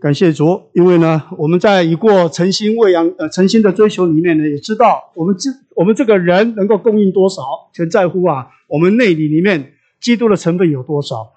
[0.00, 7.42] 感谢主，因为呢，我们在已过诚心喂养、呃诚心的追求里面呢，也知道我们这我们这个人能够供应多少，
[7.72, 11.32] 全在乎啊，我们内里里面基督的成分有多少。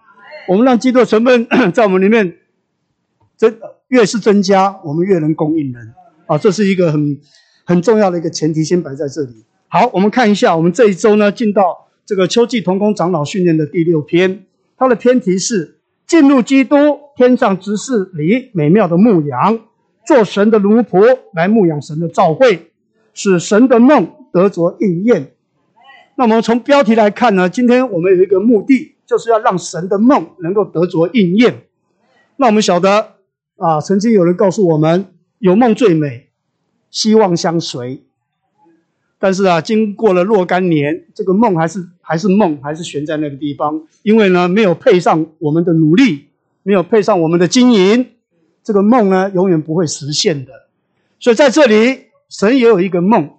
[0.48, 2.38] 我们让基督的成分 在我们里面
[3.36, 3.58] 增
[3.88, 5.94] 越是增加，我们越能供应人
[6.28, 7.20] 啊，这是一个很
[7.66, 9.44] 很重要的一个前提，先摆在这里。
[9.70, 14.46] 好，我们看一下，我们这一周呢，进到这个秋季同工长老训练的第六篇，
[14.78, 16.76] 它的篇题是进入基督
[17.16, 19.60] 天上之事里美妙的牧羊，
[20.06, 22.72] 做神的奴仆来牧养神的召会，
[23.14, 25.34] 使神的梦得着应验。
[26.16, 31.64] 那么从标题来看呢，今天我们有一个目的，就是要让神的梦能够得着应验。
[32.38, 33.16] 那我们晓得
[33.58, 35.08] 啊，曾经有人告诉我们，
[35.40, 36.30] 有梦最美，
[36.90, 38.04] 希望相随。
[39.20, 43.84] 但是啊，经过了若干年，这个梦还是还是梦，还是悬在那个地方。
[44.02, 46.30] 因为呢，没有配上我们的努力，
[46.64, 48.08] 没有配上我们的经营，
[48.64, 50.52] 这个梦呢，永远不会实现的。
[51.20, 53.30] 所以在这里，神也有一个梦，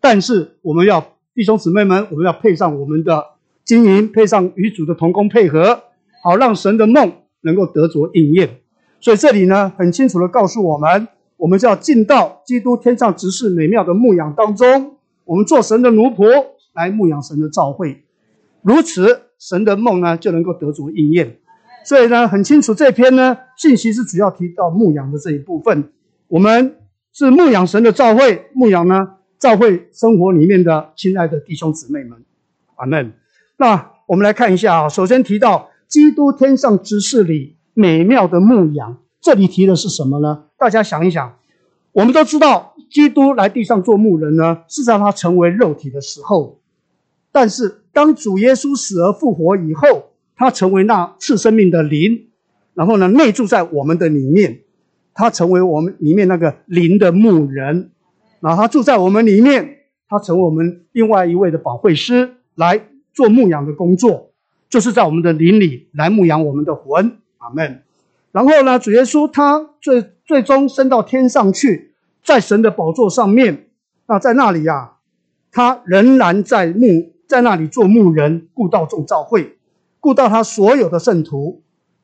[0.00, 3.24] 但是我们要弟兄姊妹们，我们要配上我们的
[3.64, 5.82] 经营，配上与主的同工配合，
[6.22, 8.60] 好让神的梦能够得着应验。
[9.00, 14.96] 所以这里呢，很清楚地告诉我们，我们就要进到基督天上执事美妙的牧养当中。
[15.24, 18.02] 我们做神的奴仆来牧养神的召会，
[18.62, 21.38] 如此神的梦呢就能够得着应验。
[21.84, 25.92] 所以呢，很清楚这篇呢信息是主要提到牧养的这一部分。
[26.28, 26.76] 我们
[27.12, 32.24] 是牧养神的召会，牧养呢召会生活里面的亲爱的弟兄姊妹们，
[32.76, 33.12] 阿门。
[33.58, 40.44] 那我们来看一下啊，首先提到基督天上之事里美妙的牧养，这里提的是什么呢？
[40.58, 41.36] 大家想一想。
[41.92, 46.58] 我们都知道，基督来地上做牧人呢，是在他成为肉体的时候。
[47.30, 52.28] 但是，当主耶稣死而复活以后，他成为那赐生命的灵，
[52.74, 54.60] 然后呢，内住在我们的里面，
[55.14, 57.90] 他成为我们里面那个灵的牧人。
[58.40, 64.32] 然后他住在我们里面，他成为我们另外一位的保惠师，来做牧养的工作，
[64.68, 67.18] 就是在我们的灵里来牧养我们的魂。
[67.38, 67.82] 阿门。
[68.32, 71.94] 然后呢，主耶稣他最最终升到天上去，
[72.24, 73.66] 在神的宝座上面。
[74.06, 74.92] 那在那里呀、啊，
[75.52, 79.56] 他仍然在牧，在那里做牧人，顾到众召会，
[80.04, 81.62] 顾到他所有的圣徒。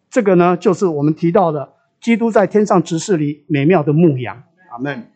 [0.09, 4.43] 这个呢，就是我们提到的基督在天上执事里美妙的牧羊。
[4.71, 5.11] 阿门。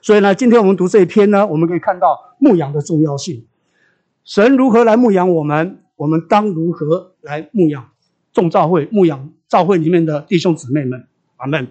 [0.00, 3.46] 所以呢，今天我们读这一篇呢，我们可以看到牧羊的重要性。
[4.24, 7.90] 神如何来牧养我们，我们当如何来牧养
[8.32, 9.30] 众教会，牧养。
[9.48, 11.04] 教会里面的弟兄姊妹们，
[11.36, 11.68] 阿门。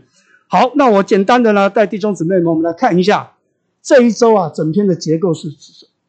[0.47, 3.31] 好，那我简单的呢，带弟兄姊妹们，我们来看一下
[3.81, 5.49] 这一周啊，整篇的结构是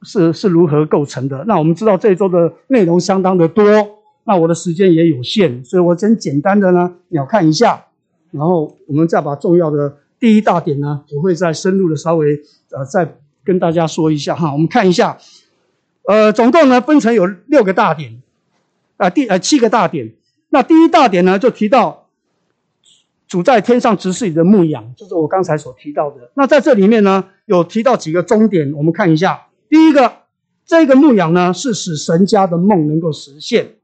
[0.02, 1.44] 是是如何构成的。
[1.48, 3.64] 那我们知道这一周的内容相当的多，
[4.24, 7.86] 那我的时间也有限，所以我先简单的呢，鸟看一下，
[8.30, 12.40] 然后我们再把重要的第一大点呢，我会再深入的稍微
[12.70, 14.52] 呃再跟大家说一下哈。
[14.52, 15.18] 我们看一下，
[16.06, 18.22] 呃，总共呢分成有六个大点，
[18.96, 20.12] 啊、第呃七个大点。
[20.50, 22.06] 那第一大点呢，就提到
[23.26, 26.30] 主在天上执事里的牧养，就是我刚才所提到的。
[26.34, 29.46] 那在这里面呢，有提到几个重点，我们看一下。
[29.68, 30.12] 第一个，
[30.64, 33.76] 这个牧养呢，是使神家的梦能够实现。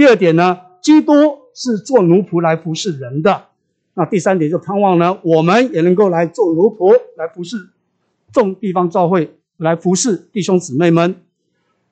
[0.00, 1.12] 第二点呢，基督
[1.54, 3.48] 是做奴仆来服侍人的。
[3.92, 7.68] 那第三点就盼望呢，我们也能够来做奴仆来服侍
[8.32, 11.16] 众地方教会，来服侍弟兄姊妹们。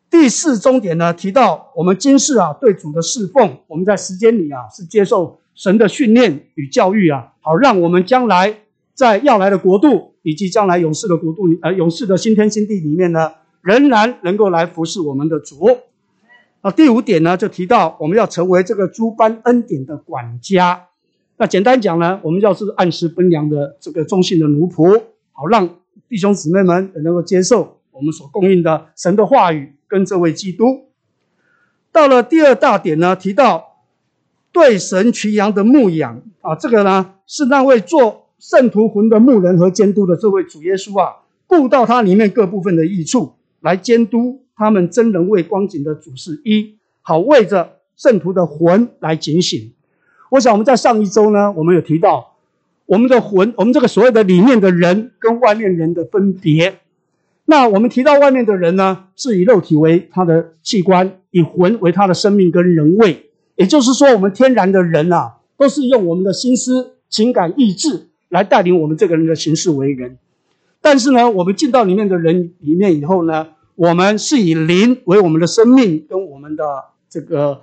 [0.09, 8.61] 第四重点呢，提到我们今世啊对主的侍奉，我们在时间里啊是接受神的训练与教育啊，好让我们将来
[8.95, 15.77] 在要来的国度以及将来永世的国度里，呃永世的新天新地里面呢，仍然能够来服侍我们的主。
[16.63, 20.87] 那第五点呢，就提到我们要成为这个诸般恩典的管家。
[21.37, 25.03] 那简单讲呢，我们要是按时分粮的这个忠信的奴仆，
[25.33, 25.69] 好让
[26.09, 29.75] 弟兄姊妹们也能够接受我们所供应的神的话语。
[29.91, 30.89] 跟这位基督，
[31.91, 33.79] 到了第二大点呢，提到
[34.53, 41.17] 对神群羊的牧养啊，这个呢是那位做圣徒魂的牧人和监督的这位主耶稣啊，
[41.47, 49.73] 顾到他里面各部分的益处，来监督他们真人为光景的主事一，好为着圣徒的魂来警醒。
[50.31, 52.35] 我想我们在上一周呢，我们有提到
[52.85, 56.81] 我们的魂，我们这个所谓的里面的人跟外面人的分别。
[57.45, 63.31] 那我们提到外面的人呢，是以肉体为他的器官，以魂为他的生命跟人位。
[63.57, 70.19] 也就是说，我们天然的人啊，都是用我们的心思、情感、意志来带领我们这个人的行事为人。
[70.81, 76.65] 但是呢，我们进到里面的人里面以后呢，我们是以灵为我们的生命跟我们的
[77.09, 77.63] 这个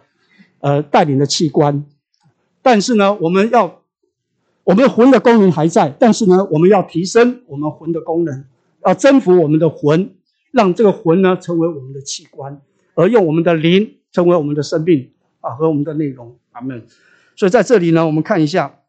[0.62, 1.86] 呃带领的器官。
[2.62, 3.82] 但是呢，我们要
[4.64, 8.46] 我们魂的功能还在，但是呢，我们要提升我们魂的功能，
[8.86, 10.16] 要征服我们的魂，
[10.52, 12.62] 让这个魂呢成为我们的器官，
[12.94, 16.38] 而用我们的灵成为我们的生命啊和我们的内容。
[16.54, 16.86] 阿门。
[17.36, 18.80] 所以在这里呢，我们看一下，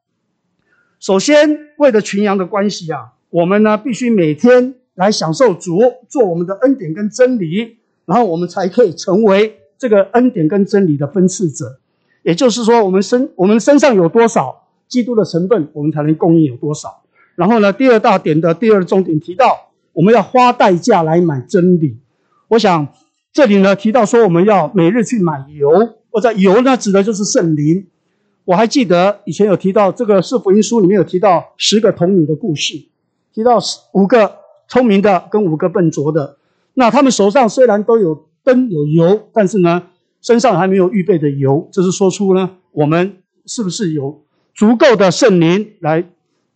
[1.01, 5.79] 首先为了群羊的关系啊，我们呢必须每天来享受主
[6.09, 11.79] 做我们的恩典跟真理，然后我们才可以成为这个恩典跟真理的分赐者。
[12.23, 14.65] 也就是说，我们身我们身上有多少。
[14.89, 17.03] 基督的成分，我们才能供应有多少？
[17.35, 21.97] 然后呢，第二大点的第二重点提到，我们要花代价来买真理。
[22.47, 22.87] 我想
[23.33, 25.69] 这里呢提到说，我们要每日去买油，
[26.13, 27.85] 或者油呢指的就是圣灵。
[28.45, 32.75] 我还记得以前有提到这个四福音书里面有提到十个童女的故事，
[33.35, 33.59] 提到
[33.93, 34.37] 五个
[34.69, 36.37] 聪明的跟五个笨拙的。
[36.75, 39.83] 那他们手上虽然都有灯有油，但是呢
[40.21, 44.23] 身上还没有预备的油，这是说出呢我们是不是有？
[44.55, 46.05] 足够的圣灵来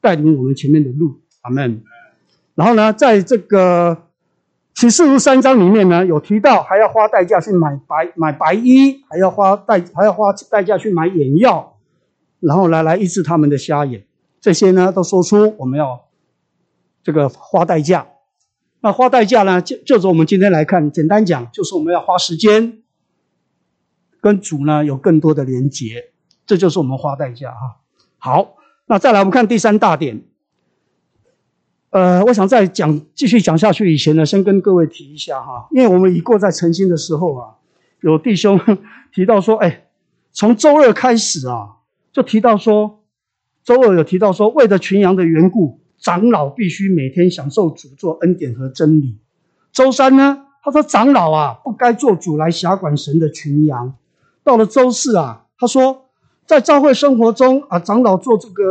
[0.00, 1.82] 带领我们前面的路，阿门。
[2.54, 4.04] 然后呢，在这个
[4.74, 11.76] 启示录三章里面呢，有提到还要花代价去买白买白衣，还要花代还要花代价去买眼药，
[12.40, 14.04] 然后来来医治他们的瞎眼。
[14.40, 16.00] 这些呢，都说出我们要
[17.02, 18.06] 这个花代价。
[18.80, 22.82] 那花代价呢，就就是我们今天来看，简单讲，就是我们要花时间
[24.20, 26.12] 跟主呢有更多的连结，
[26.46, 27.76] 这就是我们花代价哈。
[28.18, 28.56] 好，
[28.86, 30.22] 那再来我们看第三大点。
[31.90, 37.56] 呃，我想再讲继续讲下去以前呢，先跟各位提一下哈，因为我们已过在晨星的时候啊，
[38.00, 38.60] 有弟兄
[39.12, 39.88] 提到说，哎，
[40.30, 41.78] 从周二开始啊，
[42.12, 43.02] 就提到说，
[43.64, 49.18] 周二有提到说，为了群羊的缘故，长老必须每天享受主做恩典和真理。
[49.72, 53.94] 周三呢，他说长老啊，不该做主来辖管神的群羊。
[54.42, 56.06] 到了周四啊，他说。
[56.46, 58.64] 在教会生活中啊，长老做这个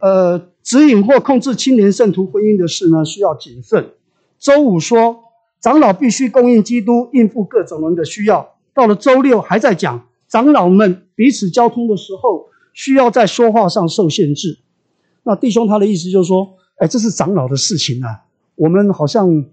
[0.00, 3.90] 呃指引或控制青年圣徒婚姻的事呢，需要谨慎。
[4.38, 5.18] 周五说，
[5.60, 8.54] 长老必须供应基督，应付各种人的需要。
[8.72, 14.56] 到了周六还在讲，长老们彼此交通的时候，需要在说话上受限制。
[15.22, 18.24] 那弟兄他的意思就是说，哎，这是长老的事情啊，
[18.54, 19.46] 我们好像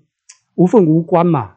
[0.55, 1.55] 无份无关嘛。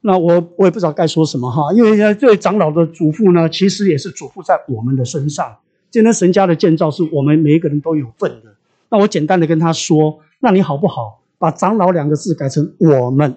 [0.00, 5.56] 那我我也不知道该说什么哈，因为呢，对长老的嘱咐呢，其实也是嘱咐在我们的身上。
[5.90, 8.54] 今天神家的建造是我们每一个人都有份的。
[8.88, 13.36] 那我简单的跟他说，那你好不好把长老两个字改成我们？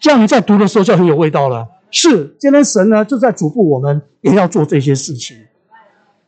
[0.00, 1.68] 这样你在读的时候就很有味道了。
[1.90, 5.36] 是，今天神呢就在嘱咐我们也要做这些事情。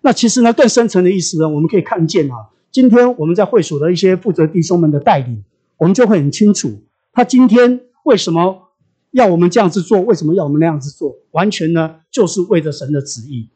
[0.00, 5.42] 那其实呢，更深层的意思呢，我们可以看见啊，今天我们在会所的一些负责弟兄们的带领，
[5.78, 8.64] 我们就会很清楚，他今天为什么。
[9.12, 11.16] 要我们这样子做，为什么要我们那样子做？
[11.30, 13.48] 完全呢，就是为着神的旨意。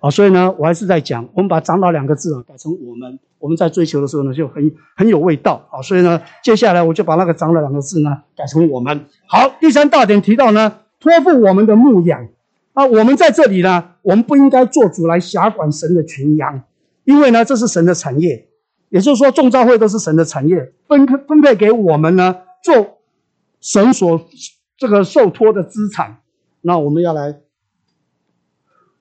[0.00, 5.64] 好，所以呢，我还是在讲，我们把“长老”两个字啊改成“我们”，我们在追求的时候呢，就很很有味道。
[5.70, 9.04] 好，所以呢，接下来我就把那个“长老”两个字呢改成“我们”。
[9.30, 12.26] 好，第三大点提到呢，托付我们的牧养
[12.72, 16.64] 啊，我们在这里呢，我们不应该做主来辖管神的群羊，
[17.04, 18.48] 因为呢，这是神的产业，
[18.94, 22.98] 也就是说，众召会都是神的产业，分分配给我们呢，做
[23.60, 24.28] 神所。
[24.76, 26.18] 这个受托的资产，
[26.60, 27.38] 那我们要来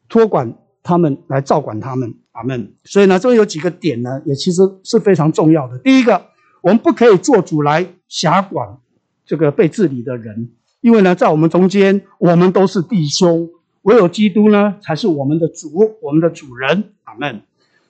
[0.07, 0.53] 托管
[0.83, 2.75] 他们，来照管他们，阿门。
[2.83, 5.79] 所以呢，这边有几个点呢，也其实是非常重要的。
[5.79, 6.27] 第一个，
[6.61, 8.77] 我们不可以做主来辖管
[9.25, 10.51] 这个被治理的人，
[10.81, 13.49] 因为呢，在我们中间，我们都是弟兄，
[13.81, 17.41] 唯有基督呢，才是我们的主，我们的主人，阿门。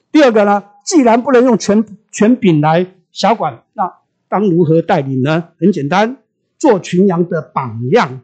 [0.09, 3.93] 第二个呢，既然不能用权权柄来辖管，那
[4.27, 5.49] 当如何带领呢？
[5.59, 6.17] 很简单。
[6.59, 8.21] 做群羊的榜样，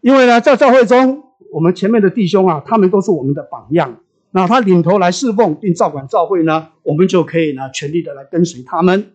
[0.00, 3.96] 因为呢，在教会中，我们前面的弟兄啊，他们都是我们的榜样。
[4.30, 9.10] 那他领头来侍奉并照管教会呢，我们就可以呢，全力的来跟随他们。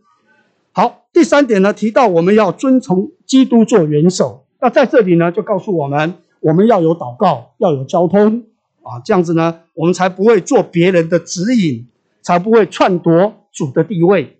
[0.73, 4.45] 好，第三点呢，提到我们要遵从基督做元首。
[4.59, 8.43] 那在这里呢，就告诉我们，我们要有祷告，要有交通
[8.81, 11.87] 啊，这样子呢，我们才不会做别人的指引，
[12.23, 14.39] 才不会篡夺主的地位。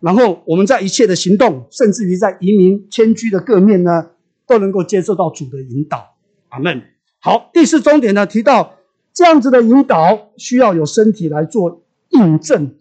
[0.00, 4.10] 然后我们在一切的行动，甚至于在移民迁居的各面呢，
[4.46, 6.14] 都能够接受到主的引导。
[6.48, 6.82] 阿门。
[7.18, 8.76] 好，第四重点呢，提到
[9.12, 12.76] 这样子的引导需要有身体来做印证，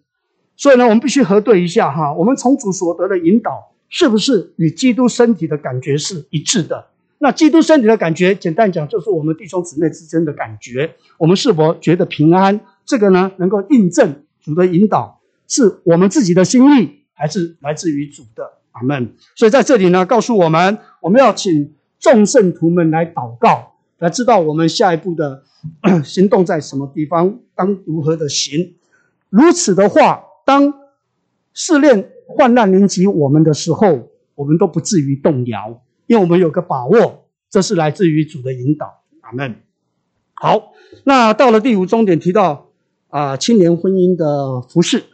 [0.55, 6.85] 所以呢，我们必须核对一下哈，我们从主所得的引导是不是与基督身体的感觉是一致的？
[7.17, 12.61] 那基督身体的感觉，简单讲就是我们弟兄姊妹之间的感觉，我们是否觉得平安？
[12.85, 16.95] 这个呢，能够印证主的引导是我们自己的心意。
[17.19, 19.15] 还是来自于主的，阿门。
[19.35, 25.43] 所以在这里呢，告诉我们，我们要请众圣徒们来祷告，来知道我们下一步的
[26.05, 28.75] 行动在什么地方，当如何的行。
[29.31, 30.71] 如此的话，当
[31.55, 39.01] 试炼患难临及我们的时候，我们都不至于动摇，因为我们有个把握，这是来自于主的引导。
[39.21, 39.55] 阿门。
[40.35, 40.71] 好，
[41.03, 42.66] 那到了第五终点，提到
[43.17, 45.05] 啊、青年婚姻的服饰，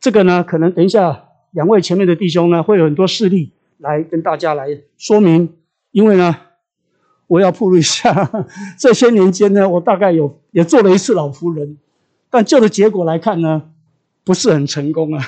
[0.00, 4.66] 这个呢，可能等一下两位前面的弟兄呢，会有很多事例来跟大家来
[4.98, 5.54] 说明，
[5.92, 6.36] 因为呢，
[7.28, 8.28] 我要铺路一下，
[8.76, 11.78] 这些年间呢，我大概有也做了一次老夫人，
[12.28, 13.70] 但就的结果来看呢，
[14.24, 15.24] 不是很成功啊，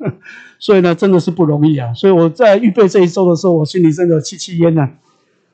[0.58, 4.88] 所以呢，真的是不容易啊，所以我在预备这一周的时候，我心里真的戚戚焉呐，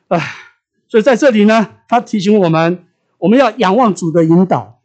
[0.07, 0.23] 唉，
[0.87, 2.85] 所以在这里呢，他提醒我们。
[3.19, 4.80] 我们要仰望主的引导，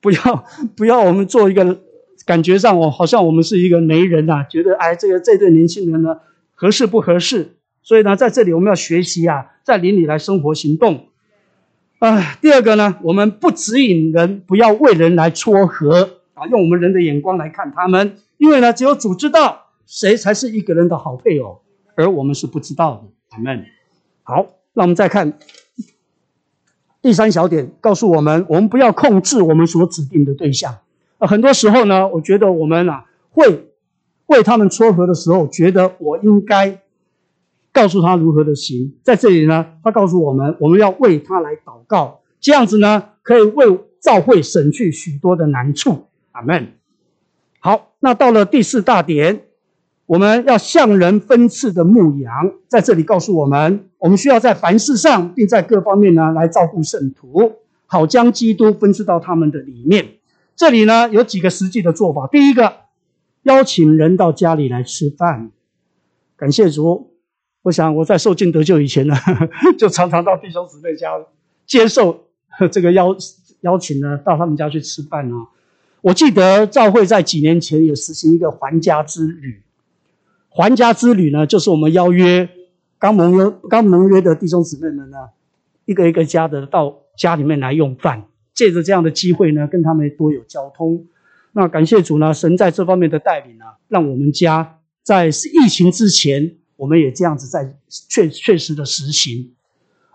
[0.00, 0.44] 不要
[0.76, 1.80] 不要我们做一个
[2.24, 6.18] 感觉上我好像我们是一个媒人呐、啊，觉得哎这个这对年轻人呢
[6.54, 7.54] 合适不合适？
[7.82, 11.06] 所以呢，在这里我们要学习啊，在邻里来生活行动。
[12.00, 21.62] 啊，第二个呢，我们不指引人，不要为人来撮合啊，用我们人的眼光来看他们，因为呢，只有主知道谁才是一个人的好配偶，
[21.96, 23.08] 而我们是不知道的。
[23.30, 23.64] 阿门。
[24.22, 25.38] 好，那我们再看。
[27.08, 30.76] 第三小点告诉我们，我们不要控制我们所指定的对象。
[31.16, 33.70] 啊，很多时候呢，我觉得我们啊会
[34.26, 36.82] 为他们撮合的时候，觉得我应该
[37.72, 38.92] 告诉他如何的行。
[39.02, 46.08] 在这里呢，他告诉我们，我们要为他来祷告，这样子呢，可以为教会省去许多的难处。
[46.32, 46.74] 阿门。
[47.60, 49.44] 好，那到了第四大点。
[50.04, 57.52] 我们要向人分赐的牧羊，在这里告诉我们，我们需要在凡事上，并在各方面呢来照顾圣徒，
[57.86, 60.14] 好将基督分赐到他们的里面。
[60.54, 62.26] 这里呢有几个实际的做法。
[62.26, 62.76] 第一个，
[63.42, 65.50] 邀请人到家里来吃饭。
[66.36, 67.10] 感谢主，
[67.62, 69.14] 我想我在受尽得救以前呢，
[69.76, 71.12] 就常常到弟兄姊妹家
[71.66, 72.26] 接受
[72.70, 73.16] 这个邀
[73.62, 75.48] 邀请呢，到他们家去吃饭啊。
[76.00, 79.62] 我记得赵会在几年前有实行一个还家之旅。
[80.48, 82.48] 还家之旅呢，就是我们邀约
[82.98, 85.16] 刚蒙约、刚蒙约的弟兄姊妹们呢，
[85.84, 88.24] 一个一个家的到家里面来用饭，
[88.54, 91.06] 借着这样的机会呢，跟他们多有交通。
[91.52, 99.52] 那感谢主呢，神在这方面的带领呢，让我们家在疫情之前，我们也这样子在确确实的实行。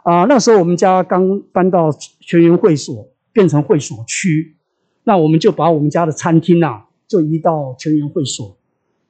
[0.03, 4.57] 啊，那时候我们家刚搬到全员会所，变成会所区，
[5.05, 8.57] 那我们就把我们家的餐厅啊，就移到全员会所。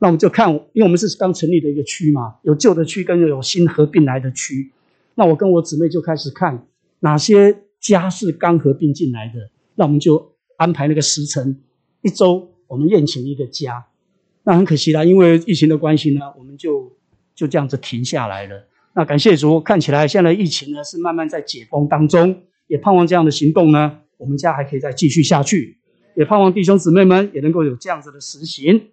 [0.04, 4.70] 那我们就看，因为我们是刚成立的一个区嘛，有旧的区跟有新合并来的区。
[5.16, 6.68] 那我跟我姊妹就开始看
[7.00, 11.58] 哪些家是刚合并进来的，那我们就安排那个时辰，
[12.02, 13.86] 一周我们宴请一个家。
[14.44, 16.92] 那很可惜啦，因为疫情的关系呢，我们就
[17.34, 18.68] 就这样子停下来了。
[18.96, 25.78] 那感谢主，看起来现在疫情呢是慢慢在解封当中，也盼望这样的行动呢，我们家还可以再继续下去，
[26.18, 28.90] 也盼望弟兄姊妹们也能够有这样子的实行。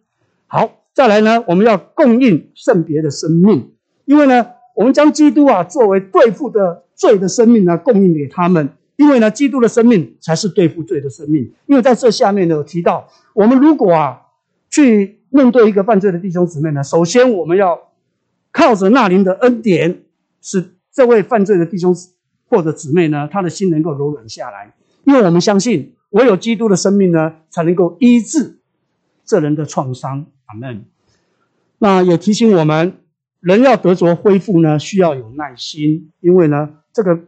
[0.47, 0.77] 好。
[0.93, 3.73] 再来呢，我们要供应圣别的生命，
[4.05, 11.53] 因为呢，我们将基督啊作为对付的罪的生命呢供应给他们，因为呢，基督的生命才是对付罪的生命。
[11.67, 14.21] 因为在这下面呢有提到，我们如果啊
[14.69, 17.79] 去面对一个犯罪的弟兄姊妹呢，首先我们要
[18.53, 20.03] 靠着那灵的恩典，
[20.43, 21.95] 使这位犯罪的弟兄
[22.49, 28.59] 或者姊妹呢，他的心能够柔软下来，因为我们相信，唯有基督的生命呢，才能够医治
[29.25, 30.27] 这人的创伤。
[30.53, 30.85] 阿门。
[31.79, 32.99] 那也提醒我们，
[33.41, 37.19] 人要得着恢复呢，需要有耐心，因为呢，这个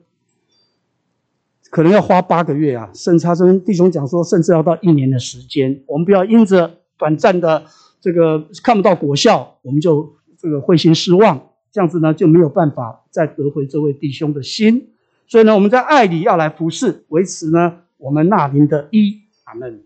[1.70, 5.82] 可能要花八个月啊，甚至他跟弟兄讲说，甚至要到一年的时间。
[5.86, 7.64] 我们不要因着短暂的
[7.98, 14.90] 这个看不到果效，我们就这个灰心失望，这样子呢就没有办法再得回这位弟兄的心。
[15.26, 19.22] 所以呢，我们在爱里要来服侍，维持呢我们那灵的一。
[19.44, 19.82] 阿门。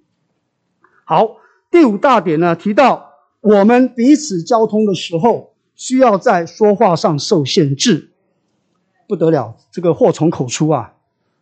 [1.04, 1.36] 好，
[1.70, 3.05] 第五大点呢提到。
[3.46, 8.10] 我们彼此交通的时候，需要在说话上受限制，
[9.06, 10.94] 不得了，这个祸从口出啊！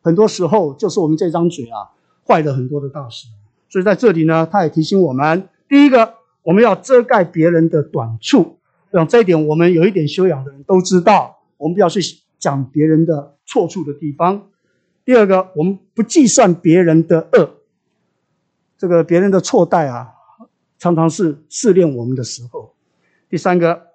[0.03, 1.97] 很多时候就是我们这张嘴啊，
[2.29, 3.27] 坏了很多的大事。
[3.71, 8.59] 所以在这里呢，他也提醒我们：第一个，我们要遮盖别人的短处，
[8.91, 12.01] 让这一点我们有一点修养的人都知道，我们不要去
[12.39, 14.49] 讲别人的错处的地方。
[15.07, 17.49] 第二个，我们不计算别人的恶，
[18.77, 20.11] 这个别人的错待啊。
[20.85, 22.75] 常常是试炼我们的时候。
[23.31, 23.87] 第三个，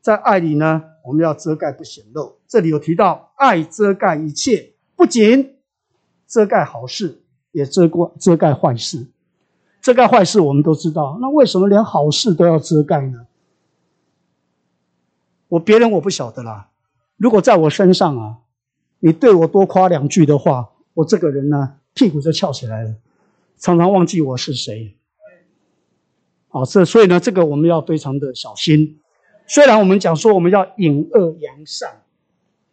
[0.00, 2.38] 在爱里呢，我们要遮盖不显露。
[2.48, 5.58] 这里有提到，爱遮盖一切，不仅
[6.26, 7.20] 遮盖好事，
[7.52, 9.06] 也遮过遮盖坏事。
[9.82, 13.26] 遮盖坏事我们都知道，那为什么连好事都要遮盖呢？
[15.48, 16.70] 我别人我不晓得啦。
[17.18, 18.38] 如果在我身上啊，
[19.00, 22.94] 你对我多夸两句的话，我这个人呢，屁股就翘起来了，
[23.58, 24.96] 常常忘记我是谁。
[26.54, 29.00] 啊，这所以呢，这个我们要非常的小心。
[29.44, 32.02] 虽然我们讲说我们要引恶扬善，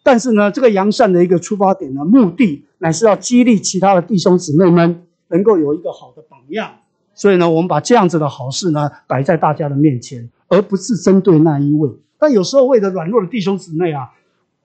[0.04, 6.72] 但是呢，这个扬善的一个出发点呢，目的乃是要激励其他的弟兄姊妹们能够有一个好的榜样。
[7.16, 11.90] 所以呢，我们把这样子的好事呢摆在大家的面前，而不是针对那一位。
[12.20, 14.12] 但有时候为了软弱的弟兄姊妹啊，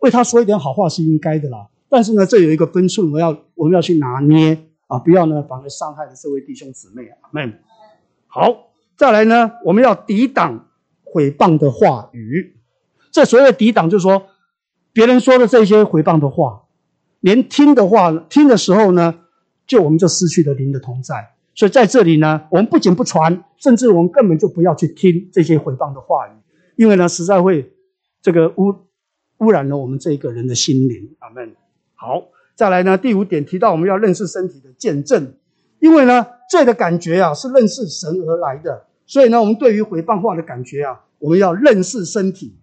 [0.01, 1.67] 为他说一点好话是应该的啦。
[1.89, 4.59] 但是呢，这有一个分寸，我要我们要去拿捏
[4.89, 7.17] 啊，不要呢反而伤害了这位弟兄姊妹啊。
[7.23, 7.59] 阿们。
[8.27, 8.66] 好，
[8.97, 10.69] 再来呢，我们要抵挡
[11.05, 12.57] 毁谤的话语。
[13.13, 14.27] 这所谓的抵挡，就是说
[14.93, 16.63] 别人说的这些毁谤的话，
[17.21, 19.15] 连听的话听的时候呢，
[19.67, 21.35] 就我们就失去了灵的同在。
[21.55, 26.33] 所以在这里呢，我们不仅不传，甚至我们根本就不要去听这些毁谤的话语，
[26.77, 27.73] 因为呢，实在会
[28.21, 28.75] 这个污
[29.39, 31.17] 污染了我们这一个人的心灵。
[31.19, 31.55] 阿门。
[31.95, 32.25] 好，
[32.55, 35.35] 再来呢，第五点提到我们要认识身体的见证，
[35.79, 42.57] 因为呢，罪的感觉啊是认识神而来的，所以呢，我们对于毁谤话的感觉啊，我们要认识身体。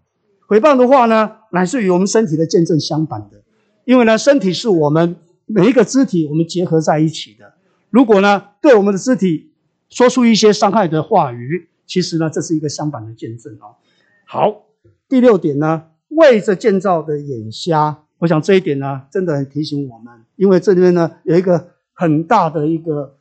[0.46, 3.42] 毁谤的话呢，乃是与我们身体的见证相反的，
[3.86, 7.54] 因为呢，身体是我们每一个肢体我们结合在一起的。
[7.90, 9.52] 如果呢，对我们的肢体
[9.90, 13.80] 说出一些伤害的话语，其实呢，这是一个相反的见证啊。
[14.26, 14.66] 好，
[15.08, 23.16] 第六点呢，为着建造的眼瞎，我想这一点呢，真的很提醒我们，因为这里面呢，有一个很大的一个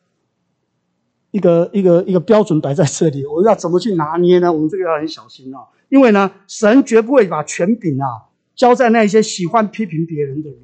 [1.33, 4.53] 一个一个一个标准摆在这里，我们要怎么去拿捏呢？
[4.53, 8.07] 我们这个要很小心哦，因为呢，神绝不会把权柄啊
[8.55, 10.61] 交在那些喜欢批评别人的人，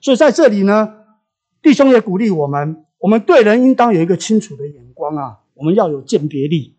[0.00, 0.88] 所以在这里呢，
[1.60, 2.80] 弟兄也鼓励我们。
[2.98, 6.74] 我们对人应当有一个清楚的眼光啊，我们要有鉴别力。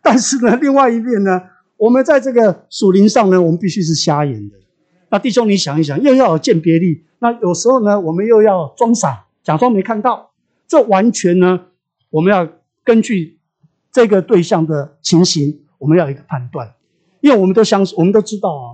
[0.00, 1.42] 但是呢，另外一面呢，
[1.76, 4.56] 我们在这个属灵上呢，我们必须是瞎眼的。
[5.10, 10.30] 那弟兄，你想一想，又要有鉴别力，那有时候呢，我们又要装傻，假装没看到。
[10.66, 11.66] 这完全呢，
[12.12, 12.48] 我们要
[12.84, 13.40] 根据
[13.90, 16.74] 这个对象的情形，我们要一个判断。
[17.20, 18.66] 因为我们都相信，我们都知道啊，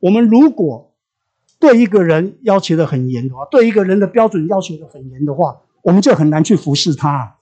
[0.00, 0.94] 我们如果
[1.58, 7.38] 对一个人要求的很严的话，对一个人的标准要求的很严的话，我们就很难去服侍他，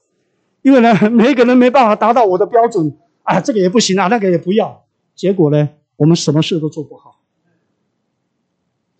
[0.61, 7.21] 因为呢， 每一个人没办法达到我的标准啊，这个也不行啊，那个也不要，结果呢，我们什么事都做不好。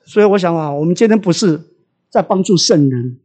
[0.03, 1.61] 所以我想啊，我们今天不是
[2.09, 3.17] 在帮助圣人，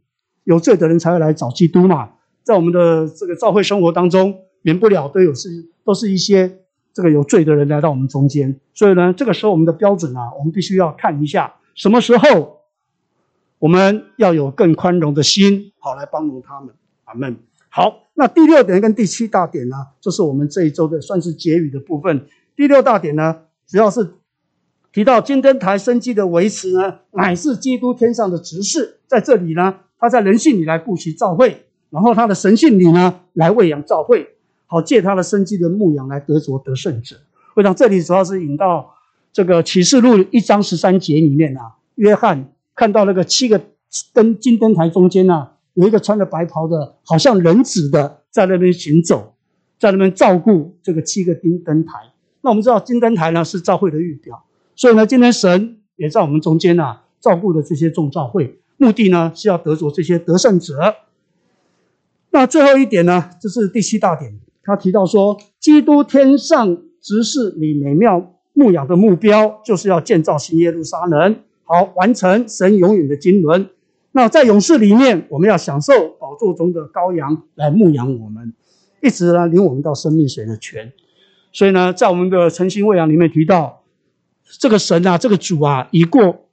[0.45, 5.49] 有罪的人才会来找基督嘛，在我们的这个教会生活当中，免不了都有是
[5.83, 6.59] 都是一些
[6.93, 12.61] 这个有罪的人来到我们中间，所以呢，这个时候我们的标准啊，我们必须要看一下什么时候。
[13.61, 16.73] 我们要有更宽容的心，好来帮助他们。
[17.03, 17.37] 阿门。
[17.69, 22.25] 好，那第六点跟第七大点呢，就是我们这一周的算是结语的部分。
[22.55, 24.15] 第六大点呢，主要是
[24.91, 34.27] 提到金灯台生机的维持呢，乃是基督天上的执事，在这里呢，他在人性里来顾惜教会，然后他的神性里呢，来喂养教会，
[34.65, 37.15] 好借他的生机的牧养来得着得胜者。
[37.55, 38.95] 我想这里主要是引到
[39.31, 42.51] 这个启示录一章十三节里面啊，约翰。
[42.73, 43.61] 看到那个七个
[44.13, 49.35] 灯金灯台中间呢、啊，有一个穿着白袍的，好像人子的，在那边行走，
[49.77, 51.91] 在那边照顾这个七个金灯台。
[52.39, 54.41] 那我们知道金灯台呢是教会的预表，
[54.73, 60.95] 所以呢，今天神也在我们中间啊，照顾的这些众教会，目的呢是要得着这些得胜者。
[62.31, 71.35] 那最后一点呢，这是第七大点，他提到说，基督天上执事里美妙牧养的目标，就是要建造新耶路撒冷。
[71.63, 73.69] 好，完成神永远的经纶。
[74.13, 78.53] 那在勇士里面，我们要享受宝座中的羔羊来牧养我们，
[79.01, 80.91] 一直呢领我们到生命水的泉。
[81.53, 83.83] 所以呢，在我们的诚心喂养里面提到，
[84.59, 86.45] 这个神啊，这个主啊，已过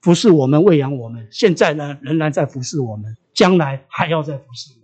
[0.00, 4.77] 服侍我们，喂养我们，现在呢仍然在服侍我们，将来还要再服侍。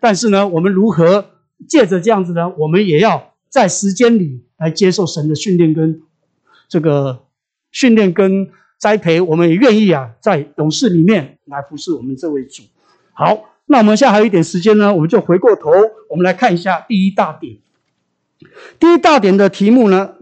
[0.00, 1.26] 但是呢，我们如何
[1.68, 2.48] 借着这样子呢？
[2.58, 6.02] 我们也要在时间里来接受神的训练跟
[6.68, 7.24] 这个
[7.70, 8.50] 训练跟。
[8.80, 12.62] 栽培，我们也愿意啊，在勇士里面来服侍我们这位主。
[13.12, 15.70] 好，那我们现在还有一点时间呢，我们就回过头，
[16.08, 17.58] 我们来看一下第一大点。
[18.78, 20.14] 第一大点的题目呢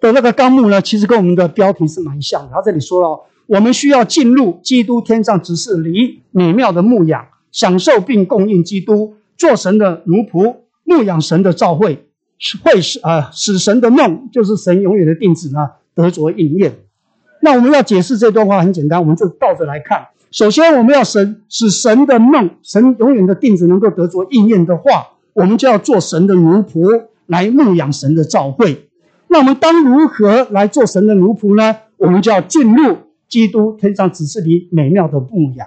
[0.00, 2.50] 的那个纲目呢，其实跟我们的标题是蛮像的。
[2.54, 12.06] 他这里说了，我们需要进入基督天上执事里美妙的牧养，享受并供应基督，做神的奴仆，牧养神的召会，
[12.62, 16.80] 会使啊使神的梦，就是神永远的定旨呢，得着应验。
[17.40, 20.08] 那我们要解释这段话很简单，我们就倒着来看。
[20.30, 28.88] 首先，我们要神使神的梦，神永远的定旨能够得着应验的话，我们就要做神的奴仆，来牧养神的召会。
[29.28, 31.76] 那我们当如何来做神的奴仆呢？
[31.96, 32.96] 我们就要进入
[33.28, 35.66] 基督天上执事里美妙的牧养。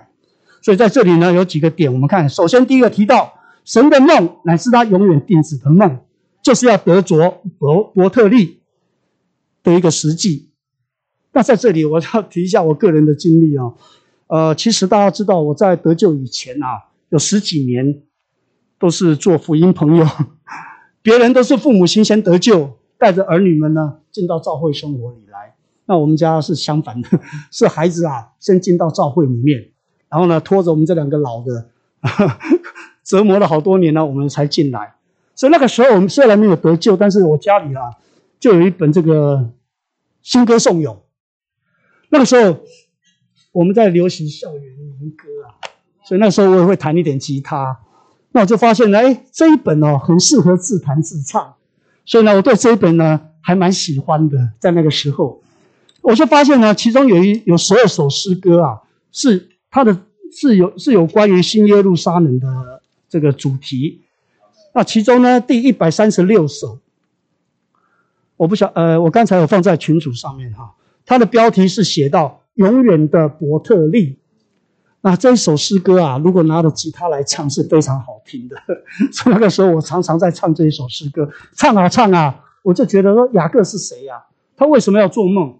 [0.61, 2.27] 所以在这里呢，有几个点，我们看。
[2.27, 5.99] 首先，第一个提到神的梦乃是他永远定旨的梦，
[6.41, 8.61] 就是要得着伯伯特利
[9.63, 10.49] 的一个实际。
[11.33, 13.73] 那在这里我要提一下我个人的经历啊，
[14.27, 18.01] 呃，其实大家知道我在得救以前啊，有十几年
[18.77, 20.05] 都是做福音朋友，
[21.01, 25.55] 别人都是父母亲先得救，带着儿女们呢进到教会生活里来。
[25.85, 27.09] 那我们家是相反的，
[27.51, 29.71] 是孩子啊先进到教会里面，
[30.09, 31.69] 然后呢拖着我们这两个老的，
[33.03, 34.95] 折磨了好多年了，我们才进来。
[35.35, 37.91] 所以那个时候我们虽然没有得救，但是我家里啊
[38.39, 39.49] 就有一本这个
[40.21, 41.01] 新歌颂咏。
[42.09, 42.59] 那个时候，
[43.53, 44.63] 我们在流行校园
[44.99, 45.57] 民歌啊，
[46.03, 47.79] 所以那时候我也会弹一点吉他。
[48.33, 51.55] 那我就发现呢，哎，这一本哦，很适合自弹自唱。
[52.05, 54.37] 所以呢，我对这一本呢还蛮喜欢的。
[54.59, 55.41] 在那个时候，
[56.01, 59.97] 我就发现呢，其中有一有十二首诗歌啊，是它的
[60.31, 62.80] 是有是有关于新耶路撒冷的
[63.11, 64.01] 这个主题。
[64.73, 66.79] 那其中呢，第一百三十六首，
[68.37, 70.75] 我不晓呃，我刚才有放在群组上面哈。
[71.05, 74.17] 它的标题是写到“永远的伯特利”，
[75.01, 78.55] 那这一首诗歌啊，如果拿着吉他来唱是非常好听的。
[79.11, 84.23] 所以那个时候我常常在唱这一首诗歌，唱啊唱啊，我就觉得说雅各是谁呀？
[84.55, 85.59] 他为什么要做梦？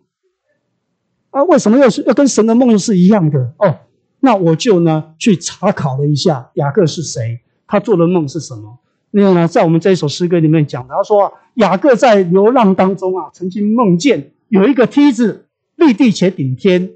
[1.32, 3.54] 啊，为什么要是要跟神的梦又是一样的？
[3.58, 3.80] 哦，
[4.22, 8.80] 那我就呢去查考了一下雅各是谁，他做的梦是什么？
[9.12, 14.32] 另外呢，在我们这一首诗歌里面讲，他说雅各在流浪当中啊，曾经梦见。
[14.48, 16.92] 有一个梯子立地且顶天，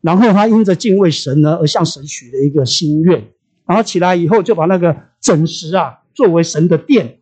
[0.00, 3.24] 然后他因着敬畏神呢，而向神许了一个心愿，
[3.66, 7.18] 然后起来以后就把那个枕石啊作为神的殿。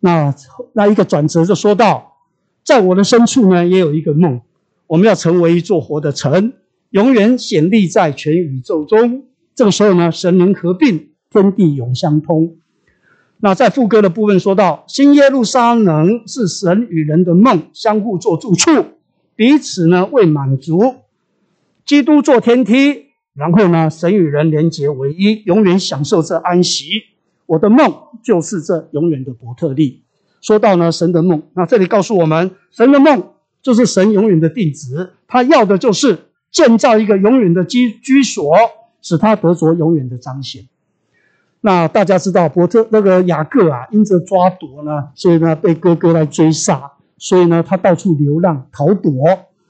[0.00, 0.34] 那
[0.72, 2.16] 那一个转折就说到，
[2.64, 4.40] 在我的深处呢也有一个梦，
[4.86, 6.52] 我们要成为一座活的城，
[6.90, 9.24] 永远显立在全宇宙中。
[9.54, 12.56] 这个时候呢，神灵合并，天地永相通。
[13.40, 18.84] 那在副歌的部分说到，新耶路撒冷是神与人的梦，相互做住处，
[19.36, 20.94] 彼此呢为满足。
[21.84, 27.02] 基督做天梯，然后呢神与人连结为一，永远享受这安息。
[27.46, 30.02] 我的梦就是这永远的伯特利。
[30.40, 33.30] 说到呢神的梦，那这里告诉我们，神的梦
[33.62, 36.18] 就是神永远的定旨，他要的就是
[36.50, 38.54] 建造一个永远的居居所，
[39.02, 40.66] 使他得着永远的彰显。
[41.60, 49.12] 那大家知道伯特那个雅各啊，因着抓夺呢，所以呢被哥哥来追杀，所以呢他到处流浪逃躲，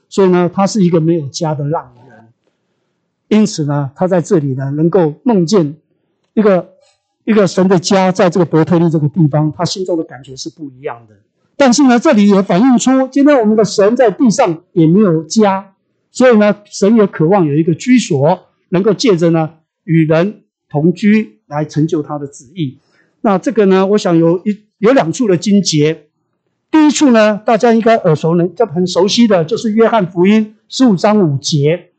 [0.09, 2.29] 所以呢他是一个没有家的浪人。
[3.29, 5.77] 因此呢，他在这里呢能够梦见
[6.35, 6.75] 一个
[7.25, 11.15] 一个神的家，在这个伯特利这个地方，他心中的感觉是不一样的。
[11.57, 15.75] 但是呢，这里也反映出今天我们的神在地上也没有家，
[16.11, 21.37] 所以呢，神也渴望有一个居所，能够借着呢与人同居。
[21.49, 22.79] 来成就他的旨意。
[23.23, 26.09] 那这个呢，我想有一有两处的经节。
[26.71, 31.93] 第一处呢，大家应该耳熟能，这很熟悉的就是约翰福音十五章五节。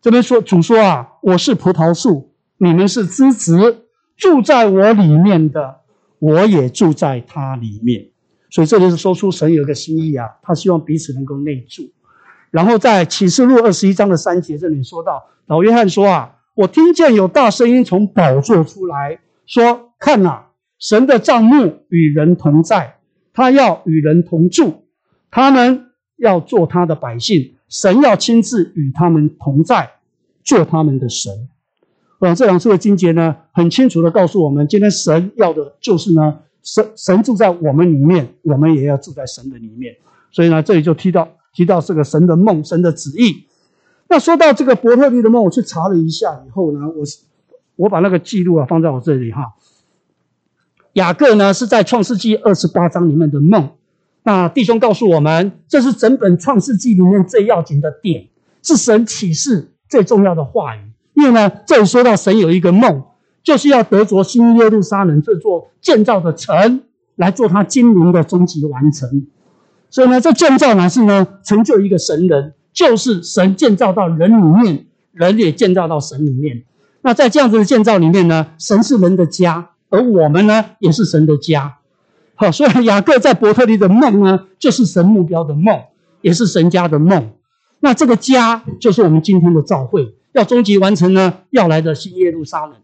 [0.00, 3.86] 这边说主说啊，我是葡萄树，你们是枝子，
[4.16, 5.80] 住在我里面的，
[6.20, 8.10] 我也住在他里面。
[8.48, 11.90] 所以这里是说出神有一个心意啊，他希望彼此能够内住。
[12.54, 16.30] 然后在启示录二十一章的三节这里说到，老约翰说啊。
[16.54, 20.42] 我听见有大声音从宝座出来说：“看呐，
[20.78, 22.98] 神的帐幕与人同在，
[23.32, 24.84] 他要与人同住，
[25.32, 25.86] 他们
[26.16, 29.90] 要做他的百姓，神要亲自与他们同在，
[30.44, 31.32] 做他们的神。”
[32.20, 39.96] 啊这两处的经节呢，很清楚的告诉我们，今天神要的就是呢，神神住在我们里面，我们也要住在神的里面。
[40.30, 43.46] 所以呢，这里就提到提到这个神的梦，神的旨意。
[44.08, 47.04] 那说到这个伯特利的梦，我去查了一下以后呢，我
[47.76, 49.54] 我把那个记录啊放在我这里哈。
[50.92, 53.70] 雅各呢是在创世纪二十八章里面的梦。
[54.22, 58.28] 那弟兄告诉我们，这是整本创世纪里面最要紧的点，
[58.62, 60.80] 是神启示最重要的话语。
[61.14, 63.02] 因为呢，这里说到神有一个梦，
[63.42, 66.82] 就是要得着新耶路撒冷这座建造的城
[67.16, 69.26] 来做他经纶的终极完成。
[69.94, 72.54] 所以呢，这建造乃是呢成就一个神人。
[72.72, 76.64] 就是神建造到人里面，人也建造到神里面。
[77.02, 81.76] 那在这样子的建造里面呢，神是人的家，而我们呢也是神的家。
[82.34, 85.82] 好，所以雅各在伯特利的梦呢，就是神目标的梦，
[86.20, 87.30] 也是神家的梦。
[87.78, 92.74] 那这个家就是我们今天的教会，要终极完成呢，要来的新耶路撒冷，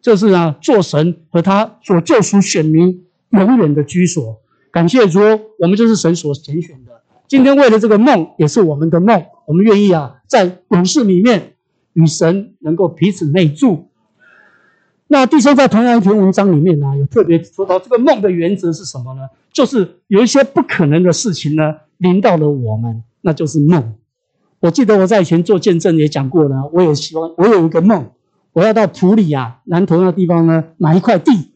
[0.00, 4.38] 这是呢做神和他所救赎选民永远的居所。
[4.74, 5.20] 感谢主，
[5.60, 7.00] 我们就是神所拣选的。
[7.28, 9.24] 今天为了这个梦，也是我们的梦。
[9.46, 11.52] 我们愿意啊，在勇士里面
[11.92, 13.86] 与神能够彼此内住。
[15.06, 19.28] 那弟兄在同样一篇文章里面呢，有特别说到这个梦的原则是什么呢？
[19.52, 23.94] 就是有一些不可能的事情呢，临到了我们，那就是梦。
[24.58, 28.10] 我记得我在以前做见证也讲过了，我也希望我有一个梦，
[28.52, 31.52] 我要到普里啊南投那地方呢买一块地，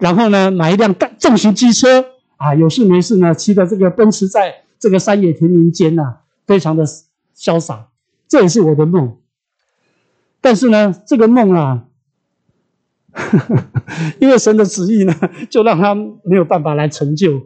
[0.00, 2.04] 然后呢买一辆大重型机车
[2.36, 6.84] 啊，有事没事呢骑着这个奔驰在这个山野田林间呐，非常的
[7.36, 7.88] 潇洒，
[8.26, 9.18] 这也是我的梦。
[10.40, 11.84] 但是呢，这个梦啊。
[14.20, 15.12] 因为神的旨意呢，
[15.50, 17.42] 就让他没有办法来成就。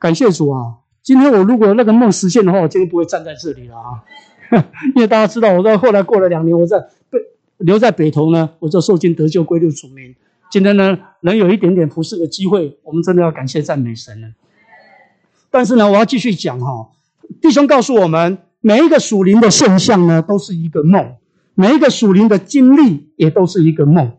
[0.00, 0.78] 感谢主啊！
[1.00, 4.02] 今天我如果那个梦实现的话，我今天不会站在这里了啊。
[4.96, 7.20] 因为大家知道，我在后来过了两年，我在被
[7.58, 10.16] 留在北投呢，我就受尽得救归入主名。
[10.50, 14.28] 今天呢，能有一点点服侍的机会，我们真的要感谢赞美神了。
[15.48, 16.90] 但是呢，我要继续讲哈，
[17.40, 21.16] 弟兄告诉我们，每一个属灵的现象呢，都是一个梦；
[21.54, 24.12] 每一个属灵的经历也都是一个梦。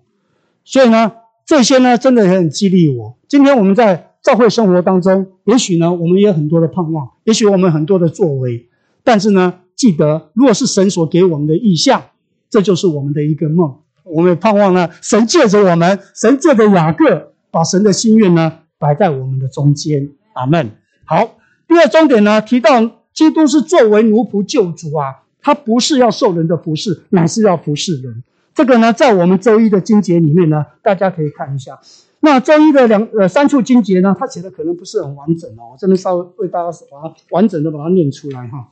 [0.64, 1.12] 所以呢，
[1.46, 3.18] 这些呢，真的很激励我。
[3.28, 8.70] 今天我们在教会生活当中，也许呢，我们也有很多的盼望，也许我们很多的作为，
[9.04, 12.02] 但是呢，记得，如果是神所给我们的意象，
[12.50, 13.81] 这就是我们的一个梦。
[14.04, 20.10] 我们也盼望呢，神借着我们，神借着雅各，把神的心愿呢，摆在我们的中间。
[20.34, 20.72] 阿门。
[21.06, 21.38] 好，
[21.68, 28.24] 第二重点呢，提到基督是作为奴仆救主啊，他不是要受人的服侍，乃是要服侍人。
[28.54, 31.80] 这个呢，在我们周一的经节里面呢，大家可以看一下。
[32.22, 38.70] 那周一的两呃三处经节呢，它写的可能不是很完整哦，我这边稍微为大家把它完整的把它念出来哈。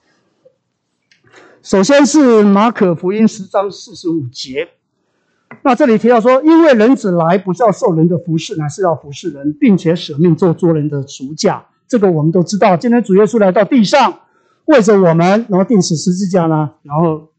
[1.61, 4.69] 首先是马可福音十章四十五节，
[5.63, 11.65] 那这里提到说，因为人子来不是要受人的服侍，乃是要服侍人，并且舍命做做人的赎价。
[11.87, 12.77] 这个我们都知道。
[12.77, 14.19] 今天主耶稣来到地上，
[14.65, 17.29] 为着我们，然后钉死十字架呢，然后。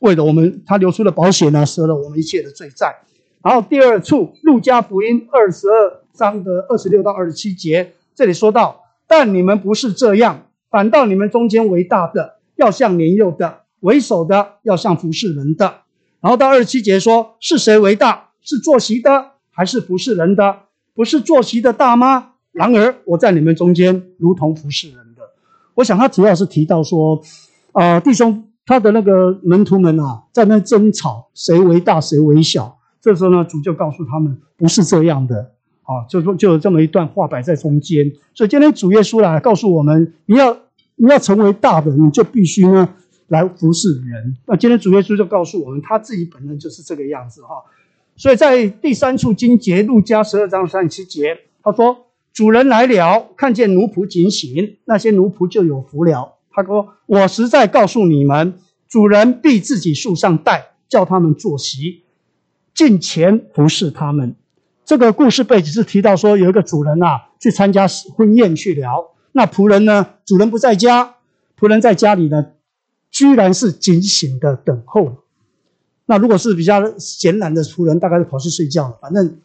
[0.00, 2.92] 为了我们，他流出了宝血呢，舍了我们一切的罪债。
[3.40, 15.81] 然后第二处，路加福音二十二章的二十六到二十七节，这里说到：但你们不是这样，反倒你们中间为大的，要像年幼的；为首的，要像服侍人的。
[16.22, 18.30] 然后到二十七节说：是谁为大？
[18.40, 20.60] 是坐席的，还是服侍人的？
[20.94, 22.30] 不是坐席的大吗？
[22.52, 25.22] 然而我在你们中间，如同服侍人的。
[25.74, 27.20] 我想他主要是提到说，
[27.72, 28.44] 啊、弟兄。
[28.64, 32.78] 他的那个门徒们啊，在那争吵，谁为大，谁为小。
[33.00, 35.50] 这时候呢，主就告诉他们，不是这样的
[35.82, 38.12] 啊，就说就有这么一段话摆在中间。
[38.32, 40.56] 所以今天主耶稣来告诉我们，你要
[40.94, 42.88] 你要成为大的，你就必须呢
[43.32, 44.36] 来服侍人。
[44.46, 47.64] 那今天主耶稣就告诉我们，他自己本人就是这个样子哈。
[48.14, 58.52] 所以在第三处经节，路加十二章三十七节，他说：“主人来了，看见奴仆警醒，那些奴仆就有福了。”他说：“我实在告诉你们，
[58.86, 62.02] 主人必自己树上带，叫他们坐席，
[62.74, 64.36] 进前服侍他们。”
[64.84, 69.14] 这个故事背景是提到说，有一个主人啊，去参加婚宴去了。
[69.32, 71.14] 那仆人呢，主人不在家，
[71.58, 72.48] 仆人在家里呢，
[73.12, 75.18] 居然是警醒的等候。
[76.06, 79.38] 那如果是比较闲懒的仆人，大概是跑去睡觉了，反正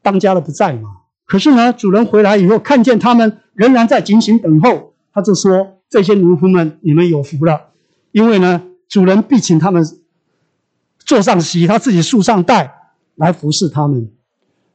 [0.00, 0.90] 当家的不在嘛。
[1.26, 5.72] 可是呢，主人回来以后，看见他们仍然在警醒等候，他就说。
[5.86, 7.68] 这些奴仆们，你们有福了，
[8.10, 9.84] 因为呢，主人必请他们
[10.98, 12.74] 坐上席，他自己束上带
[13.14, 14.10] 来服侍他们。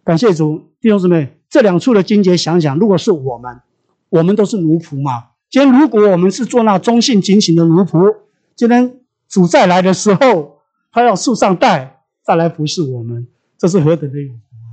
[0.05, 3.59] 感谢主，弟兄姊妹，这两处的经节想想，如果是我们，
[4.07, 5.31] 我们都是奴仆嘛。
[5.49, 8.15] 今天如果我们是做那忠信警醒的奴仆，
[8.59, 10.57] 今天主再来的时候，
[10.91, 13.25] 他要束上带再来服侍我们，
[13.57, 14.67] 这是何等的有福啊！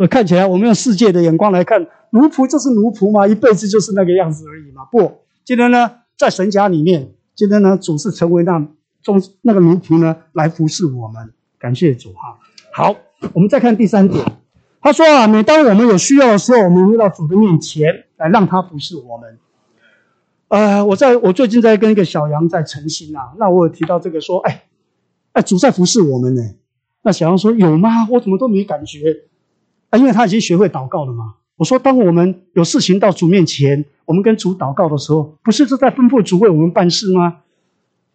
[0.00, 5.22] 我看起来，我们用世界的眼光来看，奴仆就是奴仆嘛，一辈子就是那个样子而已嘛，不。
[5.46, 8.68] 今天呢，在神家里面，今天呢，主是成为那
[9.02, 11.32] 中那个奴仆呢，来服侍我们。
[11.58, 12.38] 感谢主哈。
[12.74, 12.94] 好，
[13.32, 14.22] 我们再看第三点。
[14.82, 19.38] 他说啊，每当我们有需要的时候，我们会到主的面前来，让他服侍我们。
[20.52, 24.64] 呃，我在我最近在跟一个小杨在诚心啊，那我有提到这个说，哎，
[25.32, 26.42] 哎，主在服侍我们呢。
[27.04, 28.06] 那小杨说有吗？
[28.10, 29.22] 我怎么都没感觉
[29.88, 29.98] 啊？
[29.98, 31.36] 因为他已经学会祷告了嘛。
[31.56, 33.82] 我说，当我们有事情到主面前。
[34.04, 37.38] 我们跟主祷告的时候，不是是在吩咐主为我们办事吗？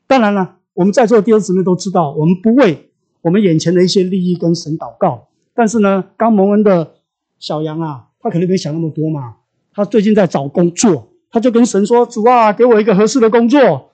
[0.06, 5.30] 当然了，我们在座的弟兄姊妹都知道，我们不为我们眼前的一些利益跟神祷告。
[5.56, 6.98] 但是呢，刚蒙恩的
[7.40, 9.38] 小杨啊，他可能没想那么多嘛。
[9.74, 13.92] 他最近在找工作，他就跟神说：“主啊，给我一个合适的工作。”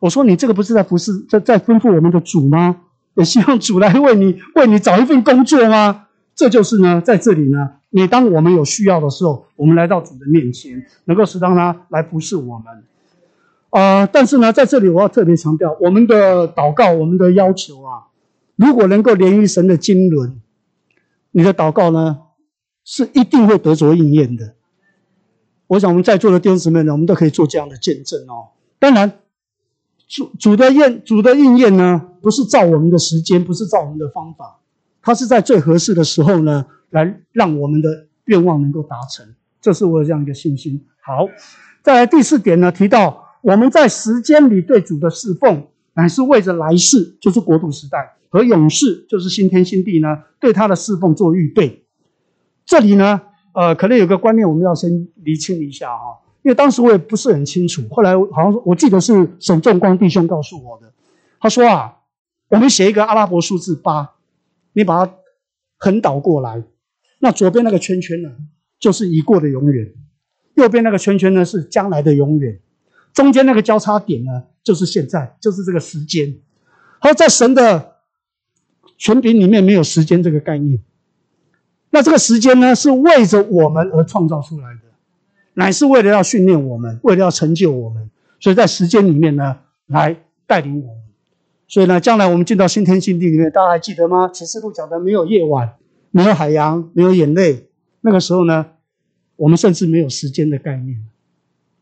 [0.00, 2.82] 我说：“你这个不是在服侍，在在吩咐我们的主吗？
[3.14, 7.70] 也希望主来为你为你找一份工作吗？”这就是呢，在这里呢。
[7.90, 12.84] 每当我们有需要的时候，我们来到主的面前，能够使当他来服侍我们。
[13.70, 18.10] 啊、但是呢，在这里我要特别强调，我们的祷告，我们的要求啊，
[18.56, 20.40] 如果能够连于神的经纶，
[21.30, 22.18] 你的祷告呢，
[22.84, 24.54] 是一定会得着应验的。
[25.66, 28.48] 我想我们在座的弟兄姊妹呢，我们都可以做这样的见证哦。
[28.78, 29.20] 当然，
[30.06, 34.60] 主主的应主的应验呢，不是照我们的时间，不是照我们的方法，
[35.00, 39.34] 它是在最合适的时候呢，来让我们的愿望能够达成。
[39.60, 40.84] 这是我有这样一个信心。
[41.00, 41.26] 好，
[41.82, 51.84] 再来第四点呢，提到我们在时间里对主的侍奉，乃是为着来世，就是国度时代和永世，就是新天新地呢，对他的侍奉做预备。
[52.66, 53.22] 这里呢，
[53.54, 54.90] 呃，可能有个观念我们要先
[55.22, 60.92] 厘清一下哈，因为当时我也不是很清楚，后来好像我记得是沈仲光弟兄告诉我的，
[61.38, 61.98] 他说啊，
[62.48, 64.14] 我们写一个阿拉伯数字八，
[64.72, 65.14] 你把它
[65.78, 66.64] 横倒过来，
[67.20, 68.30] 那左边那个圈圈呢，
[68.80, 69.92] 就是已过的永远，
[70.54, 72.58] 右边那个圈圈呢是将来的永远，
[73.12, 76.34] 中间那个交叉点呢就是现在，就是这个时间。
[76.98, 77.98] 好，在神的
[78.98, 80.80] 权柄里面没有时间这个概念。
[81.94, 84.80] 那这个时间呢是为着我们而创造出来的，
[85.54, 90.16] 乃是为了要训练我们，为了要成就我们，所以在时间里面呢来
[90.48, 90.96] 带领我们。
[91.68, 94.28] 所以呢，将来我们进到新天新地里面，大家还记得吗？
[94.28, 95.74] 启示录讲的没有夜晚，
[96.10, 97.68] 没有海洋，没有眼泪，
[98.00, 98.66] 那个时候呢。
[99.36, 100.96] 我们甚至没有时间的概念，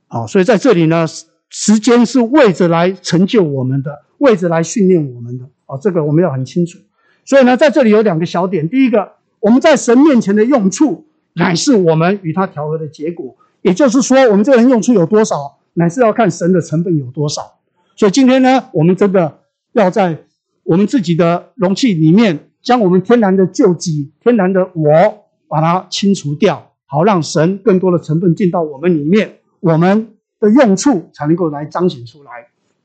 [0.06, 1.06] 好，所以在这里呢，
[1.50, 6.78] 时间是为着来成就我们的，为着来训练我们的，啊，这个我们要很清楚。
[7.26, 13.36] 所以呢，在这里有两个小点，第一个，我们在神面前的用处，乃是我们与他调和的结果。
[13.60, 17.42] 也就是说，我们这个人用处有多少，乃是要看神的成分有多少。
[17.96, 19.40] 所以今天呢，我们真的
[19.72, 20.16] 要在
[20.62, 24.92] 我们自己的容器里面，将我们天然的旧己、天然的我，
[25.48, 26.70] 把它清除掉。
[26.86, 32.30] 好，让神更多的成分进到我们里面，我们的用处才能够来彰显出来。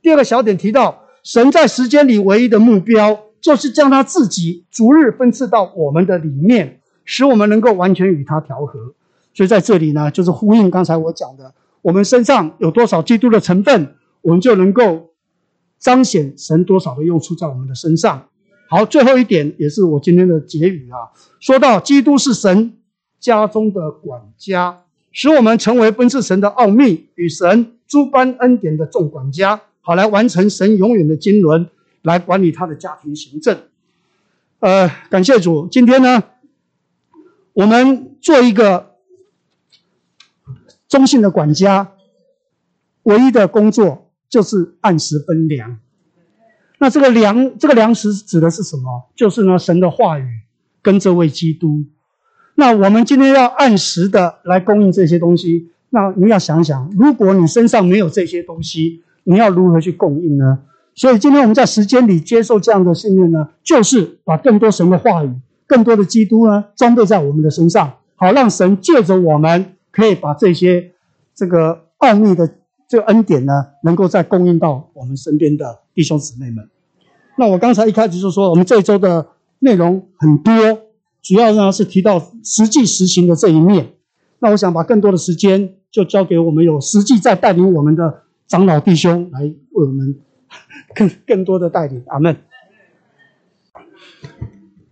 [0.01, 8.93] 第二个小点提到，神在时间里唯一的目标，就是将他自己逐日分赐到我们的里面，使我们能够完全与他调和。
[9.33, 15.11] 所以在这里呢，就是呼应刚才我讲的，我们身上有多少基督的成分，我们就能够
[15.79, 18.27] 彰显神多少的用处在我们的身上。
[18.67, 22.73] 好，最后一点也是我今天的结语啊，说到基督是神
[23.19, 31.69] 家中的管家，使我们成为分赐神的奥秘与神诸般恩典的众管家，好来完成神永远的经纶，
[32.07, 33.57] 来管理他的家庭行政。
[34.59, 36.23] 呃，感谢主，今天呢，
[37.51, 38.95] 我们做一个
[40.87, 41.91] 忠信的管家，
[43.03, 45.79] 唯一的工作就是按时分粮。
[46.79, 49.09] 那这个粮，这个粮食指的是什么？
[49.13, 50.25] 就是呢，神的话语
[50.81, 51.83] 跟这位基督。
[52.55, 60.59] 那我们今天要按时的来供应这些东西，那你要想想，如果你身上没有这些东西，你要如何去供应呢？
[60.97, 65.31] 所以今天我们在时间里接受这样的训练呢，就是把更多神的话语、
[65.67, 70.91] 更多的基督呢装备在我们的身上，好让神借着我们，可以把这些
[71.35, 72.49] 这个奥秘的
[72.89, 76.67] 这个恩典呢，能够再供应到我们身边的弟兄姊妹们。
[77.37, 79.27] 那我刚才一开始就说，我们这一周的
[79.59, 80.53] 内容很多。
[81.21, 83.91] 主要呢是提到实际实行的这一面，
[84.39, 90.15] 那我想把更多的时间就交给我们有实际在带领我们的长老弟兄来为我们
[90.95, 92.03] 更更多的带领。
[92.07, 92.43] 阿门。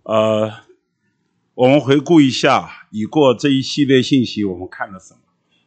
[0.02, 0.52] 呃，
[1.54, 5.20] 我们回顾一下已过这一系列信息，我们看了什么？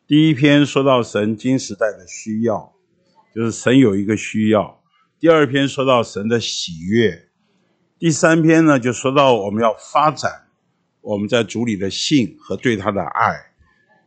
[0.07, 2.73] 第一篇说到神今时代的需要，
[3.35, 4.81] 就是神有一个需要；
[5.19, 7.27] 第二篇说到神的喜悦；
[7.99, 10.45] 第三篇呢就说到我们要发展。
[11.01, 13.33] 我们在主里的信和对他的爱，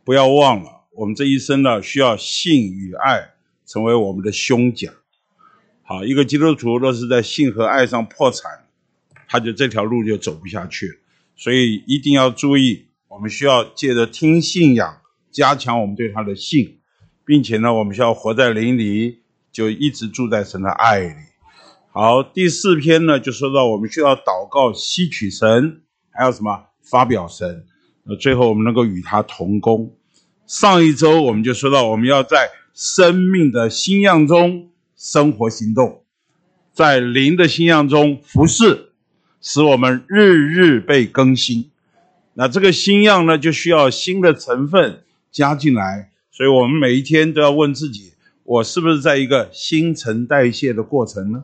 [0.03, 3.33] 不要忘了，我们这一生呢，需要信与爱
[3.65, 4.91] 成为我们的胸甲。
[5.93, 8.49] 啊，一个基督徒若是在性和爱上破产，
[9.27, 10.95] 他就这条路就走不下去了。
[11.35, 14.97] 所以一定要注意，我们需要借着听信仰，
[15.31, 16.79] 加强我们对他的信，
[17.23, 19.19] 并且呢，我们需要活在灵里，
[19.51, 21.13] 就一直住在神的爱里。
[21.91, 26.65] 好，第四篇呢，就说到我们需要祷告吸取神，还有什么？
[26.89, 27.65] 发表神，
[28.03, 29.95] 那最后我们能够与他同工。
[30.47, 34.71] 上一周我们就说到，我们要在生命的新样中
[35.03, 36.05] 生活行动，
[36.71, 38.93] 在灵的新样中服侍，
[39.41, 41.69] 使我们日日被更新。
[42.35, 48.13] 那这个新样呢，就需要新的成分加进来，所以我们每一天都要问自己：
[48.45, 51.43] 我是不是在一个新陈代谢的过程呢？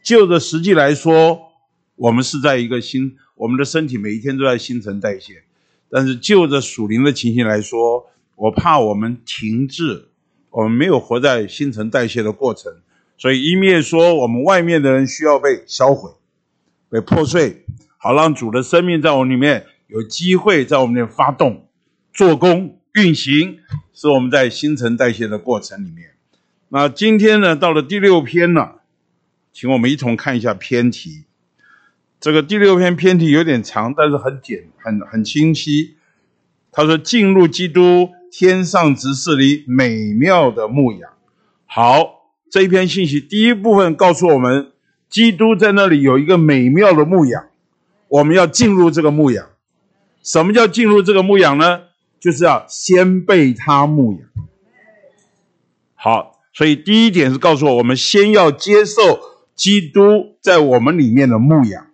[0.00, 1.50] 就着实际来说，
[1.96, 3.16] 我们是在一个新。
[3.34, 5.42] 我们的身体每一天都在新陈代谢，
[5.90, 8.06] 但是就着属灵的情形来说，
[8.36, 10.06] 我怕我们停滞，
[10.50, 12.72] 我们没有活在新陈代谢的过程，
[13.16, 16.10] 所以一面说我们外面的人需要被销毁，
[16.88, 17.64] 被破碎，
[17.96, 21.68] 好让主的生命在我们里面有机会在我们里面发动、
[22.12, 23.58] 做工、运行，
[23.92, 26.10] 是我们在新陈代谢的过程里面。
[26.70, 28.82] 那今天呢，到了第六篇了，
[29.52, 31.24] 请我们一同看一下篇题。
[32.20, 35.96] 这个第六篇篇题有点长，但是很简、很很清晰。
[36.72, 41.10] 他说：“进入基督天上执事里美妙的牧养。”
[41.66, 44.72] 好，这一篇信息第一部分告诉我们，
[45.08, 47.46] 基督在那里有一个美妙的牧养，
[48.08, 49.46] 我们要进入这个牧养。
[50.22, 51.80] 什么叫进入这个牧养呢？
[52.20, 54.20] 就是要先被他牧养。
[55.94, 56.34] 好。
[56.54, 59.20] 所以第一点是告诉我，我们先要接受
[59.54, 61.86] 基督在我们里面的牧养。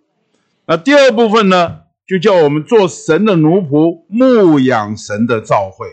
[0.65, 5.85] 那第二部分呢，就叫我们做神的奴仆，牧养神的召会。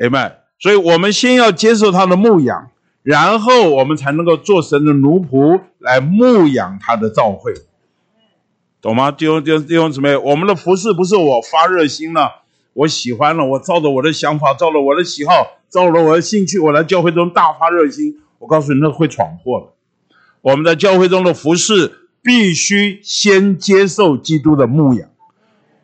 [0.00, 0.32] Amen。
[0.58, 2.70] 所以我们先要接受他的牧养，
[3.02, 7.52] 然后我们才能够做神的奴仆来牧养他的教会，
[8.80, 9.10] 懂吗？
[9.10, 12.42] 弟兄弟兄弟兄姊妹，我们的服事不是我发热心了，
[12.72, 15.58] 我喜欢了，我照着我的想法，照着我的喜好。
[15.70, 18.22] 照着我的兴趣，我来教会中大发热心。
[18.38, 19.66] 我告诉你，那会闯祸的。
[20.40, 25.10] 我们在教会中的服事，必须先接受基督的牧养，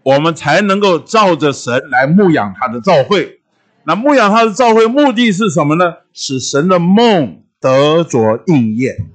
[0.02, 3.40] 我们才能够照着神来牧养他的教会。
[3.86, 5.94] 那牧养他的召会目的是什么呢？
[6.12, 9.10] 使神的梦得着应验。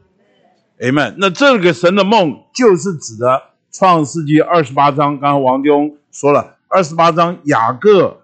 [0.79, 1.15] Amen。
[1.17, 3.41] 那这个神的梦就是指的
[3.71, 5.19] 创世纪二十八章。
[5.19, 8.21] 刚刚王弟兄说了，二十八章雅各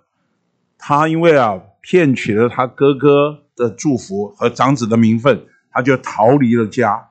[0.77, 1.61] 他因为啊。
[1.87, 7.09] 骗取了他哥哥的祝福和长子的名分，他就逃离了家。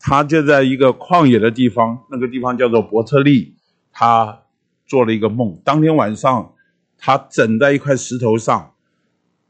[0.00, 3.54] 他就在一个旷野的地方，那个地方叫做伯特利。
[3.92, 4.40] 他
[4.84, 6.54] 做了一个梦，当天晚上，
[7.00, 8.74] 他枕在一块石头上，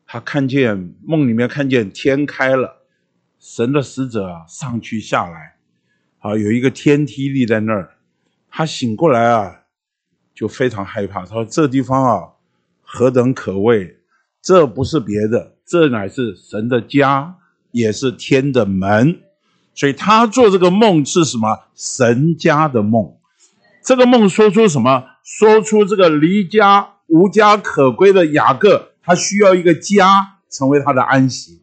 [0.07, 2.87] 他看见梦里面看见天开了，
[3.39, 5.57] 神的使者上去下来，
[6.21, 7.97] 啊有一个天梯立在那儿。
[8.49, 9.61] 他醒过来啊，
[10.35, 11.21] 就非常害怕。
[11.27, 12.33] 他说：“这地方啊，
[12.83, 13.99] 何等可畏！”
[14.43, 17.37] 这不是别的，这乃是神的家，
[17.71, 19.21] 也是天的门。
[19.75, 21.61] 所以他做这个梦是什么？
[21.75, 23.17] 神家的梦。
[23.85, 25.05] 这个梦说出什么？
[25.23, 31.61] 说出这个离家无家可归的雅各，他需要一个家，成为他的安息。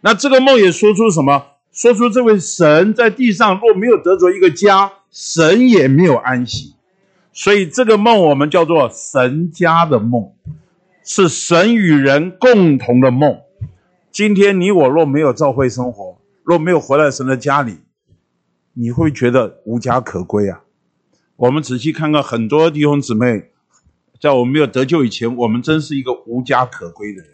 [0.00, 1.44] 那这个梦也说出什么？
[1.72, 6.74] 说出这位神在地上若没有得着一个家，神也没有安息。
[7.32, 10.32] 所以这个梦我们叫做神家的梦。
[11.08, 13.38] 是神与人共同的梦。
[14.10, 17.78] 今天你我若没有教会生活，若没有活在神的家里，
[18.72, 20.62] 你会觉得无家可归啊。
[21.36, 23.50] 我们仔细看看很多弟兄姊妹，
[24.20, 27.30] 在我们没有得救以前，我们真是一个无家可归的人。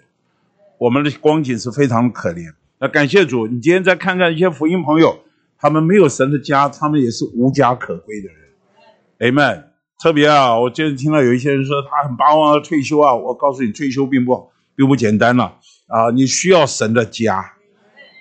[0.78, 2.52] 我们的光景是非常可怜。
[2.80, 5.20] 那感谢主，你今天再看看一些福音朋友，
[5.56, 9.32] 他们没有神的家，他们也是无家可归的人。
[9.32, 9.64] Amen。
[10.02, 13.14] 特别啊，我今天听到有一些人说他很巴望退休啊。
[13.14, 17.52] 我告诉你，退休并不并不简单了啊，你需要神的家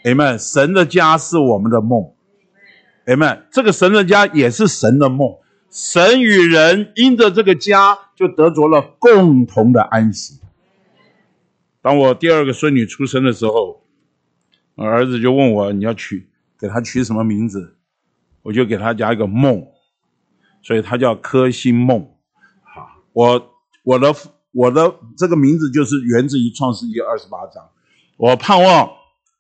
[0.03, 0.37] ，Amen。
[0.37, 2.11] 神的家是我们的梦
[3.07, 3.39] ，Amen。
[3.51, 5.37] 这个神的家也是神的梦。
[5.71, 10.39] 神与人因着这个家就得着了共同的安息。
[11.81, 13.83] 当我第二个孙女出生的时候，
[14.75, 17.77] 我儿子就问我，你要取给他取什么名字？
[18.43, 19.65] 我就给他加一个梦。
[20.63, 22.01] 所以他叫柯新梦，
[22.61, 23.49] 好，我
[23.81, 24.13] 我的
[24.51, 27.67] 我的这个名字就是源自于创世纪二十八章。
[28.15, 28.91] 我盼望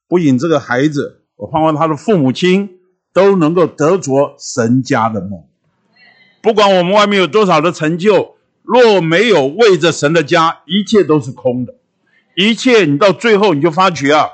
[0.07, 2.79] 不仅这个孩子，我盼望他的父母亲
[3.13, 5.43] 都能够得着神家的梦。
[6.41, 11.75] 不管我们外面有多少的成就，若没有为着神的家，一切都是空的。
[12.35, 14.27] 一切你到最后你就发觉啊，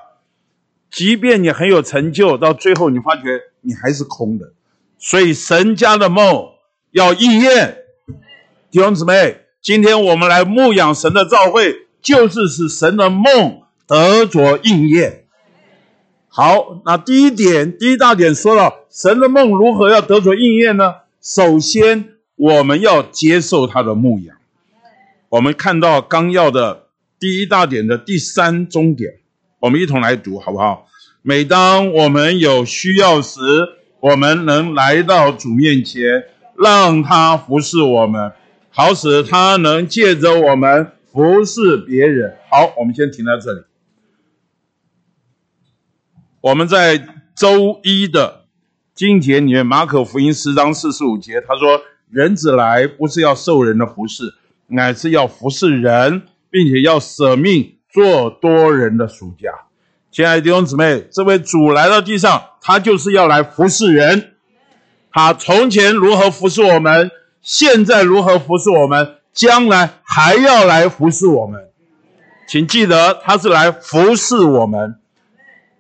[0.92, 4.54] 即便你很有成就，到最后你发觉你还是空的。
[4.98, 6.50] 所以神家的梦。
[6.92, 7.80] 要应验，
[8.72, 15.26] 弟兄姊妹，今天我们来牧养神的召会，就是使神的梦得着应验。
[16.28, 20.96] 好，那第一点，第一大点说了，神的梦如何要得着应验呢？
[21.28, 24.38] 首先，我们要接受他的牧养。
[25.28, 26.88] 我们看到纲要的
[27.20, 29.20] 第一大点的第三中点，
[29.60, 30.88] 我们一同来读，好不好？
[31.22, 33.42] 每当我们有需要时，
[34.00, 36.24] 我们能来到主面前。
[36.60, 38.32] 让他服侍我们，
[38.72, 42.36] 好使他能借着我们服侍别人。
[42.50, 43.62] 好，我们先停在这里。
[46.42, 46.98] 我们在
[47.36, 48.47] 周一的
[48.98, 54.34] 经节里面，马可福音十章四十五节，他说：“人子来不是要受人的服侍，
[54.66, 59.52] 乃是要服侍人，并且要舍命做多人的赎价。”
[60.12, 64.34] 亲爱的弟兄姊妹，这位主来到地上，他就是要来服侍人。
[65.12, 67.12] 他从前如何服侍我们，
[67.44, 71.68] 现在如何服侍我们，将来还要来服侍我们。
[72.48, 74.96] 请记得，他是来服侍我们，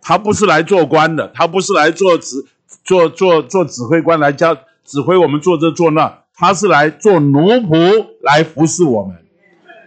[0.03, 2.45] 他不是来做官的，他不是来做职
[2.87, 9.17] 做做做指挥官来教指挥我们做这做那，他是来做奴仆来服侍我们。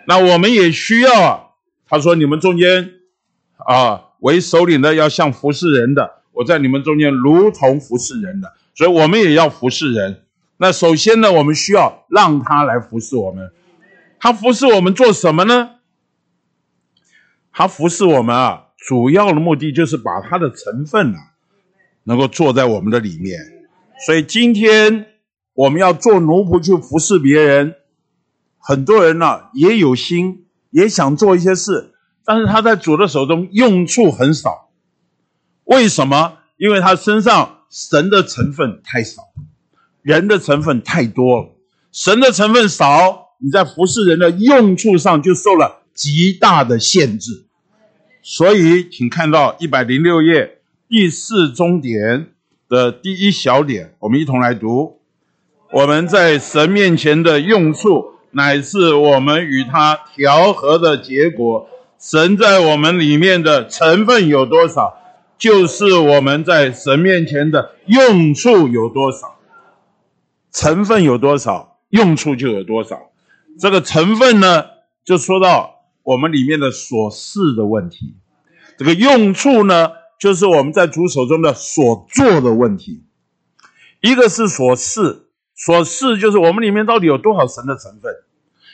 [0.06, 1.40] 那我们也需要啊。
[1.88, 2.90] 他说：“你们中间
[3.56, 10.22] 啊，为首领的要像服侍人的，我在你们中间如同服侍人的，所以我们也要服侍人。
[10.58, 13.50] 那首先呢，我们需要让他来服侍我们。
[14.20, 15.70] 他服侍我们做什么呢？”
[17.50, 21.29] 他服侍我们啊，主要的目的就是把他的成分啊，
[22.10, 23.38] 能够坐在我们的里面。
[24.04, 25.06] 所以今天
[25.54, 27.76] 我们要做奴仆去服侍别人，
[28.58, 31.94] 很多人呢、也有心，也想做一些事，
[32.24, 34.70] 但是他在主的手中用处很少。
[35.62, 36.38] 为什么？
[36.56, 39.22] 因为他身上神的成分太少，
[40.02, 41.50] 人的成分太多了。
[41.92, 47.46] 神的成分少，你在服侍人的用处上就受了极大的限制，
[48.20, 50.59] 所以请看到一百零六页
[50.90, 52.32] 第四中点
[52.68, 54.98] 的第一小点，我们一同来读。
[55.70, 61.68] 我们在神面前的用处，乃是我们与他调和的结果。
[61.96, 64.96] 神在我们里面的成分有多少，
[65.38, 69.38] 就是我们在神面前的用处有多少。
[70.50, 73.12] 成分有多少，用处就有多少。
[73.60, 74.64] 这个成分呢，
[75.04, 75.76] 就说到。
[76.02, 78.16] 我们里面的所事的问题，
[78.76, 79.90] 这个用处呢，
[80.20, 83.02] 就是我们在主手中的所做的问题。
[84.00, 88.12] 一个是所事，所事就是我们里面到底有多少神的成分；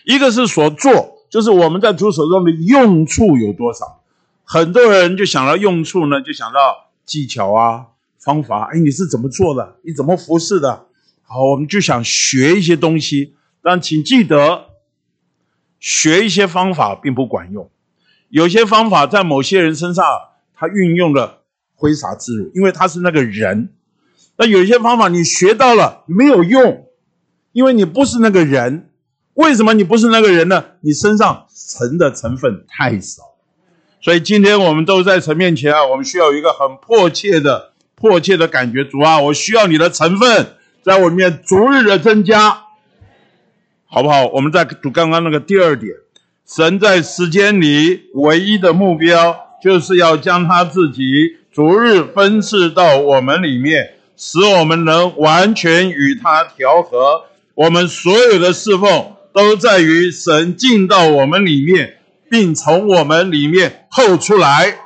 [0.05, 4.03] 一个是所做，就是我们在主手中的用处有多少。
[4.45, 7.87] 很多人就想到用处呢，就想到技巧啊、
[8.19, 8.69] 方法。
[8.73, 9.77] 哎，你是怎么做的？
[9.83, 10.87] 你怎么服侍的？
[11.23, 13.35] 好，我们就想学一些东西。
[13.63, 14.67] 但请记得。
[15.79, 17.71] 学一些方法并不管用，
[18.31, 20.05] 有些方法在某些人身上
[20.55, 21.36] 他运用了
[21.77, 23.68] 挥洒自如，因为他是那个人。
[24.37, 26.87] 那有一些方法你学到了没有用，
[27.53, 28.91] 因为你不是那个人。
[29.35, 30.64] 为什么你不是那个人呢？
[30.81, 33.22] 你身上神的成分太少。
[34.01, 42.62] 所以今天我们都在神面前啊，我们需要一个很迫切的、迫切的感觉，主啊，我需要你的成分在我里面逐日的增加。
[43.89, 44.27] 好不好？
[44.27, 45.93] 我们再读刚刚那个第二点，
[46.47, 57.25] 神在时间里唯一的目标，就是要将他自己逐日分赐到我们里面，使我们能完全与他调和。
[57.55, 61.97] 我们所有的侍奉都在于神进到我们里面，
[62.29, 64.77] 并从我们里面透出来。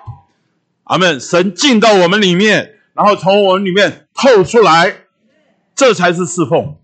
[0.85, 1.19] 阿门。
[1.19, 4.95] 神进到我们里面，然后从我们里面透出来，
[5.75, 6.77] 这才是侍奉。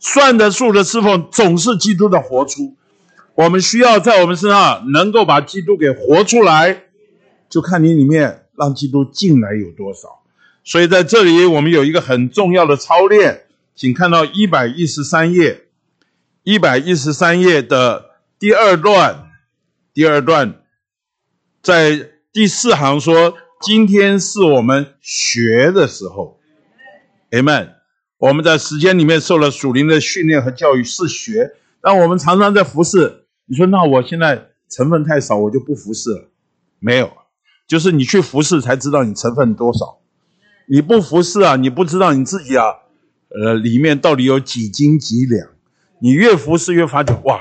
[0.00, 2.74] 算得数的侍奉总是基督的活出，
[3.36, 6.82] 我们需要在我们身上能够把基督给活出来，
[7.48, 10.20] 就看你里面让基督进来有多少。
[10.62, 15.64] 所以在这里我们有一个很重要的操练，请看到一百一十三页，
[16.42, 19.30] 一百一十三页的第二段，
[19.94, 20.60] 第二段
[21.62, 26.38] 在第四行说：“今天是我们学的时候。”
[27.32, 27.70] Amen。
[28.18, 33.24] 我们在时间里面受了属灵的训练和教育是学，但我们常常在服侍。
[33.46, 36.28] 你说，那我现在成分太少，我就不服侍了？
[36.78, 37.10] 没有，
[37.70, 40.00] 就是你去服侍才知道你成分多少。
[40.66, 42.64] 你不服侍啊，你不知道你自己啊，
[43.28, 45.46] 呃，里面到底有几斤几两。
[46.00, 47.38] 你越服侍越发觉，哇，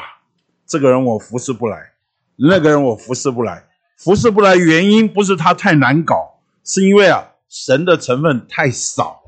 [0.68, 1.94] 这个人我服侍不来，
[2.36, 3.64] 那个人我服侍不来。
[3.98, 9.24] 服侍不来原因不是他太难搞，是因为啊，神的成分太少。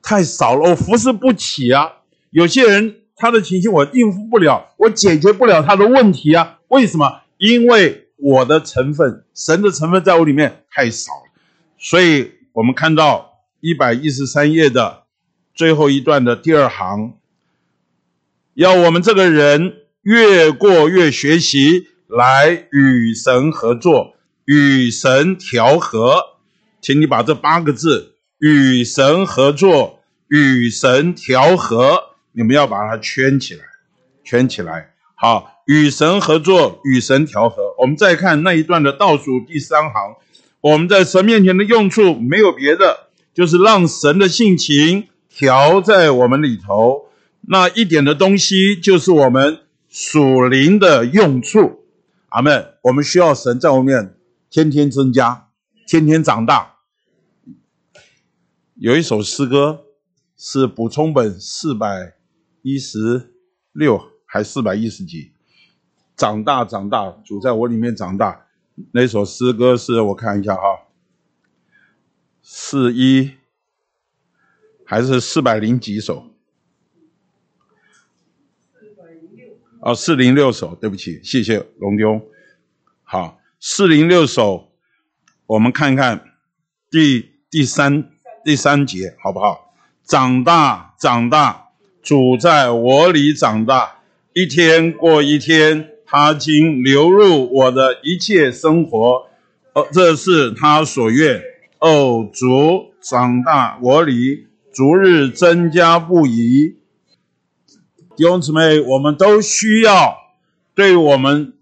[0.00, 1.94] 太少了，我服侍不起啊！
[2.30, 6.60] 有些人他的情绪我应付不了，我解决不了他的问题啊！
[6.68, 7.22] 为什么？
[7.38, 11.32] 因为我的成分，神的成分在我里面太少了。
[11.78, 15.04] 所以我们看到一百一十三页的
[15.54, 17.18] 最后一段的第二行，
[18.54, 26.36] 要我们这个人越过越学习来与神合作，与神调和。
[26.80, 29.94] 请你把这八个字“与神合作”。
[30.28, 33.62] 与神调和，你们要把它圈起来，
[34.24, 34.92] 圈起来。
[35.14, 37.74] 好，与神合作，与神调和。
[37.78, 40.16] 我们再看那一段的倒数第三行，
[40.60, 47.06] 我们在神面前的用处没有别的，就是让神的性情调在我们里头。
[47.48, 49.58] 那一点的东西，就是我们
[49.88, 51.84] 属灵的用处。
[52.28, 52.74] 阿门。
[52.82, 54.14] 我们需要神在我们面
[54.50, 55.48] 天天增加，
[55.86, 56.76] 天天长大。
[58.76, 59.82] 有一首诗歌。
[60.38, 62.12] 是补充本四百
[62.60, 63.32] 一十
[63.72, 65.32] 六还四百一十几？
[66.16, 68.46] 长大长大，主在我里面长大。
[68.92, 70.62] 那首诗歌是我看一下哈，
[72.42, 73.32] 四一
[74.84, 76.30] 还是四百零几首？
[78.72, 79.48] 四百零六。
[79.80, 82.22] 哦，四零六首，对不起，谢谢龙兄。
[83.02, 84.72] 好，四零六首，
[85.44, 86.32] 我们看看
[86.90, 88.10] 第第三
[88.42, 89.74] 第三节好不好？
[90.02, 94.00] 长大长大，主在我里长大，
[94.32, 95.92] 一天过一天。
[96.18, 99.26] 他经流入我的一切生活，
[99.74, 101.42] 哦，这是他所愿。
[101.78, 106.78] 哦，主长大我里，逐日增加不已。
[108.16, 110.16] 弟兄姊妹，我们都需要
[110.74, 111.52] 对我们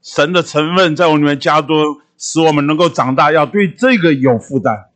[0.00, 3.32] 神的成分在我里面加多，使我们能够长大。
[3.32, 4.90] 要对这个有负担。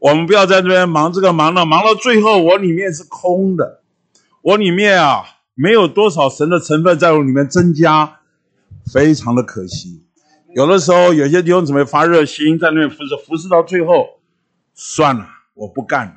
[0.00, 3.82] 我们不要在这边忙这个忙那，忙到最后我里面是空的，
[4.42, 5.22] 我里面啊。
[5.54, 8.20] 没有多少神的成分在里面增加，
[8.90, 10.02] 非常的可惜。
[10.54, 14.20] 有的时候，有些弟兄姊妹发热心，在那边服侍，服侍到最后，
[14.74, 16.14] 算了，我不干了。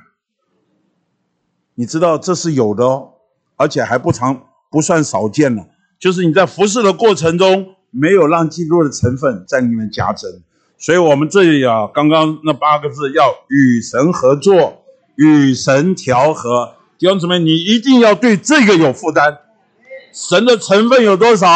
[1.74, 3.12] 你知道这是有的哦，
[3.56, 5.66] 而且还不常，不算少见了。
[5.98, 10.42] 就是你在服侍的过程中，没有让基督的成分在里面加增。
[10.78, 14.82] 所以我们这里啊，刚刚那八个字要与神合作，
[15.16, 16.75] 与神调和。
[16.98, 19.38] 弟兄姊妹，你一定要对这个有负担。
[20.12, 21.46] 神的成分有多少，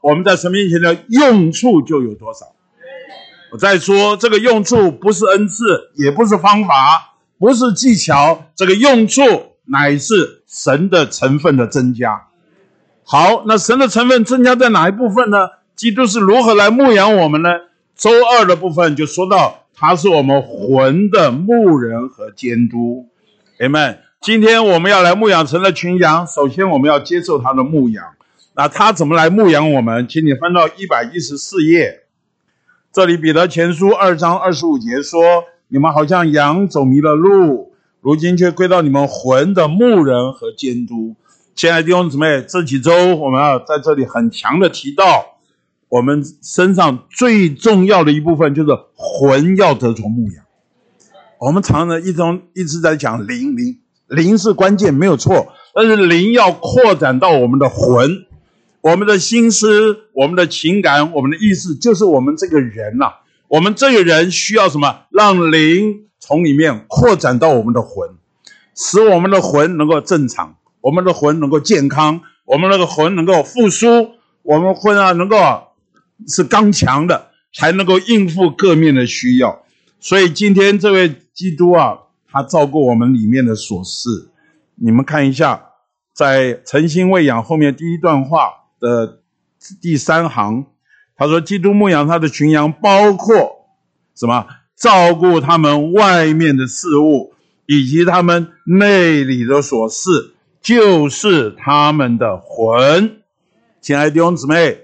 [0.00, 2.46] 我们在神面前的用处就有多少。
[3.52, 9.22] 我再说，这个用处不是恩赐，也不是方法，不是技巧，这个用处
[9.66, 12.28] 乃是神的成分的增加。
[13.04, 15.48] 好，那神的成分增加在哪一部分呢？
[15.76, 17.50] 基督是如何来牧养我们呢？
[17.94, 23.08] 周二的部分就说到，他是我们魂的牧人和监督。
[23.58, 24.07] Amen。
[24.20, 28.04] 今天我们要来牧养城的群羊，首先我们要接受他的牧养。
[28.56, 30.08] 那他怎么来牧养我们？
[30.08, 32.00] 请你翻到一百一十四页，
[32.92, 41.14] 这里彼得前书二章二十五节说：“你们好像羊走迷了路，如今却归到你们魂的牧人和监督。”
[41.54, 45.38] 亲爱的弟兄姊妹，这几周我们要在这里很强的提到，
[45.88, 50.44] 我们身上最重要的一部分就是魂要得着牧养。
[51.38, 53.78] 我们常常一种一直在讲灵灵。
[54.08, 55.52] 灵是关键，没有错。
[55.74, 58.26] 但是灵要扩展到我们的魂，
[58.80, 63.12] 我们的心思、我们的情感、我们的意识，就是我们这个人呐、
[63.46, 65.02] 我们这个人需要什么？
[65.10, 68.10] 让灵从里面扩展到我们的魂，
[68.74, 75.36] 使我们的魂能够正常，我们的魂能够健康，我们那个魂能够复苏，我们魂啊能够
[76.26, 79.62] 是刚强的，才能够应付各面的需要。
[80.00, 81.98] 所以今天这位基督啊。
[82.30, 84.28] 他照顾我们里面的琐事，
[84.74, 85.70] 你们看一下，
[86.14, 89.22] 在诚心喂养后面第一段话的
[89.80, 90.66] 第三行，
[91.16, 93.66] 他说：“基督牧养他的群羊，包括
[94.14, 94.46] 什么？
[94.76, 97.32] 照顾他们外面的事物，
[97.66, 103.22] 以及他们内里的琐事，就是他们的魂。”
[103.80, 104.78] 亲爱的弟兄姊妹，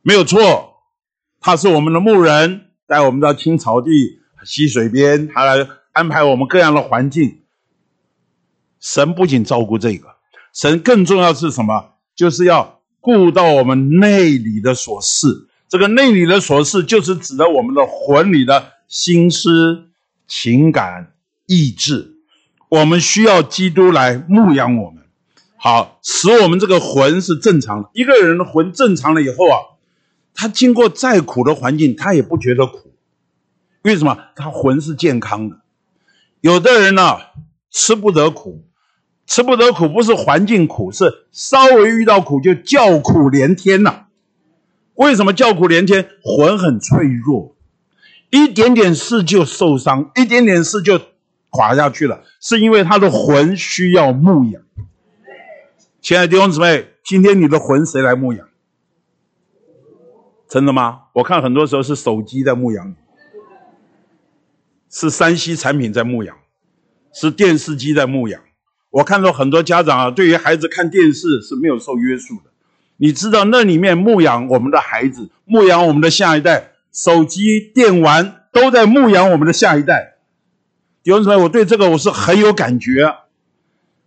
[0.00, 0.76] 没有错，
[1.40, 5.68] 他是我们的牧人，带我们到青草地、溪水边，他来。
[6.00, 7.40] 安排我们各样的环境，
[8.80, 10.16] 神不仅照顾这个，
[10.50, 11.90] 神更重要是什么？
[12.16, 15.46] 就是要顾到我们内里的琐事。
[15.68, 19.90] 这个内里的琐事，就是指的我们的魂里的心思、
[20.26, 21.12] 情感、
[21.44, 22.16] 意志。
[22.70, 25.04] 我们需要基督来牧养我们，
[25.58, 27.90] 好，使我们这个魂是正常的。
[27.92, 29.76] 一个人的魂正常了以后啊，
[30.32, 32.94] 他经过再苦的环境，他也不觉得苦。
[33.82, 34.16] 为什么？
[34.34, 35.59] 他魂是健康的。
[36.40, 37.18] 有的人呢、
[37.70, 38.64] 吃不得苦，
[39.26, 44.06] 吃不得苦不是环境苦，是稍微遇到苦就叫苦连天呐、
[44.94, 46.08] 为什么叫苦连天？
[46.22, 47.56] 魂很脆弱，
[48.30, 51.00] 一点点事就受伤，一点点事就
[51.50, 54.62] 垮下去了，是因为他的魂需要牧养。
[56.00, 58.48] 亲爱的弟兄姊妹，今天你的魂谁来牧养？
[60.48, 61.02] 真的吗？
[61.12, 62.94] 我看很多时候是手机在牧养你。
[64.90, 66.36] 是山西产品在牧养，
[67.14, 68.40] 是电视机在牧养。
[68.90, 72.50] 我看到很多家长啊，对于孩子看电视是没有受约束的。
[72.96, 80.16] 你知道那里面牧养我们的孩子，牧养我们的下一代，手机、电玩都在牧养我们的下一代。
[81.04, 83.14] 弟兄姊妹，我对这个我是很有感觉。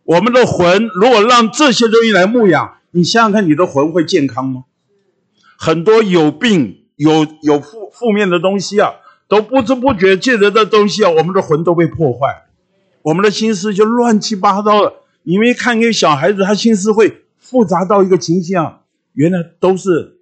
[0.04, 4.66] 我们的魂如果让这些东西来牧养，你想想看，你的魂会健康吗？
[5.58, 8.92] 很多有病、有有负负面的东西啊。
[9.28, 12.44] 都不知不觉借着这东西啊，我们的魂都被破坏。
[13.02, 14.94] 我们的心思就乱七八糟的。
[15.24, 18.82] 你没看一个小孩子，他心思会复杂到一个情形啊，
[19.14, 20.18] 原来都是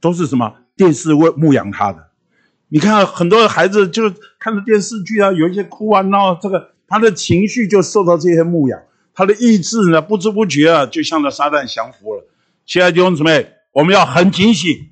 [0.00, 2.08] 都是什么电视喂牧养他的。
[2.68, 8.80] 你看很多孩子就看着电视剧啊，有一些哭啊闹，这个他的情绪就受到这些牧养，
[9.14, 12.24] 他的意志呢不知不觉啊就向着撒旦降服了。
[12.66, 14.90] 亲爱的弟兄姊妹，我们要很警醒。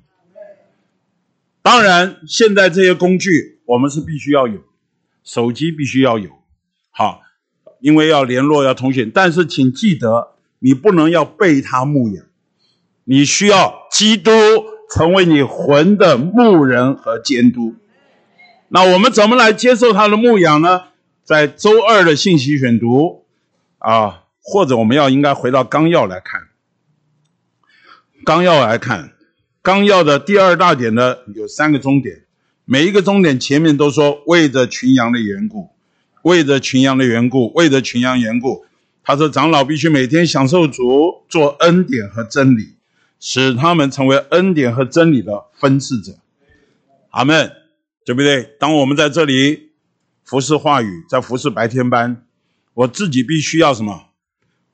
[1.65, 4.61] 当然，现在这些工具我们是必须要有，
[5.23, 6.29] 手机必须要有，
[6.91, 7.23] 好，
[7.79, 9.09] 因为要联络要通讯。
[9.11, 12.23] 但是请记得，你不能要被他牧养，
[13.05, 14.29] 你需要基督
[14.91, 17.73] 成为你魂的牧人和监督。
[18.67, 20.89] 那我们怎么来接受他的牧养呢？
[21.23, 23.25] 在周二的信息选读
[23.79, 26.41] 啊，或者我们要应该回到纲要来看。
[28.23, 29.14] 纲要来看，
[29.65, 32.21] 纲要的第二大点呢，有三个终点，
[32.65, 35.71] 每一个终点前面都说为着群羊的缘故，
[36.21, 38.63] 为着群羊的缘故，为着群羊缘故。
[39.03, 42.75] 他说长老必须每天享受主，做恩典和真理，
[43.19, 46.13] 使他们成为恩典和真理的分赐者。
[47.09, 47.51] 阿门，
[48.05, 48.43] 对不对？
[48.59, 49.71] 当我们在这里
[50.23, 52.23] 服侍话语，在服侍白天班，
[52.75, 54.09] 我自己必须要什么？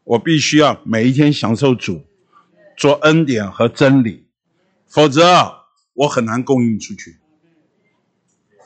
[0.03, 2.03] 我必须要每一天享受主。
[2.75, 4.25] 做恩典和真理，
[4.91, 5.23] 否则
[5.93, 7.17] 我很难供应出去。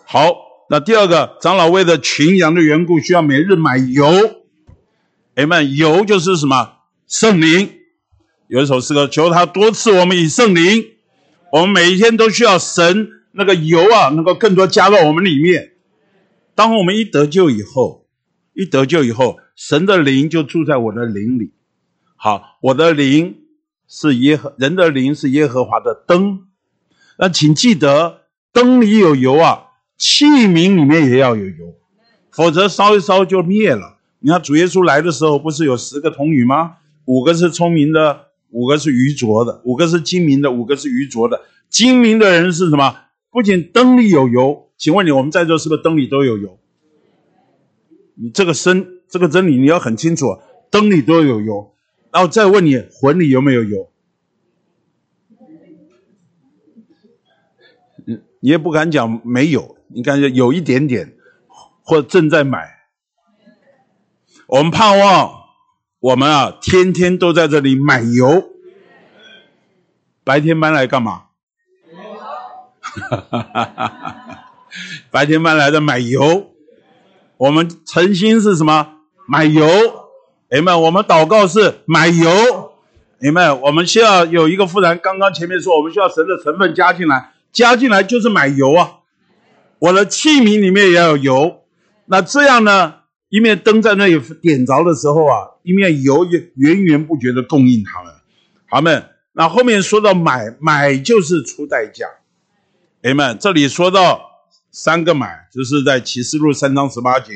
[0.05, 0.33] 好，
[0.69, 4.07] 那第二个，长老为了群羊的缘故，需要每日买油。
[5.35, 6.79] 哎们，油就是什么？
[7.07, 7.69] 圣灵。
[8.47, 10.85] 有一首诗歌，求他多赐我们以圣灵。
[11.51, 15.73] 我们每一天都需要神那个油啊，能够更多加到我们里面。
[16.55, 18.07] 当我们一得救以后，
[18.53, 21.53] 一得救以后，神的灵就住在我的灵里。
[22.15, 23.44] 好，我的灵。
[23.87, 26.47] 是耶和人的灵是耶和华的灯，
[27.17, 28.21] 那请记得
[28.51, 29.67] 灯里有油啊，
[29.97, 31.75] 器皿里面也要有油，
[32.31, 33.97] 否则烧一烧就灭了。
[34.19, 36.77] 你看主耶稣来的时候，不是有十个童女吗？
[37.05, 41.41] 五个是聪明的，五个是愚拙的，五个是精明的，五个是愚拙的。
[41.69, 42.95] 精明的人是什么？
[43.29, 46.57] 不仅灯里有油，请问你，我们在座是不是灯里都有油？
[48.15, 50.39] 你这个真这个真理你要很清楚，
[50.71, 51.74] 灯里都有油。
[52.15, 53.91] 然后再问你，魂里有没有油？
[58.39, 61.17] 你也不敢讲没有，你感觉有一点点，
[61.83, 62.85] 或正在买。
[64.47, 65.29] 我们盼望
[65.99, 68.53] 我们啊，天天都在这里买油。
[70.23, 71.25] 白天搬来干嘛？
[75.11, 76.53] 白天搬来的买油。
[77.35, 78.99] 我们诚心是什么？
[79.27, 80.04] 买油。
[80.51, 82.71] 你们，我们祷告是买油。
[83.19, 84.99] 你们，我们需要有一个妇人。
[85.01, 88.97] 刚刚前面说，我们需要神的成分加进来，加进来就是买油啊。
[89.79, 91.61] 我的器皿里面也要有油。
[92.05, 92.93] 那这样呢，
[93.29, 98.13] 一面灯在那里点着的时候啊，一面油也源源不绝的供应他们。
[98.69, 102.05] 好们，那后面说到买，买就是出代价。
[103.01, 104.21] 你们，这里说到
[104.69, 107.33] 三个买，就是在启示录三章十八节，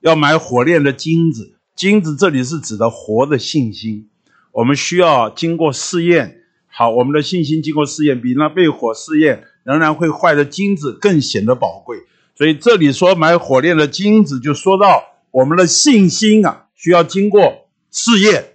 [0.00, 1.53] 要买火炼的金子。
[1.74, 4.08] 金子这里是指的活的信心，
[4.52, 6.42] 我们需要经过试验。
[6.68, 11.98] 好，我们的信心经过试验，比那被火试验仍然会坏的金子更显得宝贵。
[12.36, 15.02] 所以这里说买火炼的金子，就说到
[15.32, 18.52] 我们的信心啊，需要经过试验，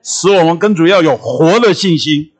[0.00, 2.30] 使我们跟主要有活的信心。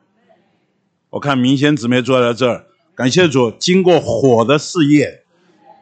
[1.09, 5.23] 我看明仙姊妹坐在这儿，感谢主，经过火的试验，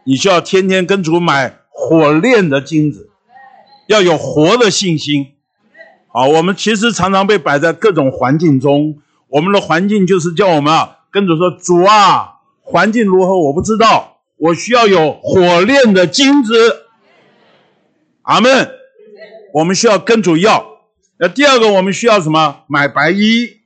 [0.05, 3.08] 你需要天天跟主买火炼的金子。
[3.89, 5.29] 要有活的信心，
[6.09, 16.53] 好，我们其实常常被摆在各种环境中，我们的环境就是叫我们啊，跟主说，主啊，环境如何我不知道，我需要有火炼的金子，
[18.21, 18.69] 阿门。
[19.55, 20.81] 我们需要跟主要。
[21.17, 22.57] 那第二个，我们需要什么？
[22.67, 23.57] 买白衣，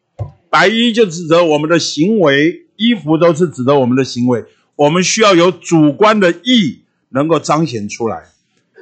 [0.49, 4.45] 白衣就指责我们的行为，衣服都是指着我们的行为，
[4.77, 8.23] 我们需要有主观的义能够彰显出来，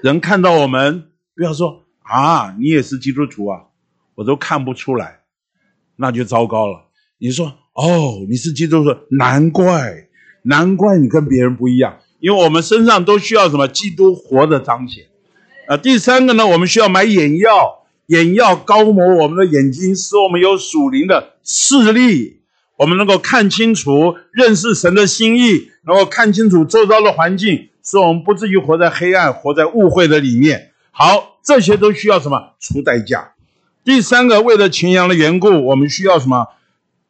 [0.03, 1.05] 人看到我们。
[1.41, 3.61] 不要说啊，你也是基督徒啊，
[4.13, 5.21] 我都看不出来，
[5.95, 6.83] 那就糟糕了。
[7.17, 10.07] 你说哦，你是基督徒，难怪，
[10.43, 13.67] 难怪你跟别人不一样，因为我们身上都需要什么？
[13.67, 15.05] 基督活的彰显。
[15.67, 22.41] 啊，第三个呢，我们需要买眼药，眼药膏抹我们的眼睛，使我们有属灵的视力，
[22.77, 30.67] 我们能够看清楚，认识神的心意，能够看清楚周遭的环境，使我们不至于活在黑暗，活在误会的里面。
[30.93, 32.53] 好，这些都需要什么？
[32.59, 33.33] 出代价。
[33.83, 36.47] 第三个，为了秦阳的缘故，我们需要什么？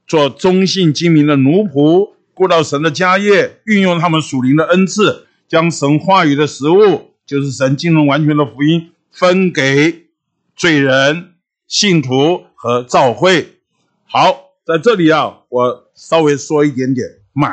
[0.08, 10.08] 做忠信精明的奴仆，顾到神的家业，运用他们属灵的恩赐，将神话语的食物就是神经纶完全的福音，分给
[10.56, 11.36] 罪人、
[11.68, 13.60] 信徒和教会。
[14.06, 17.50] 好，在这里啊，我稍微说一点点买，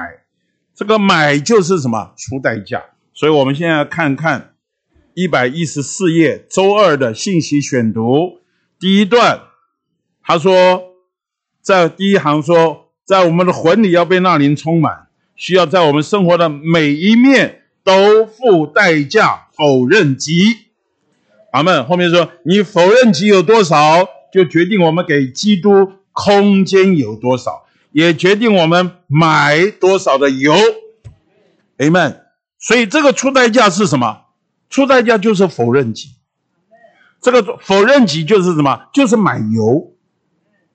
[0.74, 2.12] 这个买就是什么？
[2.16, 2.83] 出代价。
[3.14, 4.55] 所以我们现在看看
[5.19, 8.39] 一百一十四页周二的信息选读
[8.79, 9.41] 第一段，
[10.23, 10.93] 他说，
[11.61, 20.35] 在第一行说，在我们的魂里要被那灵充满，需要在我们生活的每一面都付代价，否认己。
[21.51, 21.85] 阿门。
[21.85, 30.55] 后面说，你否认己有多少，就决定我们给基督空间有多少，也决定我们买多少的油。
[31.79, 32.21] 阿门。
[32.61, 34.27] 所以这个出代价是什么？
[34.69, 36.11] 出代价就是否认己。
[37.21, 38.89] 这个否认己就是什么？
[38.93, 39.95] 就是买油。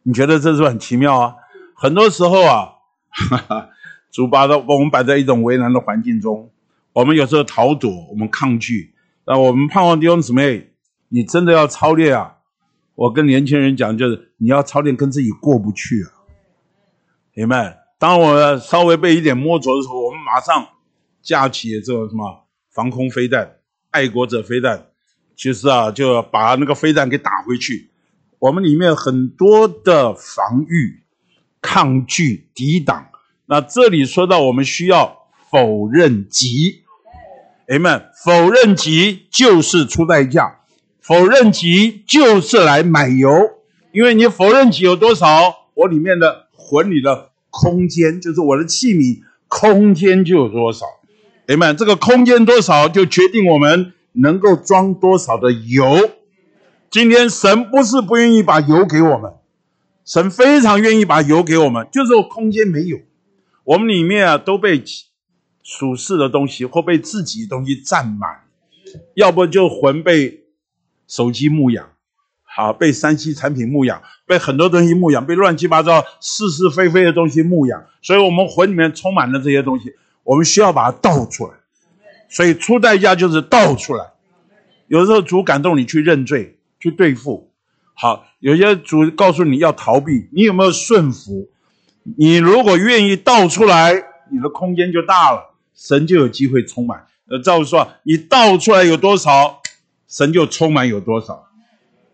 [0.04, 1.36] 你觉得这是不是很奇妙啊？
[1.76, 2.70] 很多时候啊，
[3.10, 3.70] 哈哈，
[4.12, 6.52] 主把的我们摆在一种为难的环境中，
[6.92, 8.94] 我们有时候逃躲，我们抗拒。
[9.26, 10.74] 那我们盼望弟兄姊妹，
[11.10, 12.38] 你真的要操练啊！
[12.96, 16.12] 我跟年轻人讲，就是你要操练跟自己过不去啊。
[17.34, 17.80] 明白？
[17.98, 20.68] 当我稍微被一点摸着的时候，我们马上。
[21.22, 23.50] 架起这个什么防空飞弹、
[23.94, 24.88] 爱国者飞弹，
[25.36, 27.92] 其实啊，就把那个飞弹给打回去。
[28.40, 31.04] 我们里面很多的防御、
[31.62, 33.10] 抗拒、抵挡。
[33.46, 36.82] 那这里说到我们需要否认己，
[37.68, 40.62] 哎们，否认己就是出代价，
[41.00, 43.30] 否认己就是来买油。
[43.92, 50.88] 因为你否认己有多少，我里面的魂里的空间，就是我的器皿空间就有多少。
[51.46, 56.12] 哎们，这个空间多少，就决定我们能够装多少的油。
[56.90, 59.34] 今天神不是不愿意把油给我们，
[60.06, 62.98] 神非常愿意把油给我们，就是空间没有，
[63.66, 64.82] 我们里面啊都被
[65.62, 68.44] 属世的东西或被自己的东西占满，
[69.16, 70.46] 要不就魂被
[71.08, 71.90] 手机牧养，
[72.44, 79.94] 好被三 C 产品牧养，被很多东西牧养，被乱七八糟是是非非的东西牧养，所以我们魂里面充满了这些东西。
[80.24, 81.54] 我们需要把它倒出来，
[82.30, 84.12] 所以出代价就是倒出来。
[84.88, 87.52] 有时候主感动你去认罪，去对付。
[87.94, 91.50] 好，有些主告诉你要逃避，你有没有顺服？
[92.18, 93.94] 你如果愿意倒出来，
[94.32, 97.06] 你的空间就大了，神就有机会充满。
[97.30, 99.62] 呃，照说说，你倒出来有多少，
[100.08, 101.48] 神就充满有多少。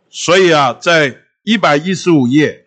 [0.10, 2.66] 所以啊，在一百一十五页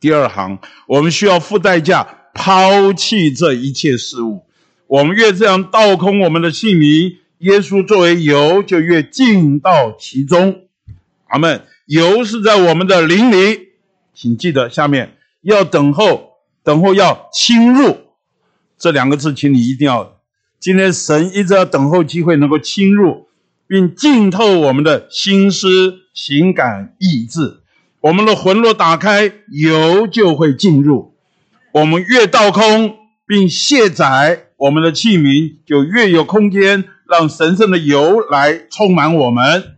[0.00, 2.23] 第二行，我们需要付代价。
[2.34, 4.44] 抛弃这一切事物，
[4.88, 10.62] 我们越这样倒空我们的姓名，耶稣作为油就越进到其中。
[11.28, 11.62] 阿门。
[11.86, 13.68] 油是在我们的灵里，
[14.14, 17.98] 请记得下面要等候，等候要侵入
[18.78, 20.16] 这两个字，请你一定要。
[20.58, 23.28] 今天神一直要等候机会，能够侵入
[23.66, 27.60] 并浸透我们的心思、情感、意志。
[28.00, 31.13] 我们的魂若打开，油就会进入。
[31.74, 39.76] 我们越倒空并卸载我们的器皿，就越有空间让神圣的油来充满我们。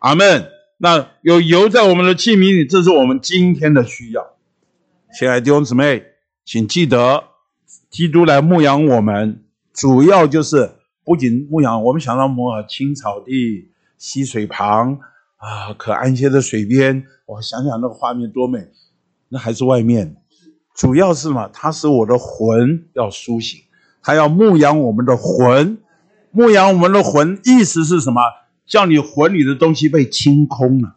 [0.00, 0.50] 阿门。
[0.76, 4.34] 那有油在我们的器皿里，这是我们今天的需要。
[5.18, 6.02] 亲爱的弟兄姊妹，
[6.44, 7.24] 请记得，
[7.88, 10.72] 基督来牧养我们，主要就是
[11.04, 14.98] 不仅牧养，我们想到摩尔青草地、溪水旁
[15.38, 18.58] 啊，可安歇的水边，我想想那个画面多美，
[19.30, 20.16] 那还是外面。
[20.74, 23.60] 主要是嘛，他使我的魂要苏醒，
[24.02, 25.78] 他要牧养我们的魂，
[26.32, 28.20] 牧养我们的魂，意思是什么？
[28.66, 30.96] 叫你魂里的东西被清空了，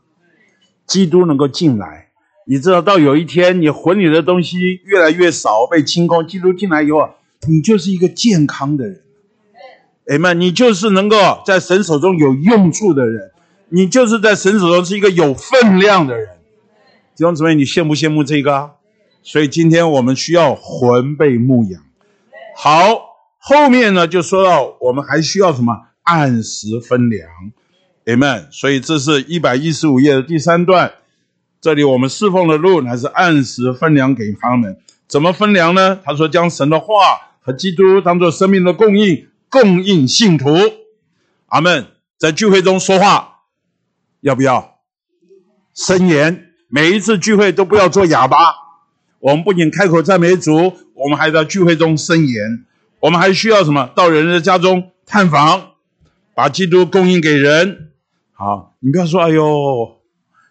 [0.85, 2.07] 基督能够进来。
[2.45, 7.09] 你知道，到有一天你魂里的东西越来越少，被清空，基督进来以后，
[7.47, 9.01] 你就是一个健康的人。
[10.07, 13.31] 哎们，你就是能够在神手中有用处的人，
[13.67, 16.29] 你就是在神手中是一个有分量的人。
[17.15, 18.76] 弟兄姊妹，你羡不羡慕这个？
[19.27, 21.83] 所以今天我们需要魂被牧养。
[22.55, 25.73] 好，后面呢就说到我们还需要什么？
[26.03, 27.29] 按时分粮
[28.05, 28.49] ，Amen。
[28.51, 30.93] 所以这是一百一十五页的第三段。
[31.59, 34.77] 这里我们侍奉的路乃是按时分粮给他们。
[35.09, 35.99] 怎么分粮呢？
[36.01, 36.95] 他说将神的话
[37.41, 40.47] 和基督当作生命的供应，供应信徒。
[41.47, 41.85] 阿门。
[42.17, 43.41] 在聚会中说话，
[44.21, 44.79] 要不要？
[45.73, 48.66] 申言，每一次聚会都不要做哑巴。
[49.19, 52.65] 我们不仅开口赞美主，我们还在聚会中申言。
[52.99, 53.91] 我们还需要什么？
[53.95, 55.71] 到人的家中探访，
[56.33, 57.91] 把基督供应给人。
[58.33, 59.97] 好，你不要说，哎呦，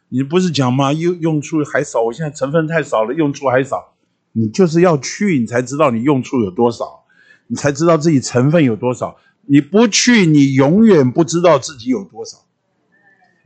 [0.09, 0.93] 你不是讲吗？
[0.93, 3.95] 用用处还少，我现在成分太少了，用处还少。
[4.33, 7.05] 你就是要去，你才知道你用处有多少，
[7.47, 9.17] 你才知道自己成分有多少。
[9.47, 12.39] 你不去，你永远不知道自己有多少。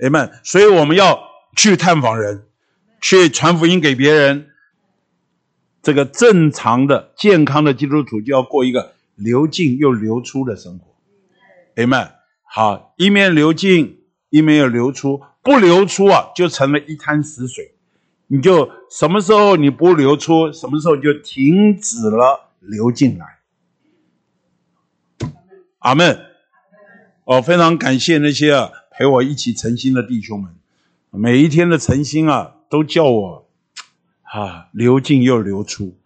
[0.00, 0.30] Amen。
[0.42, 1.18] 所以我们要
[1.56, 2.44] 去探访人，
[3.00, 4.46] 去传福音给别人。
[5.82, 10.94] 这个正常的、健康的基督徒就要过一个流进又流出的生活。
[11.76, 12.10] Amen。
[12.42, 17.74] 好，一面流进，一面又流出，不流出啊，就成了一滩死水。
[18.26, 23.38] 你就什么时候你不流出，什么时候就停止了流进来。
[25.78, 26.26] 阿门。
[27.24, 30.52] 我非常感谢那些啊陪我一起诚心的弟兄们，
[31.10, 33.39] 每一天的诚心啊，都叫我
[34.32, 35.96] 啊流进又流出，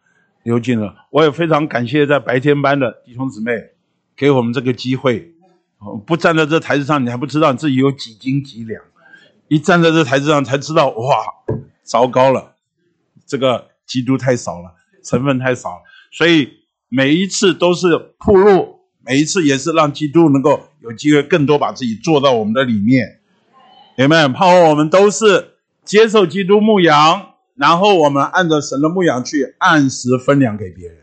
[0.43, 0.95] 流进了。
[1.11, 3.53] 我也非常感谢在白天班的弟兄姊妹，
[4.16, 5.33] 给我们这个机会。
[6.07, 8.81] 不站在这台子上，你还不知道自己有几斤几两；
[9.49, 11.16] 一站在这台子上，才知道哇。
[11.83, 12.55] 糟糕了，
[13.27, 14.72] 这个基督太少了，
[15.03, 16.49] 成分太少了，所以
[16.89, 23.20] 每一次都是铺路，每一次也是让基督能够有机会更多把自己做到我们的里面。
[23.99, 24.27] 有没有？
[24.31, 30.99] 盼望我们都是接受基督牧养，然后我们按照神的牧养去按时分粮给别人。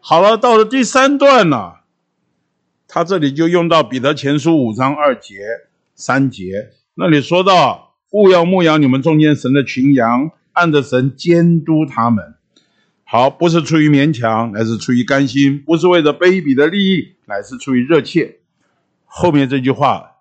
[0.00, 1.82] 好了，到了第三段了，
[2.86, 5.40] 他这里就用到彼得前书五章二节
[5.94, 7.84] 三节，那里说到。
[8.12, 12.36] 勿要牧养你们中间神的群羊，按着神监督他们。
[13.04, 18.38] 好，不是出于勉强，乃是出于甘心；不是为了卑鄙的利益，乃是出于热切。
[19.04, 20.12] 后面这句话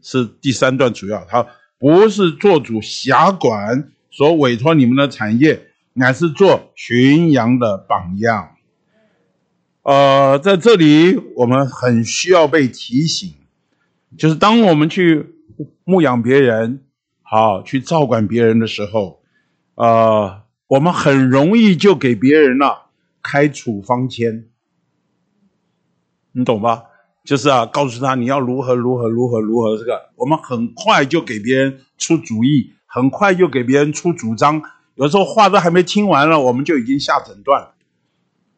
[0.00, 8.54] 是第三段主要，他不是做主辖管所委托你们的产业，乃是做巡洋的榜样。
[9.82, 13.34] 呃，在这里我们很需要被提醒，
[14.16, 15.34] 就是当我们去
[15.82, 16.84] 牧养别人。
[17.22, 19.20] 好，去照管别人的时候，
[19.74, 22.66] 呃，我们很容易就给别人呢、
[23.20, 24.44] 开处方签，
[26.30, 26.84] 你懂吧？
[27.24, 34.62] 就是啊，告诉他你要如何如何如何如何这个，我们很快就给别人出主意，很快就给别人出主张。
[34.94, 37.70] 有时候话都还没听完了，我们就已经下诊断。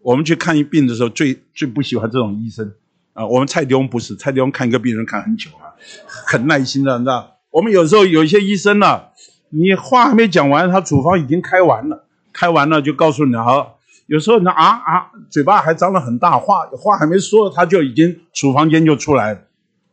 [0.03, 2.75] 我们去看病的时候，最最不喜欢这种医生
[3.15, 5.73] 啊、我们蔡迪翁不是，蔡迪翁看一个病人看很久啊，
[6.07, 7.39] 很耐心的，你知道。
[7.49, 9.05] 我们有时候有一些医生呢、
[9.49, 13.79] 你话还没讲完，他处方已经开完了，开完了就告诉你好。
[14.07, 19.41] 有时候呢啊啊，嘴巴还张得很大，话话还没说，他就已经处方间就出来了。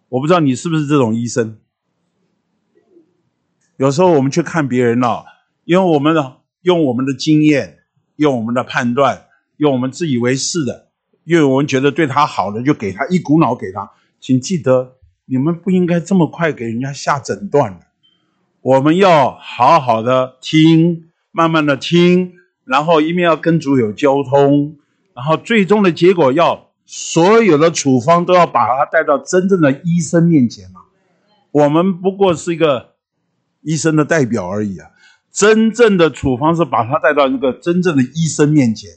[0.10, 1.56] 我不知道你是不是这种医生。
[3.78, 5.24] 有时候我们去看别人呢、啊，
[5.66, 7.80] 因为我们呢用我们的经验，
[8.16, 9.26] 用我们的判断，
[9.58, 10.90] 用我们自以为是的，
[11.24, 13.92] 因为我们觉得对他好的就给他，一股脑给他。
[14.20, 14.96] 请记得。
[15.26, 17.86] 你们不应该这么快给人家下诊断的，
[18.60, 22.34] 我们要好好的听，慢慢的听，
[22.66, 24.76] 然后一面要跟主有交通，
[25.16, 30.82] 然后最终的结果要所有的处方都要把他带到真正的医生面前嘛。
[31.52, 32.93] 我们不过是一个
[33.64, 34.90] 医生的代表而已啊，
[35.32, 38.90] 真正的处方是把他带到一个真正的医生面前。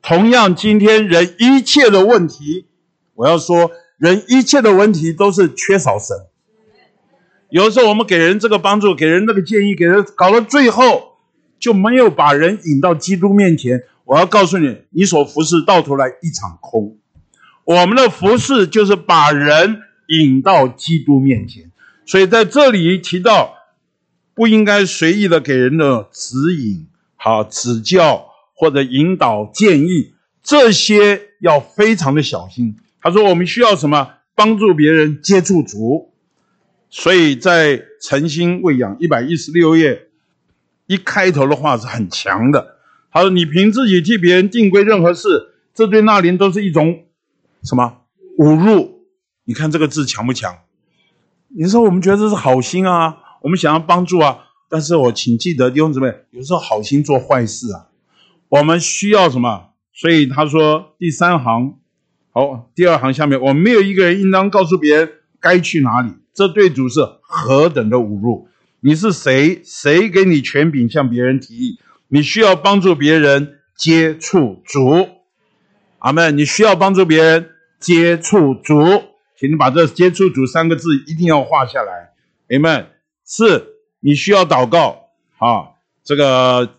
[0.00, 2.66] 同样，今天人一切的问题，
[3.14, 3.70] 我要说。
[3.98, 6.16] 人一切的问题都是缺少神。
[7.50, 11.18] 有的时候我们给人这个帮助，给人那个建议，给人搞到最后
[11.60, 13.84] 就没有把人引到基督面前。
[14.04, 16.96] 我要告诉你，你所服侍到头来一场空。
[17.62, 21.70] 我们的服侍就是把人引到基督面前。
[22.04, 23.54] 所以在这里提到，
[24.34, 32.76] 不应该随意的给人的指引、好指教或者引导建议，这些要非常的小心。
[33.00, 34.14] 他说：“我们需要什么？
[34.34, 36.12] 帮助别人接触主。
[36.88, 40.08] 所以在诚心喂养一百一十六页
[40.86, 42.76] 一开头的话是很强的。
[43.10, 47.04] 他说：‘你凭自己替别人定规任何事，这对那林都是一种
[47.62, 47.98] 什么
[48.38, 49.02] 侮辱？
[49.44, 50.58] 你看这个字强不强？
[51.48, 54.38] 你说我们觉得这是好心啊，我们想要帮助啊，
[54.68, 57.88] 但是我请记得弟兄姊妹，有时候好心做坏事啊。
[58.48, 59.70] 我们需要什么？
[59.92, 61.78] 所以他说第三行。”
[62.34, 68.48] 好，第二行下面，我们没有一个人应当告诉别人该去哪里，这对主是何等的侮辱！
[68.80, 69.60] 你是谁？
[69.62, 71.78] 谁给你权柄向别人提议？
[72.08, 75.08] 你需要帮助别人接触主，
[75.98, 76.38] 阿门。
[76.38, 78.82] 你需要帮助别人接触主，
[79.36, 82.12] 请你把这“接触主”三个字一定要画下来，
[82.48, 82.86] 阿门。
[83.34, 83.64] 是，
[84.00, 85.08] 你需要祷告
[85.38, 85.70] 啊，
[86.04, 86.74] 这个。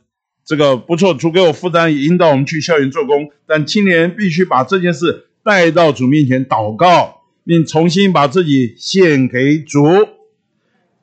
[0.45, 3.31] 这个不错，主给我负担，引导我们去校园做工。
[3.47, 9.85] 但青年必须把这件事带到主面前祷告，并重新把自己献给主。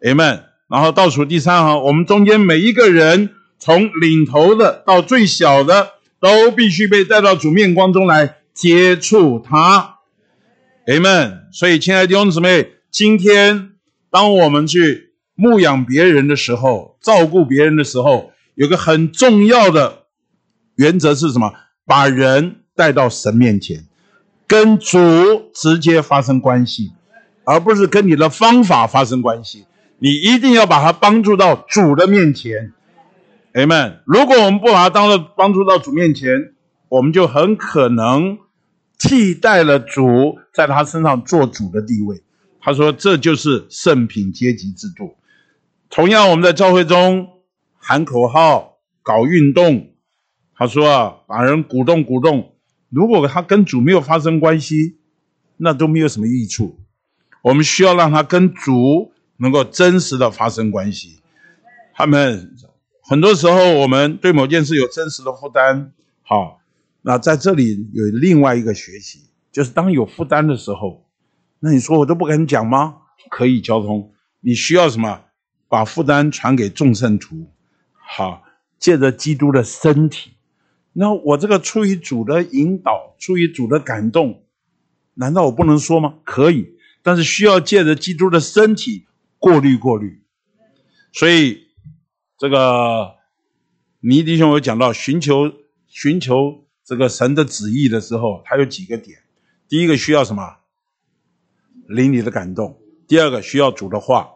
[0.03, 0.45] 阿门。
[0.69, 10.01] 然后倒数第三行，我们中间每一个人，从领头的到最小的，都必须被带到主面光中来接触他。
[10.87, 11.51] Amen。
[11.51, 13.71] 所以，亲爱的弟兄姊妹，今天
[14.11, 15.10] 当我们去
[15.41, 20.05] 牧养别人的时候，照顾别人的时候，有个很重要的
[20.75, 21.51] 原则是什么？
[21.87, 23.87] 把人带到神面前，
[24.47, 24.99] 跟主
[25.55, 26.93] 直接发生关系，
[27.45, 29.65] 而不是跟你的方法发生关系。
[29.99, 32.75] 你一定要把他帮助到主的面前。
[33.55, 34.01] Amen。
[34.05, 36.53] 如果我们不把他当做帮助到主面前，
[36.91, 38.39] 我们就很可能
[38.99, 42.23] 替代了主在他身上做主的地位。
[42.61, 45.17] 他说：“这就是圣品阶级制度。”
[45.91, 47.41] 同样，我们在教会中
[47.77, 49.91] 喊口号、搞运动，
[50.55, 52.55] 他说啊，把人鼓动鼓动。
[52.89, 55.01] 如果他跟主没有发生关系，
[55.57, 56.79] 那都没有什么益处。
[57.43, 61.19] 我们需要让他跟主能够真实的发生关系。
[61.93, 62.57] 他们
[63.03, 65.93] 很多时候，我们对某件事有真实的负担。
[66.23, 66.61] 好，
[67.03, 71.05] 那在这里有另外一个学习，就是当有负担的时候，
[71.59, 72.99] 那你说我都不敢讲吗？
[73.29, 74.13] 可以交通。
[74.41, 75.23] 你需要什么？
[75.71, 77.47] 把负担传给众圣徒，
[77.93, 78.43] 好，
[78.81, 80.33] 借着基督的身体。
[80.93, 84.43] 那我这个出于主的引导，出于主的感动，
[85.15, 86.15] 难道我不能说吗？
[86.25, 89.07] 可以，但是需要借着基督的身体
[89.39, 90.25] 过滤过滤。
[91.13, 91.69] 所以
[92.37, 93.15] 这个
[94.01, 95.53] 倪弟兄有讲到寻求
[95.87, 99.21] 寻求这个神的旨意的时候，他有几个点：
[99.69, 100.57] 第一个需要什么？
[101.87, 104.31] 灵里的感动；第二个需要主的话。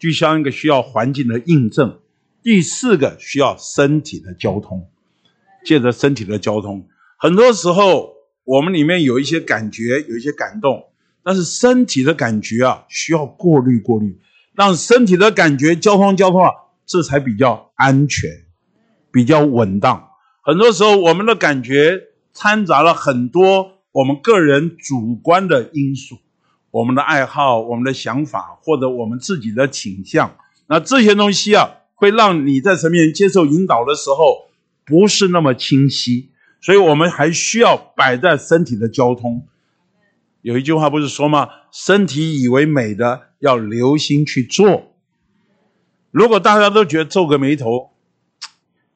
[0.00, 1.98] 就像一个需要环境的印证，
[2.42, 4.88] 第四个需要身体的交通，
[5.62, 6.88] 借着身体的交通，
[7.18, 10.86] 很多时候我们里面有一些感觉，有一些感动，
[11.22, 14.18] 但是身体的感觉啊，需要过滤过滤，
[14.54, 16.50] 让身体的感觉交通交通啊，
[16.86, 18.30] 这才比较安全，
[19.12, 20.08] 比较稳当。
[20.42, 26.16] 很多时候我们的感觉掺杂了很多我们个人主观的因素。
[26.70, 34.48] 我们的爱好、我们的想法，或者我们自己的倾向，那这些东西啊，会让你在神面接受引导的时候，
[34.84, 36.30] 不是那么清晰。
[36.60, 39.46] 所以我们还需要摆在身体的交通。
[40.42, 41.48] 有一句话不是说吗？
[41.72, 44.92] 身体以为美的，要留心去做。
[46.10, 47.90] 如果大家都觉得皱个眉头，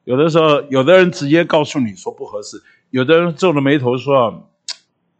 [0.03, 2.61] 有的时候，有的人直接告诉你说不合适，
[2.91, 4.49] 有的人皱了眉头说，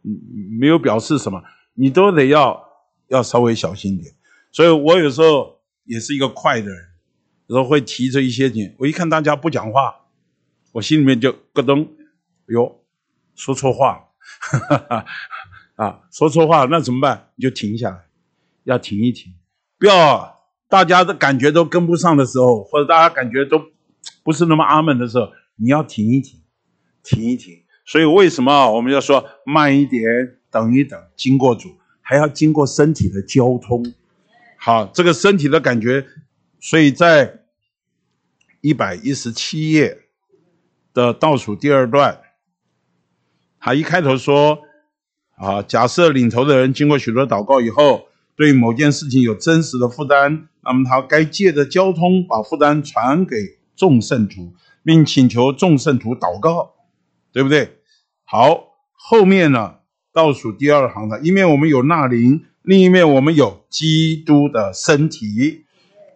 [0.04, 0.16] 嗯，
[0.58, 1.42] 没有表示什么。
[1.76, 2.60] 你都得要
[3.08, 4.12] 要稍微小心点，
[4.50, 6.78] 所以我有时候也是一个快的人，
[7.46, 8.74] 有时候会提着一些点。
[8.78, 9.94] 我一看大家不讲话，
[10.72, 11.86] 我心里面就咯噔，
[12.46, 12.80] 哟，
[13.34, 14.08] 说错话，
[14.40, 15.06] 哈哈哈，
[15.76, 17.28] 啊，说错话那怎么办？
[17.36, 18.06] 你就停下来，
[18.64, 19.34] 要停一停，
[19.78, 23.60] 不要大家的感觉都跟不上的时候，或者大家感觉都
[24.24, 26.40] 不是那么阿门的时候，你要停一停，
[27.02, 27.62] 停一停。
[27.84, 30.02] 所以为什么我们要说慢一点？
[30.56, 33.92] 等一等，经过主，还要经过身体的交通。
[34.56, 36.06] 好，这个身体的感觉，
[36.58, 37.40] 所以在
[38.62, 39.98] 一百一十七页
[40.94, 42.20] 的倒数第二段，
[43.60, 44.60] 他一开头说：
[45.36, 56.74] 啊，假设领头的人经过许多祷告以后，对某件事情有真实的负担，那么他该借着交通把负担传给众圣徒，并请求众圣徒祷告，
[57.30, 57.78] 对不对？
[58.24, 59.74] 好，后面呢？
[60.16, 65.66] 倒数第二行的，一面我们有纳灵，另一面我们有基督的身体。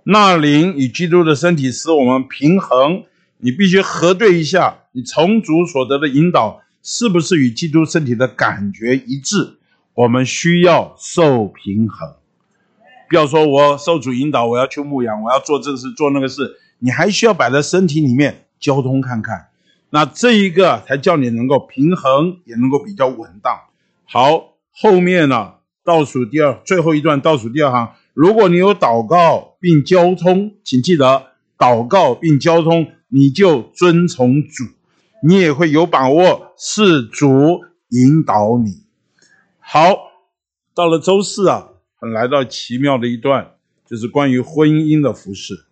[0.05, 3.05] 纳灵与基督的身体使我们平衡。
[3.37, 9.59] 你必须核对一下，你从主所得的引导是不是与基督身体的感觉一致？
[9.93, 12.15] 我们需要受平衡。
[13.11, 19.49] 不要说我受主引导，我要去牧羊，我要做这个事，做那个事，你还需要摆在身体里面交通看看。
[19.91, 23.61] 那这一个才叫你能够平衡，也能够比较稳当。
[24.13, 25.55] 好，后面呢，
[25.85, 34.65] 倒数第二，最后一段倒数第二行，如果你有祷告并交通，请记得祷告并交通，你就遵从主，
[35.23, 37.61] 你也会有把握是主
[37.91, 38.83] 引导你。
[39.61, 39.97] 好，
[40.75, 41.69] 到了周四啊，
[42.01, 43.53] 来到奇妙的一段，
[43.87, 45.67] 就是关于婚姻的服饰。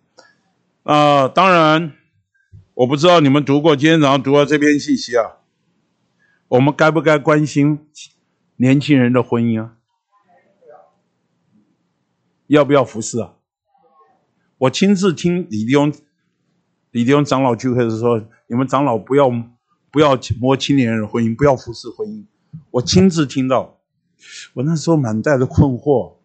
[0.83, 1.91] 啊、当然，
[2.73, 5.25] 我不知道你们读过今天早上读到这篇信息啊，
[6.47, 7.79] 我们该不该关心？
[8.61, 9.77] 年轻人的婚姻啊，
[12.47, 13.35] 要不要服侍啊？
[14.57, 15.93] 我亲自听李弟兄、
[16.91, 19.29] 李弟兄长老聚会的时候，你们长老不要
[19.89, 22.25] 不要摸青年人的婚姻，不要服侍婚姻。
[22.71, 23.79] 我亲自听到，
[24.55, 26.15] 我那时候满带着困惑，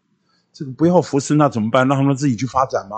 [0.53, 1.87] 这个不要服侍那怎么办？
[1.87, 2.97] 让他们自己去发展吗？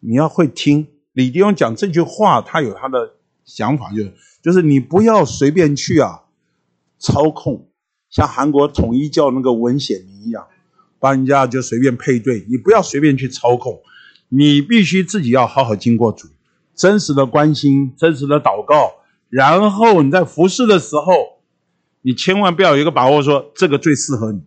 [0.00, 3.14] 你要会听李弟兄讲这句话，他有他的
[3.46, 6.24] 想法，就是就是你不要随便去啊
[6.98, 7.70] 操控。
[8.14, 10.46] 像韩国统一教那个文显明一样，
[11.00, 13.82] 帮人家就随便配对，你不要随便去操控，
[14.28, 16.28] 你必须自己要好好经过主，
[16.76, 18.92] 真实的关心，真实的祷告，
[19.28, 21.40] 然后你在服侍的时候，
[22.02, 24.42] 你千万不要有一个把握说这个最适合你。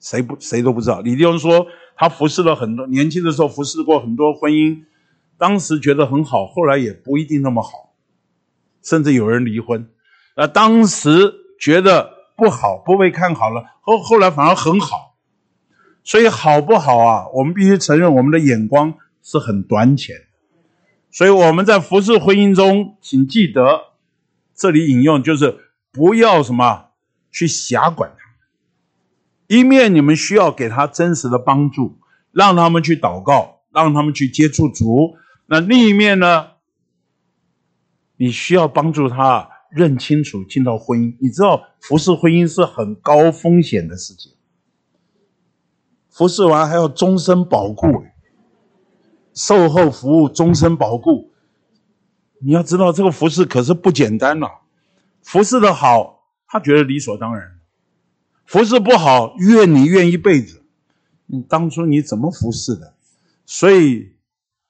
[0.00, 1.02] 谁不谁都不知道。
[1.02, 1.66] 李弟兄说，
[1.96, 4.84] 他服侍了很多，年轻的时候服侍过很多婚姻，
[5.36, 7.92] 当时觉得很好，后来也不一定那么好，
[8.82, 9.86] 甚至有人离婚。
[10.36, 15.16] 呃，当时觉得不好，不被看好了，后后来反而很好。
[16.04, 17.26] 所以好不好啊？
[17.34, 20.14] 我们必须承认，我们的眼光是很短浅。
[21.10, 23.86] 所以我们在服侍婚姻中，请记得，
[24.54, 25.58] 这里引用就是
[25.90, 26.90] 不要什么
[27.32, 28.24] 去狭管他。
[29.48, 31.98] 一面你们需要给他真实的帮助，
[32.32, 35.16] 让他们去祷告，让他们去接触主。
[35.46, 36.48] 那另一面呢？
[38.18, 41.16] 你需要帮助他认清楚进到婚姻。
[41.20, 44.32] 你知道服侍婚姻是很高风险的事情，
[46.10, 48.04] 服侍完还要终身保固，
[49.34, 51.32] 售后服务终身保固。
[52.40, 54.46] 你要知道这个服侍可是不简单呐，
[55.22, 57.58] 服侍的好，他觉得理所当然。
[58.44, 60.62] 服侍不好，怨你怨一辈子。
[61.26, 62.94] 你当初你怎么服侍的？
[63.44, 64.12] 所以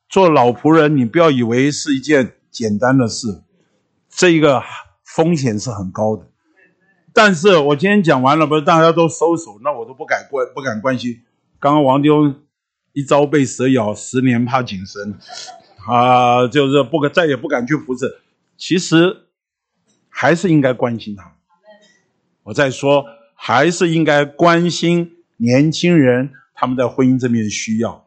[0.08, 3.42] 做老仆人，你不要以为是一件简单的事，
[4.08, 4.62] 这一个
[5.16, 6.26] 风险是很高的。
[7.14, 11.22] 但是我今天讲完了，不是大家都收手，那我都不敢关不敢关心。
[11.58, 12.34] 刚刚王丢
[12.92, 15.14] 一朝被蛇咬，十年怕井绳，
[15.88, 18.18] 啊，就是不敢再也不敢去扶持。
[18.58, 19.22] 其实
[20.10, 21.32] 还是应该关心他。
[22.42, 23.06] 我再说。
[23.38, 28.06] 还是应该关心年轻人他们在婚姻这面的需要。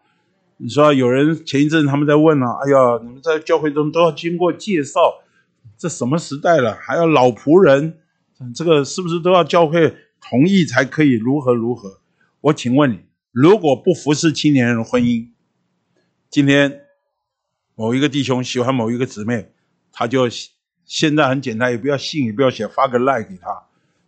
[0.58, 5.00] 你说有人前一阵他们在问啊，哎呀，你们在教会中都要经过介绍，
[5.80, 8.00] 这什么时代了，还要老仆人，
[8.54, 11.14] 这个是不是都要教会同意才可以？
[11.14, 12.02] 如何如何？
[12.42, 13.00] 我请问你，
[13.32, 15.30] 如果不服侍青年人的婚姻，
[16.30, 16.82] 今天
[17.76, 19.54] 某一个弟兄喜欢某一个姊妹，
[19.94, 20.28] 他就
[20.84, 23.64] 现在很简单，也不要信，也不要写，发个赖给他。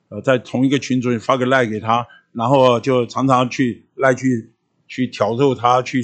[0.10, 4.52] 呃，在同一个群组里发个赖给他，然后就常常去赖去
[4.90, 6.04] 去挑逗他，去，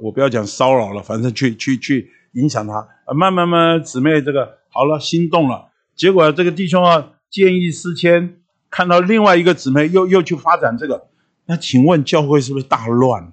[0.00, 2.86] 我不要讲骚扰了，反正去去去影响他。
[3.06, 8.36] 呃，慢慢慢，姊妹这个好了，心动了，结果这个弟兄啊见异思迁，
[8.70, 11.08] 看到另外一个姊妹又又去发展这个，
[11.46, 13.32] 那请问教会是不是大乱？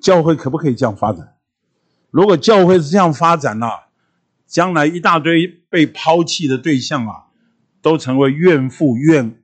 [0.00, 1.34] 教会可不可以这样发展？
[2.10, 3.66] 如果教会是这样发展呢，
[4.46, 7.20] 将来一大堆被抛弃的对象啊。
[7.84, 9.42] 都成为怨妇怨，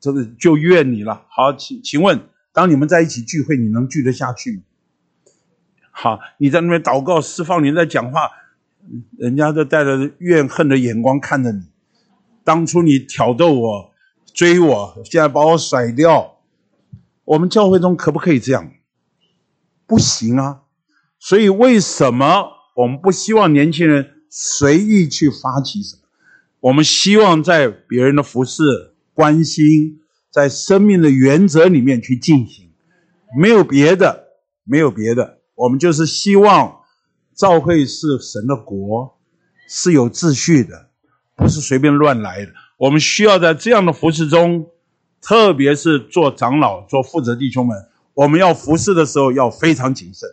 [0.00, 1.26] 这个就怨你了。
[1.28, 2.18] 好，请请问，
[2.50, 4.62] 当你们在一起聚会，你能聚得下去吗？
[5.94, 8.28] 好，你在那边祷告释放，你在讲话，
[9.16, 11.68] 人家都带着怨恨的眼光看着你。
[12.42, 13.92] 当初你挑逗我、
[14.34, 16.38] 追我，现在把我甩掉。
[17.24, 18.72] 我们教会中可不可以这样？
[19.86, 20.62] 不行啊。
[21.20, 26.02] 所以为什么我们不希望年轻人随意去发起什么？
[26.60, 28.62] 我们希望在别人的服侍、
[29.14, 30.00] 关心，
[30.30, 32.72] 在生命的原则里面去进行，
[33.38, 34.28] 没有别的，
[34.64, 35.41] 没有别的。
[35.62, 36.80] 我们就是希望
[37.36, 39.16] 教会是神的国，
[39.68, 40.88] 是有秩序的，
[41.36, 42.52] 不是随便乱来的。
[42.78, 44.66] 我们需要在这样的服侍中，
[45.20, 50.28] 特别是做长老、做负责弟兄们，我们要服侍的时候要非常谨慎。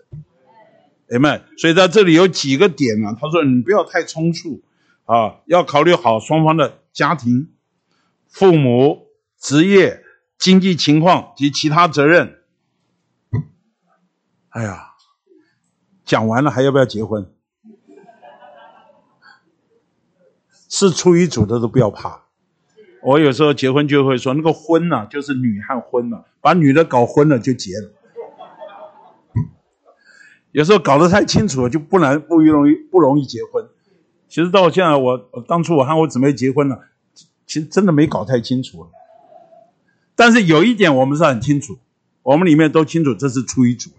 [1.09, 1.41] Amen。
[1.59, 4.63] 所以在这里有几个点啊，他说你不要太匆促。
[5.05, 7.49] 啊，要考虑好双方的家庭、
[8.29, 9.07] 父母、
[9.39, 10.03] 职业、
[10.37, 12.37] 经济情况及其他责任。
[14.49, 14.88] 哎呀，
[16.09, 17.31] 讲完了还要不要结婚？
[20.67, 22.23] 是出于主的都不要怕。
[23.03, 27.91] 我有时候结婚就会说，那个婚呢，就是女汉婚了，把女的搞昏了就结了。
[30.51, 33.69] 有时候搞得太清楚了，就不难不容易不容易结婚。
[34.27, 35.17] 其实到现在我，
[35.47, 36.87] 当初我和我姊妹结婚了，
[37.45, 38.87] 其实真的没搞太清楚。
[40.15, 41.77] 但是有一点我们是很清楚，
[42.23, 43.91] 我们里面都清楚这是出于主，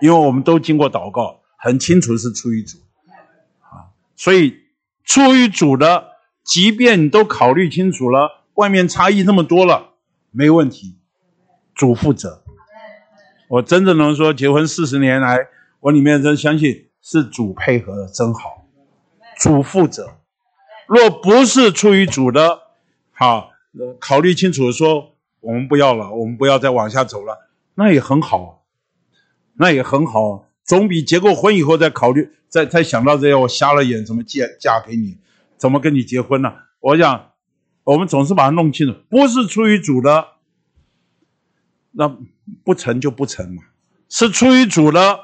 [0.00, 2.78] 因为我们都经过祷告，很清楚是出于主。
[3.60, 4.58] 啊，所以
[5.04, 6.08] 出于主的，
[6.44, 9.94] 即便你都考虑清楚了，外面差异那么多了，
[10.30, 10.96] 没问题，
[11.74, 12.42] 主负责。
[13.48, 15.48] 我真的能说，结婚四十年来，
[15.80, 18.66] 我里面真相信是主配合的真好。
[19.38, 20.18] 主负责，
[20.86, 22.60] 若不是出于主的，
[23.12, 23.52] 好，
[23.98, 28.57] 考虑清楚说，我们不要了，我们不要再往下走了，那也很好，
[29.58, 35.18] 那也很好，总比结过婚以后再考虑，再再想到这些，我瞎了眼，怎么嫁嫁给你，
[35.56, 36.52] 怎么跟你结婚呢？
[36.80, 37.32] 我想，
[37.84, 40.28] 我们总是把它弄清楚，不是出于主的，
[41.92, 42.16] 那
[42.64, 43.62] 不成就不成嘛。
[44.08, 45.18] 是出于主的，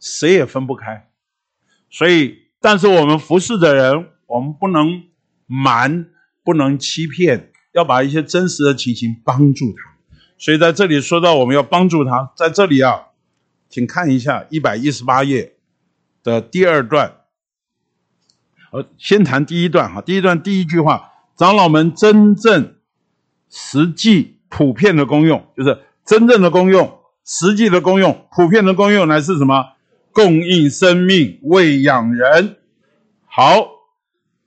[0.00, 1.08] 谁也分不开。
[1.90, 5.04] 所以，但是我们服侍的人，我们不能
[5.46, 6.10] 瞒，
[6.44, 9.96] 不能欺骗，要把一些真实的情形帮助他。
[10.36, 13.07] 所以在这里说到我们要帮助他，在这里啊，
[13.68, 15.56] 请看一下一百一十八页
[16.22, 17.14] 的第二段。
[18.70, 22.76] 呃，先谈第一段哈，第一段第一句话，长老们真正、
[23.48, 29.72] 实际、普遍的功用，就是真正的功用、实际的功用、普遍的功用，乃是什么？
[30.12, 32.56] 供应生命、喂养人。
[33.24, 33.68] 好，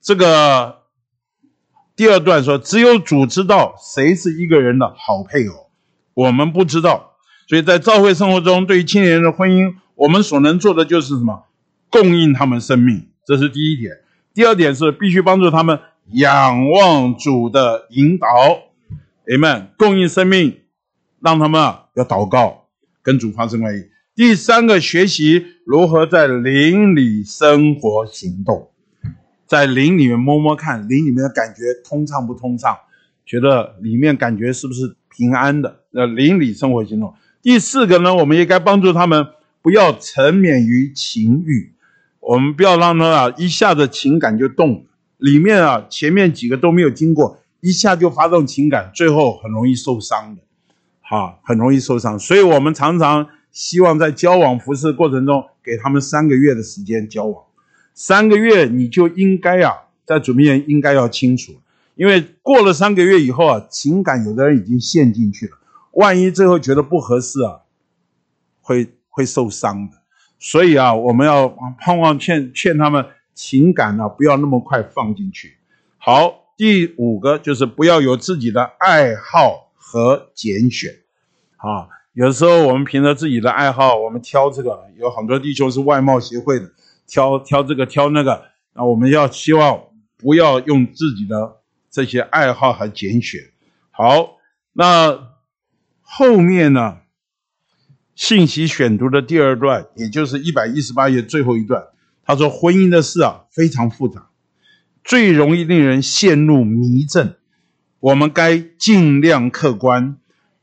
[0.00, 0.82] 这个
[1.96, 5.70] 第二段说，只有主知道谁是一个人的好配偶，
[6.14, 7.11] 我们不知道。
[7.46, 11.44] 所以在教会生活中，对于青年人的婚姻，我们所能做的就是什么？
[11.90, 13.92] 供应他们生命，这是第一点。
[14.32, 15.78] 第二点是必须帮助他们
[16.12, 18.26] 仰望主的引导
[19.26, 20.60] ，Amen，供应生命，
[21.20, 22.68] 让他们啊要祷告，
[23.02, 23.90] 跟主发生关系。
[24.14, 28.70] 第三个，学习如何在灵里生活行动，
[29.46, 32.74] 在灵里面摸摸看，灵里面的感觉通畅不通畅，
[33.26, 35.80] 觉得里面感觉是不是平安的？
[35.92, 37.14] 呃，灵里生活行动。
[37.42, 39.26] 第四个呢，我们也该帮助他们
[39.60, 41.72] 不要沉湎于情欲。
[42.20, 44.86] 我们不要让他啊一下子情感就动，
[45.18, 50.42] 里面啊前面几个都没有经过，一下就发动情感，最后很容易受伤的，
[51.00, 52.16] 哈，很容易受伤。
[52.16, 57.42] 所以我们常常希望在交往服侍过程中，给他们三个月的时间交往，
[57.92, 59.72] 三个月你就应该啊
[60.06, 61.54] 在主面前应该要清楚，
[61.96, 65.58] 因为过了三个月以后啊，情感有的人已经陷进去了，
[65.92, 67.62] 万一最后觉得不合适啊，
[68.60, 69.98] 会会受伤的。
[70.38, 71.48] 所以啊，我们要
[71.78, 75.56] 盼望劝劝他们情感、啊，不要那么快放进去。
[75.98, 80.90] 好，第五个就是不要有自己的爱好和拣选。
[81.56, 86.72] 啊，有时候我们凭着自己的爱好，我们挑这个，有很多弟兄是外貌协会的，
[87.06, 88.42] 挑挑这个挑那个。
[88.74, 89.80] 那我们要希望
[90.16, 91.58] 不要用自己的
[91.90, 93.40] 这些爱好和拣选。
[93.90, 94.38] 好，
[94.72, 95.28] 那
[96.14, 96.98] 后面呢？
[98.14, 101.86] 信息选读的第二段，也就是一百一十八页最后一段，
[102.22, 104.28] 他说：“婚姻的事啊，非常复杂，
[105.02, 107.36] 最容易令人陷入迷阵。
[107.98, 110.18] 我们该尽量客观，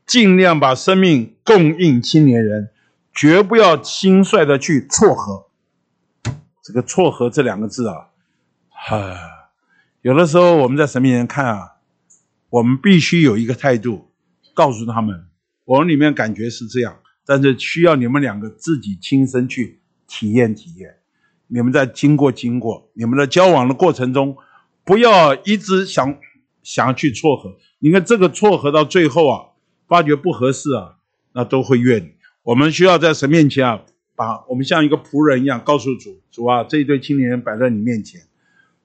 [0.06, 2.70] 尽量把生命供应青年人，
[3.12, 5.48] 绝不要轻率的去撮合。
[6.62, 8.10] 这个‘撮合’这两个字啊，
[8.68, 9.16] 哈，
[10.02, 11.72] 有的时候我们在神面前看啊，
[12.50, 14.12] 我们必须有一个态度，
[14.54, 15.26] 告诉他们，
[15.70, 20.96] 我里面感觉是这样。”但是需要你们两个自己亲身去体验体验，
[21.46, 24.36] 你们在经过经过你们的交往的过程中，
[24.84, 26.18] 不要一直想
[26.64, 27.56] 想去撮合。
[27.78, 29.46] 你看这个撮合到最后啊，
[29.86, 30.96] 发觉不合适啊，
[31.34, 32.14] 那都会怨你。
[32.42, 33.84] 我们需要在神面前啊，
[34.16, 38.22] 把我们像一个仆人一样告诉主：主啊，这一对青年人摆在你面前，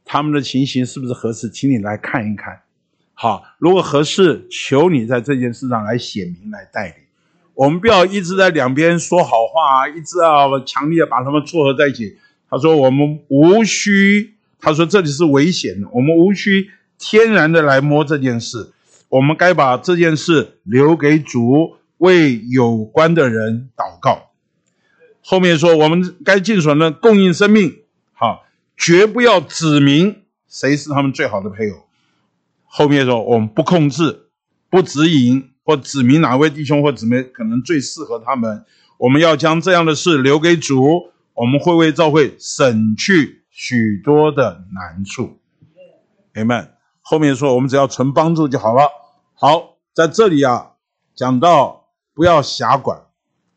[0.04, 1.50] 他们的情形是不是合适？
[1.50, 2.62] 请你来看一看。
[3.18, 6.96] 好，如果合适，求你在这件事上来写明来带领。
[7.54, 12.18] 我们不要一直在两边说好话啊，一直啊强烈把他们撮合在一起。
[12.50, 16.70] 他说我们无需，他说这里是危险的，我们无需
[17.00, 18.74] 天然的来摸这件事，
[19.08, 24.32] 我们该把这件事留给主，为有关的人祷告。
[25.22, 27.78] 后面说我们该尽所能供应生命，
[28.12, 31.85] 好，绝不要指明谁是他们最好的配偶。
[32.78, 34.28] 后面说我们不控制，
[34.70, 35.52] 不指引。
[35.68, 38.64] 或指明哪位弟兄或姊妹可能最适合他们，
[39.00, 45.40] 我们要将这样的事留给主，我们会为教会省去许多的难处。
[46.36, 46.68] Amen。
[47.02, 48.84] 后面说我们只要纯帮助就好了。
[49.34, 50.74] 好，在这里啊，
[51.16, 53.02] 讲到不要辖管，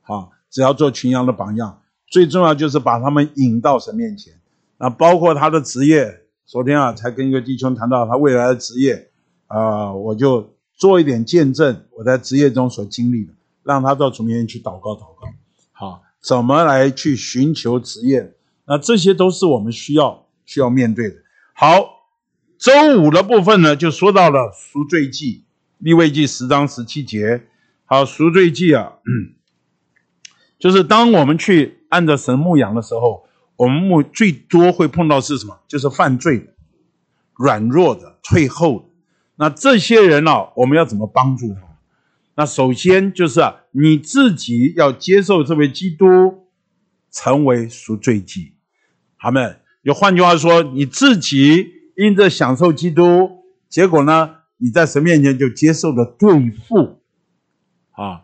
[0.01, 4.33] 好，只要做群羊的榜样，最重要就是把他们引到神面前。
[4.79, 9.08] 那包括他的职业，昨天啊才跟一个弟兄谈到他未来的职业，
[9.49, 10.55] 啊、我就。
[10.79, 13.33] 做一点见证，我在职业中所经历的，
[13.65, 15.27] 让他到主面前去祷告祷告。
[15.73, 18.37] 好，怎么来去寻求职业？
[18.65, 21.17] 那这些都是我们需要需要面对的。
[21.53, 22.05] 好，
[22.59, 22.71] 周
[23.03, 25.43] 五的部分呢，就说到了赎罪祭，
[25.79, 27.49] 立位记十章十七节。
[27.85, 28.93] 好，赎罪祭啊，
[30.61, 33.25] 就是当我们去按着神牧养的时候，
[33.57, 35.59] 我们牧最多会碰到是什么？
[35.67, 36.55] 就是犯罪的、
[37.35, 38.88] 软弱的、退后的。
[39.39, 41.61] 那这些人呢、我们要怎么帮助他？
[42.35, 43.41] 那首先就是，
[43.71, 46.47] 你自己要接受这位基督
[47.11, 48.53] 成为赎罪祭，
[49.17, 49.57] 好没？
[49.85, 51.67] 就换句话说，你自己
[51.97, 57.01] 因着享受基督，结果呢，你在神面前就接受了对付，
[57.93, 58.21] 啊，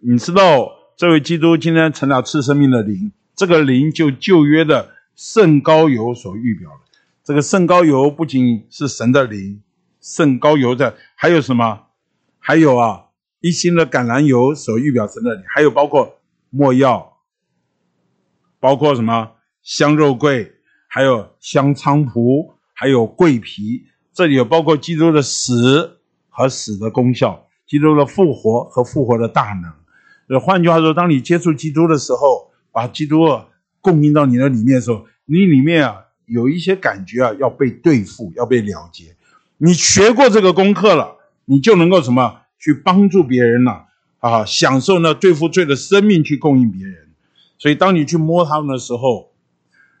[0.00, 6.98] 你知道这位基督今天成了赐生命的灵，这个灵就旧约的圣膏油所预表的。
[7.24, 9.60] 这个圣膏油不仅是神的灵，
[10.02, 11.86] 圣膏油的还有什么？
[12.38, 13.04] 还有啊，
[13.40, 16.18] 一心的橄榄油所预表神的灵，还有包括
[16.50, 17.18] 没药，
[18.58, 20.52] 包括什么香肉桂，
[20.88, 23.84] 还有香菖蒲，还有桂皮。
[24.12, 29.72] 这里有包括基督的死和死的功效，基督的复活和复活的大能。
[30.28, 33.24] 呃，换句话说，当你接触基督的时候，把基督
[33.80, 35.96] 供应到你的里面的时候，你里面啊
[36.26, 39.14] 有一些感觉啊要被对付，要被了结。
[39.64, 43.86] 你学过这个功课了，你就能够什么去帮助别人了
[44.18, 47.10] 啊，享受那对付罪的生命去供应别人。
[47.58, 49.30] 所以，当你去摸他们的时候，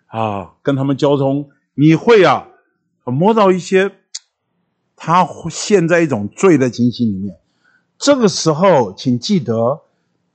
[0.06, 2.48] 啊，跟他们交通，你会啊
[3.04, 3.92] 摸到一些。
[5.04, 7.34] 他陷在一种罪的情形里面，
[7.98, 9.80] 这个时候，请记得，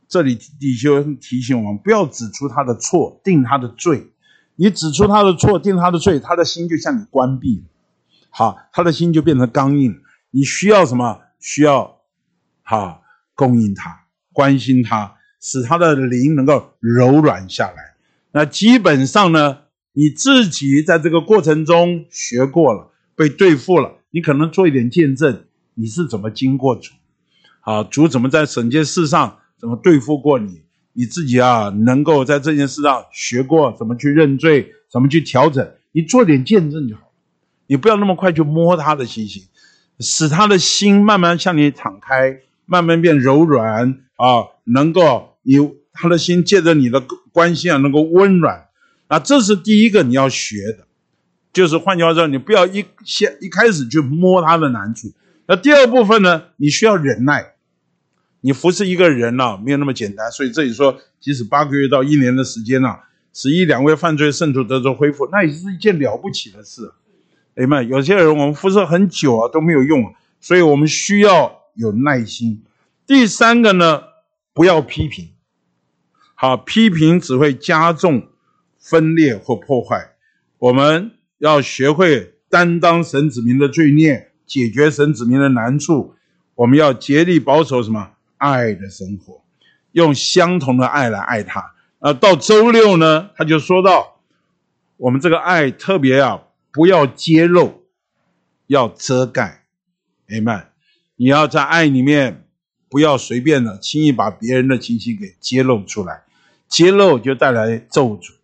[0.09, 4.11] 这里弟兄提醒我们，不要指出他的错，定他的罪。
[4.55, 7.63] 你指出他的错，定他的罪，他的心就向你关闭了，
[8.37, 9.99] 好，他的心就变成刚硬。
[10.29, 11.21] 你需要什么？
[11.39, 12.01] 需要，
[12.61, 13.01] 好，
[13.33, 17.95] 供应他，关心他，使他的灵能够柔软下来。
[18.33, 19.61] 那基本上呢，
[19.93, 23.95] 你自己在这个过程中学过了，被对付了。
[24.11, 26.93] 你可能做一点见证，你是怎么经过主，
[27.61, 30.61] 啊，主怎么在整件事上怎么对付过你，
[30.93, 37.06] 你自己啊能够在这件事上学过怎么去认罪，怎么去调整，你做点见证就好，
[37.67, 39.43] 你不要那么快去摸他的心情，
[39.99, 45.55] 使他的心慢慢向你敞开，慢慢变柔软啊，能够你
[45.93, 48.67] 他的心借着你的关心啊能够温软，
[49.07, 50.87] 啊，这是第一个你要学的。
[51.53, 55.11] 就是换句话说，你不要一先一开始就摸他的难处。
[55.47, 57.53] 那第二部分呢，你需要忍耐。
[58.41, 60.31] 你服侍一个人呢、没有那么简单。
[60.31, 62.89] 所以这里说，即使八个月到一年的时间呢、
[63.33, 66.91] 使一两位犯罪圣徒得着恢复，那也是一件了不起的事。
[67.57, 72.63] 哎妈，有些人我们服侍很久啊都没有用，所以我们需要有耐心。
[73.05, 74.03] 第三个呢，
[74.53, 75.29] 不要批评。
[76.35, 78.27] 好，批评只会加重
[78.79, 80.11] 分裂或破坏。
[80.59, 81.11] 我们。
[81.39, 86.15] 要学会担当神子民的罪孽，解决神子民的难处。
[86.55, 89.43] 我们要竭力保守什么爱的生活，
[89.91, 91.75] 用相同的爱来爱他。
[91.99, 94.19] 啊，到周六呢，他就说到，
[94.97, 96.41] 我们这个爱特别啊，
[96.77, 97.85] 不要揭露，
[98.67, 99.63] 要遮盖。
[100.29, 100.67] 哎们，
[101.15, 102.45] 你要在爱里面，
[102.87, 106.21] 不要随便的轻易把别人的情形给揭露出来，
[106.69, 108.35] 揭露就带来咒诅。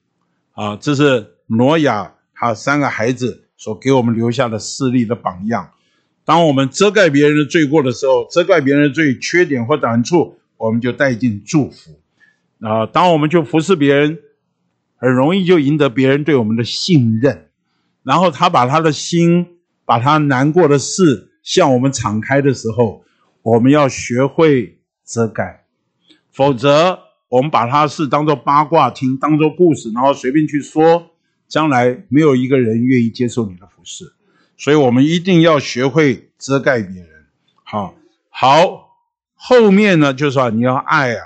[0.53, 2.15] 啊，这是挪亚。
[2.33, 5.69] 他三个孩子所给我们留下的势力的榜样。
[6.25, 11.99] 当我们遮盖别人的罪过的时候，遮盖别人的罪缺点或短处，我们就带进祝福。
[12.61, 14.17] 啊，当我们就服侍别人，
[14.97, 17.49] 很容易就赢得别人对我们的信任。
[18.03, 23.03] 然后他把他的心，把他难过的事向我们敞开的时候，
[23.41, 25.65] 我们要学会遮盖，
[26.31, 26.99] 否则
[27.29, 31.09] 我们把他的事当做八卦听，当做故事，然后随便去说。
[31.45, 34.11] 将来没有一个人愿意接受你的服侍，
[34.57, 37.07] 所以我们一定要学会遮盖别人。
[37.63, 37.93] 好，
[38.29, 38.97] 好，
[39.35, 41.21] 后面呢就是说你要爱啊，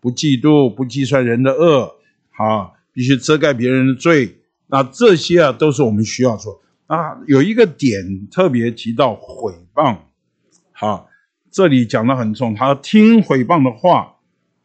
[0.00, 1.94] 不嫉妒，不计算人的恶，
[2.30, 4.37] 好，必须遮盖别人的罪。
[4.68, 7.18] 那这些啊都是我们需要做啊。
[7.26, 9.96] 有一个点特别提到毁谤，
[10.72, 11.08] 好，
[11.50, 14.16] 这里讲得很重，他听毁谤的话，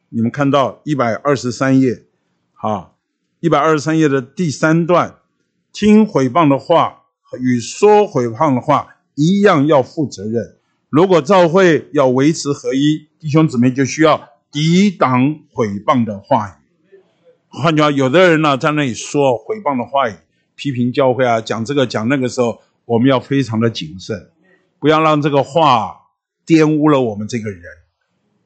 [0.10, 2.04] 你们看到一百二十三页，
[2.54, 2.92] 好。
[3.40, 5.16] 一百二十三页的第三段，
[5.74, 7.02] 听毁谤的话
[7.42, 10.56] 与说毁谤的话一样，要负责任。
[10.88, 16.63] 如果教会要维持合一，弟兄姊妹就需要抵挡毁谤的话语。
[17.62, 20.14] 换句话，有的人呢在那里说毁谤的话语，
[20.56, 24.32] 批评教会啊，讲这个讲那个时候，我们要非常的谨慎，
[24.80, 25.96] 不要让这个话
[26.48, 27.62] 玷污了我们这个人。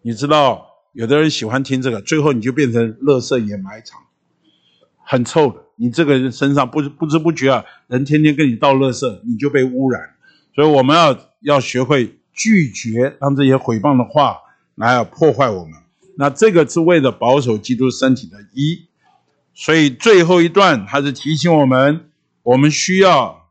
[0.01, 4.01] 你知道，有的人喜欢听这个，最后你就变成垃圾掩埋场。
[5.05, 10.01] 很臭的，你这个人身上不不知不觉啊，人天天跟你倒垃圾，你就被污染。
[10.53, 14.37] 所以我们要要学会拒绝让这些毁谤的话
[14.75, 15.73] 来破坏我们。
[16.17, 18.85] 那这个是为了保守基督身体的一。
[19.59, 22.11] 所以最后一段还是提醒我们，
[22.43, 23.49] 我们需要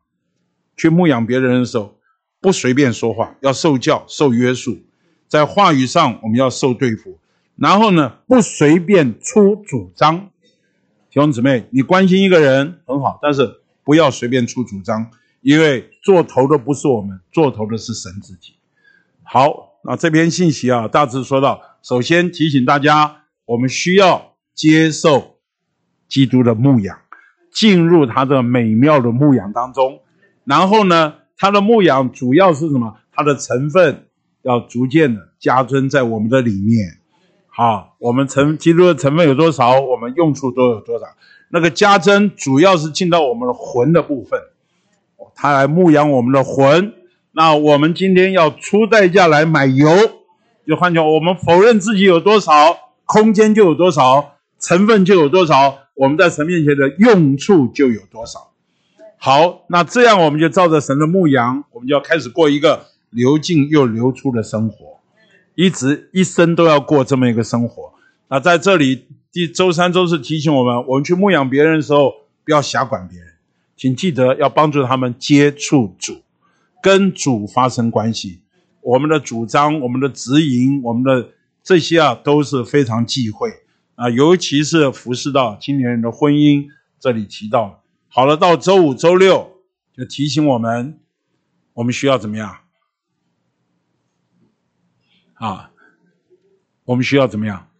[0.77, 1.99] 去牧养别人的时候，
[2.39, 4.79] 不随便说话，要受教受约束，
[5.27, 7.19] 在话语上我们要受对付。
[7.57, 10.29] 然后呢，不随便出主张。
[11.09, 15.11] 弟兄姊妹，你关心一个人很好，但是不要随便出主张，
[15.41, 18.53] 因为做头的不是我们，做头的是神自己。
[19.23, 25.36] 好，那这篇信息啊，大致说到，首先提醒大家，我们需要接受
[26.07, 26.97] 基督的牧养，
[27.51, 29.99] 进入他的美妙的牧养当中。
[30.45, 32.97] 然后呢，他的牧养主要是什么？
[33.13, 34.05] 它的成分
[34.43, 36.99] 要逐渐的加增在我们的里面。
[37.47, 41.05] 好，我们成基督的成分有多少，我们用处都有多少。
[41.49, 44.39] 那个加增主要是进到我们的魂的部分，
[45.33, 46.93] 他来牧养我们的魂。
[47.31, 49.89] 那我们今天要出代价来买油，
[50.67, 52.51] 就换句话，我们否认自己有多少，
[53.05, 58.51] 空间就有多少，成分就有多少，我们在神面前的用处就有多少。
[59.17, 64.99] 好，那这样我们就照着神的牧羊，我们就要开始过一个流进又流出的生活，
[65.55, 67.91] 一直一生都要过这么一个生活。
[68.29, 72.11] 那在这里第周三、周四提醒我们，我们去牧养别人的时候，
[72.45, 73.29] 不要瞎管别人，
[73.75, 76.21] 请记得要帮助他们接触主。
[76.79, 78.39] 跟主发生关系，
[78.81, 81.29] 我们的主张、我们的指引、我们的
[81.63, 83.49] 这些啊，都是非常忌讳
[83.97, 86.67] 啊，尤其是服侍到青年人的婚姻，
[86.99, 87.83] 这里提到。
[88.09, 90.99] 好了，到周五、周六就提醒我们，
[91.73, 92.59] 我们需要怎么样？
[95.33, 95.71] 啊，
[96.85, 97.71] 我们需要怎么样？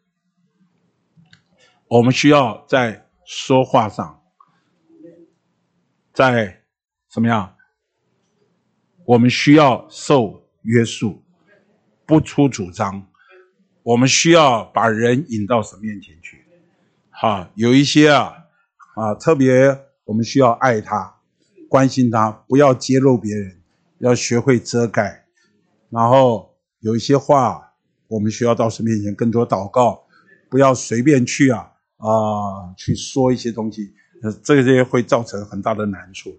[1.88, 4.23] 我们需要在说话上，
[6.14, 6.64] 在
[7.07, 7.56] 怎么样？
[9.06, 11.23] 我们需要受约束，
[12.07, 13.06] 不出主张。
[13.88, 16.43] 我们需要把人引到神面前去。
[17.09, 18.34] 好，有一些啊
[18.95, 21.15] 啊，特别我们需要爱他，
[21.69, 23.61] 关心他，不要揭露别人，
[23.99, 25.23] 要学会遮盖。
[25.89, 27.76] 然后有一些话，
[28.09, 30.03] 我们需要到神面前更多祷告，
[30.49, 33.93] 不要随便去啊啊去说一些东西，
[34.43, 36.35] 这些会造成很大的难处。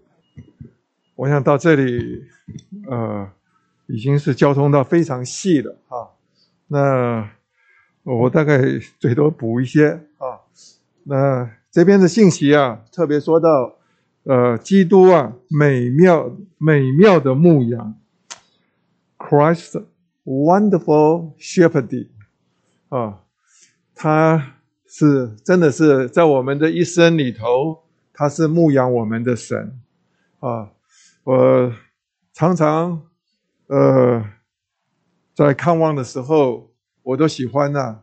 [1.14, 2.24] 我想到这里，
[2.90, 3.26] 呃，
[3.86, 6.10] 已经是交通到非常细了哈。
[6.70, 7.30] 那
[8.16, 8.58] 我大概
[8.98, 10.40] 最多补一些啊。
[11.04, 13.76] 那这边的信息啊，特别说到，
[14.24, 17.94] 呃，基督啊，美妙美妙的牧羊
[19.18, 19.84] ，Christ
[20.24, 22.08] wonderful shepherd
[22.88, 23.20] 啊，
[23.94, 24.54] 他
[24.86, 29.78] 是真的是在我们的一生里头，他是牧养我们的神
[30.40, 30.70] 啊。
[31.24, 31.72] 我
[32.32, 33.02] 常常，
[33.66, 34.24] 呃，
[35.34, 36.67] 在看望的时候，
[37.08, 38.00] 我都喜欢呐、啊，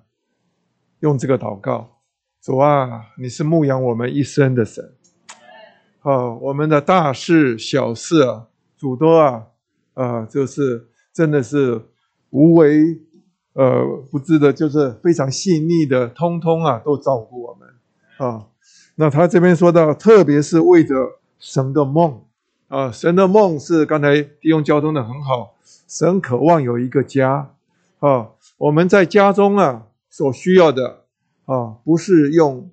[1.02, 2.00] 用这个祷告：
[2.42, 4.96] 主啊，你是牧养我们一生的神。
[6.00, 9.46] 好，我们的大事小事啊，主都啊，
[9.94, 11.80] 啊、呃，就是真的是
[12.32, 13.00] 无为
[13.54, 17.70] 呃不知的，就是非常细腻的，通通啊都照顾我们
[18.18, 18.48] 啊。
[18.96, 20.96] 那他这边说到，特别是为着
[21.38, 22.24] 神的梦。
[22.70, 25.54] 啊，神的梦是刚才弟兄交通的很好。
[25.88, 27.54] 神渴望有一个家，
[28.00, 31.04] 啊，我们在家中啊所需要的
[31.46, 32.72] 啊，不是用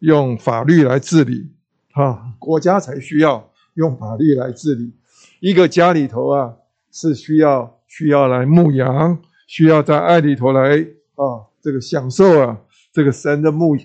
[0.00, 1.50] 用法律来治理，
[1.92, 4.92] 啊，国家才需要用法律来治理。
[5.40, 6.54] 一个家里头啊，
[6.90, 10.78] 是需要需要来牧羊，需要在爱里头来
[11.14, 12.60] 啊，这个享受啊，
[12.92, 13.76] 这个神的牧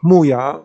[0.00, 0.64] 牧羊。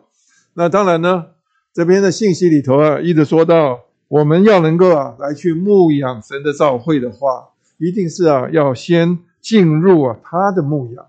[0.53, 1.27] 那当然呢，
[1.73, 3.81] 这边的信息里头啊，一直说到。
[4.09, 11.05] 我们要能够啊来去牧养神的召会的话，一定是啊要先进入啊他的牧养。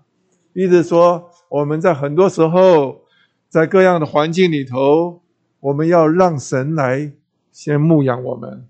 [0.53, 3.01] 意思说，我们在很多时候，
[3.49, 5.21] 在各样的环境里头，
[5.59, 7.13] 我们要让神来
[7.51, 8.67] 先牧养我们。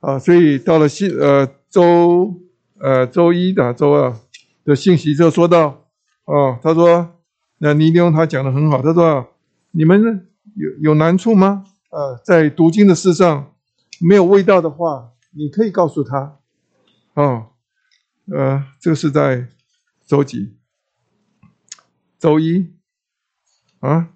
[0.00, 2.34] 啊，所以到了信呃周
[2.78, 4.14] 呃周一的周二
[4.64, 5.84] 的信息就说到，
[6.24, 7.06] 哦，他说
[7.58, 9.26] 那尼丁他讲的很好，他说
[9.72, 11.64] 你们有有难处吗？
[11.90, 13.52] 呃，在读经的事上
[14.00, 16.38] 没有味道的话，你可以告诉他，
[17.14, 17.49] 哦，
[18.32, 19.48] 呃，这个是在
[20.06, 20.56] 周几？
[22.18, 22.70] 周一
[23.80, 24.10] 啊，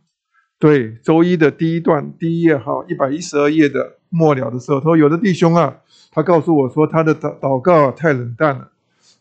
[0.59, 5.79] 对，周一的第一段第一页哈一百一十二页的末了的时候，他说有的弟兄啊，
[6.11, 8.71] 他告诉我说他的祷祷告啊太冷淡了，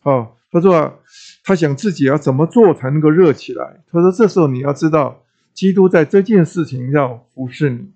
[0.02, 0.94] 哦，他说啊，
[1.42, 3.82] 他想自己要怎么做才能够热起来？
[3.90, 5.22] 他说这时候你要知道，
[5.52, 7.90] 基督在这件事情要服侍你。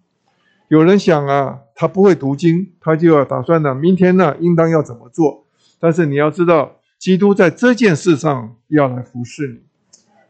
[0.68, 5.46] 有人想啊，他不会读经，他就要打算呢，明天呢，应当要怎么做？
[5.78, 9.46] 但是你要知道，基督在这件事上要来服侍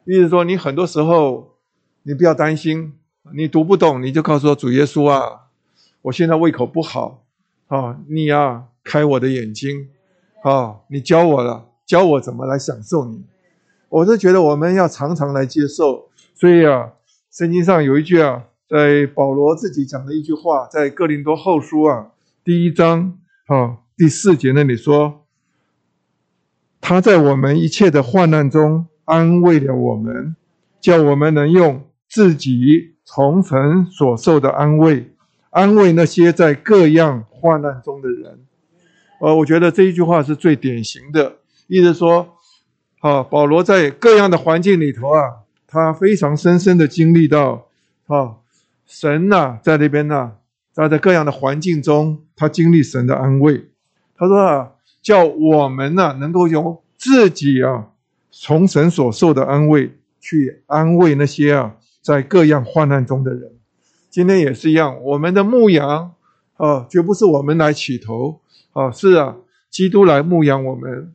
[0.05, 0.15] 你。
[0.15, 1.57] 意思说，你很多时候，
[2.03, 2.93] 你不要担心，
[3.35, 5.49] 你读不懂，你就告诉我主耶稣啊，
[6.03, 7.25] 我现在胃口不好
[7.69, 9.89] 啊，你呀，开我的眼睛
[10.43, 13.25] 啊，你教我了，教我怎么来享受你。
[13.89, 16.93] 我是觉得我们要常常来接受，所以啊，
[17.31, 18.45] 圣经上有一句啊。
[18.69, 22.11] 在保罗自己讲的一句话，在哥林多后书啊，
[22.45, 25.25] 第一章啊第四节那里说，
[26.89, 30.35] 他在我们一切的患难中安慰了我们，
[30.81, 35.13] 叫我们能用自己从神所受的安慰，
[35.51, 38.39] 安慰那些在各样患难中的人。
[39.21, 41.37] 呃，我觉得这一句话是最典型的，
[41.67, 42.27] 意思说，
[43.01, 47.67] 啊，保罗在各样的环境里头啊，他非常深深的经历到，
[48.07, 48.37] 啊，
[48.87, 50.33] 神呐、啊，在那边呐、啊，
[50.75, 53.69] 他在各样的环境中，他经历神的安慰。
[54.17, 54.71] 他说啊，
[55.03, 57.89] 叫我们呐、啊，能够用自己啊，
[58.31, 63.53] 从神所受的安慰，去安慰那些啊，在各样患难中的人。
[64.11, 66.13] 今天也是一样，我们的牧养
[66.57, 68.41] 啊，绝不是我们来起头。
[68.73, 69.37] 啊，是啊，
[69.71, 71.13] 基督来牧养我们，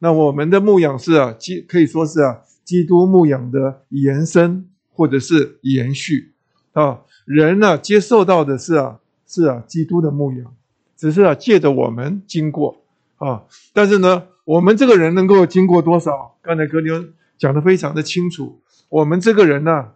[0.00, 6.32] 那我们的牧养是啊，基可以说是啊，基督牧养的延伸或者是延续
[6.72, 7.02] 啊。
[7.24, 8.98] 人呢、接受到的是啊，
[9.28, 10.54] 是啊，基督的牧养，
[10.96, 12.83] 只是啊，借着我们经过
[13.24, 13.42] 啊。
[13.72, 16.36] 但是呢，我们这个人能够经过多少？
[16.42, 19.88] 刚才哥尼恩讲的非常的清楚，我们这个人呢、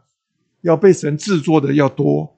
[0.62, 2.36] 要被神制作的要多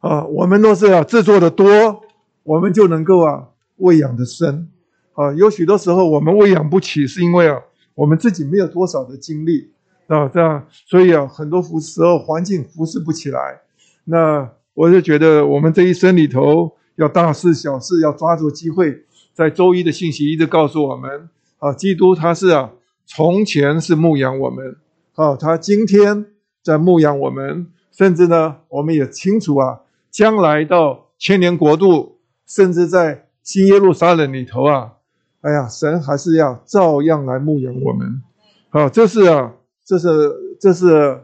[0.00, 0.24] 啊。
[0.24, 2.02] 我们若是要制作的多。
[2.44, 4.68] 我们就能够啊喂养的深，
[5.14, 7.58] 啊，有许多时候我们喂养不起，是因为啊
[7.94, 9.72] 我们自己没有多少的精力
[10.08, 13.62] 啊，这样，所以啊很多时候环境服侍不起来。
[14.04, 21.28] 那我就觉得我们这一生里头要大事小事要抓住机会，在周一的信息一直告诉我们
[21.58, 22.72] 啊，基督他是啊
[23.04, 24.76] 从前是牧养我们，
[25.16, 26.24] 啊，他今天
[26.62, 29.80] 在牧养我们，甚至呢我们也清楚啊
[30.10, 32.14] 将来到千年国度。
[32.46, 34.92] 甚至在新耶路撒冷里头啊，
[35.40, 38.22] 哎呀，神还是要照样来牧养我们。
[38.68, 40.30] 好，这是啊，这是
[40.60, 41.18] 这是、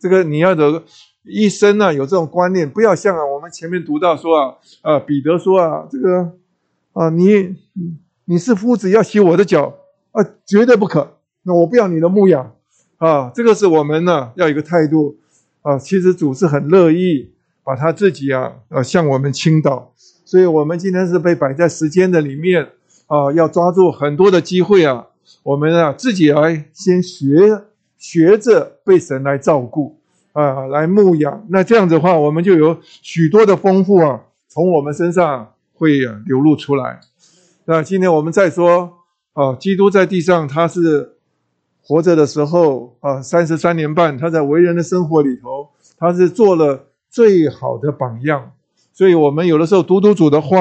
[0.00, 0.82] 这个你要的
[1.24, 6.32] 一生啊，有这种观念，不要像啊，我们前面读到说啊，啊，彼得说啊，这个
[6.96, 7.54] 啊，你
[8.24, 9.74] 你是夫子要洗我的脚
[10.12, 11.18] 啊，绝对不可。
[11.42, 12.54] 那我不要你的牧养
[12.96, 15.14] 啊，这个是我们呢、要有一个态度
[15.60, 15.78] 啊。
[15.78, 17.30] 其实主是很乐意
[17.62, 19.92] 把他自己啊，啊向我们倾倒。
[20.24, 22.66] 所以，我们今天是被摆在时间的里面
[23.08, 25.08] 啊，要抓住很多的机会啊。
[25.42, 27.62] 我们啊，自己来先学，
[27.98, 29.98] 学着被神来照顾
[30.32, 31.44] 啊，来牧养。
[31.50, 37.00] 那这样子的话，我们就有许多的丰富啊，从我们身上会流露出来。
[37.66, 38.98] 那今天我们再说
[39.32, 41.16] 啊，基督在地上他是
[41.82, 48.52] 活着的时候啊，三十三年半，他在为人的生活里头，他是做了最好的榜样。
[48.92, 50.58] 所以，我们有的时候读读主的话，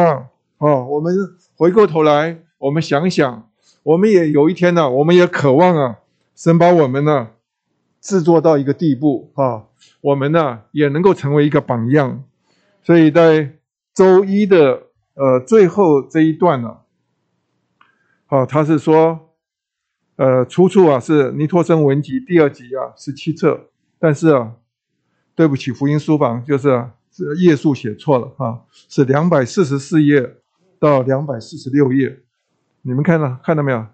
[0.57, 1.15] 啊，我们
[1.55, 3.49] 回过头来，我们想想，
[3.83, 5.99] 我们也有一天呢、我们也渴望啊，
[6.35, 7.29] 神把我们呢
[8.01, 9.63] 制作到一个地步啊，
[10.01, 12.23] 我们呢也能够成为一个榜样。
[12.83, 13.53] 所以在
[13.93, 14.84] 周一的
[15.15, 16.77] 呃最后这一段呢，
[18.27, 19.35] 啊，他是说，
[20.15, 24.53] 呃，出处啊是尼托生文集第二集啊十七册，但是啊，
[25.33, 26.93] 对不起，福音书房就是、啊。
[27.37, 30.35] 页数写错了哈，是两百四十四页
[30.77, 32.23] 到两百四十六页，
[32.81, 33.85] 你们看到看到没有？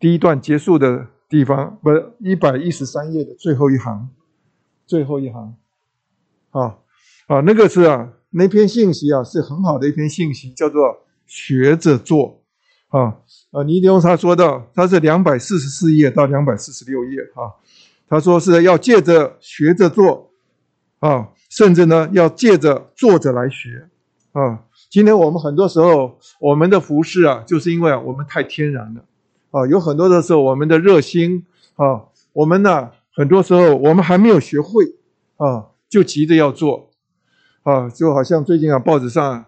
[0.00, 4.10] 第一段结束的地方，不是一百一十三页的最后一行，
[4.88, 5.54] 最后一行，
[6.50, 6.78] 啊
[7.28, 12.42] 啊，那个是啊，那篇信息啊是很好的一篇信息，叫做学着做
[12.88, 13.18] 啊
[13.50, 17.58] 啊，尼迪翁他说到，他是两百四十四页到两百四十六页啊，
[18.08, 20.30] 他说是要借着学着做
[21.00, 21.28] 啊。
[21.50, 23.88] 甚至呢，要借着坐着来学
[24.30, 24.60] 啊。
[24.88, 29.04] 今天我们很多时候，我们的服饰啊，就是因为，我们太天然了
[29.50, 29.66] 啊。
[29.66, 31.44] 有很多的时候，我们的热心
[31.74, 34.84] 啊，我们呢，很多时候我们还没有学会
[35.38, 36.89] 啊，就急着要做
[37.62, 37.88] 啊。
[37.88, 39.44] 就好像最近啊，报纸上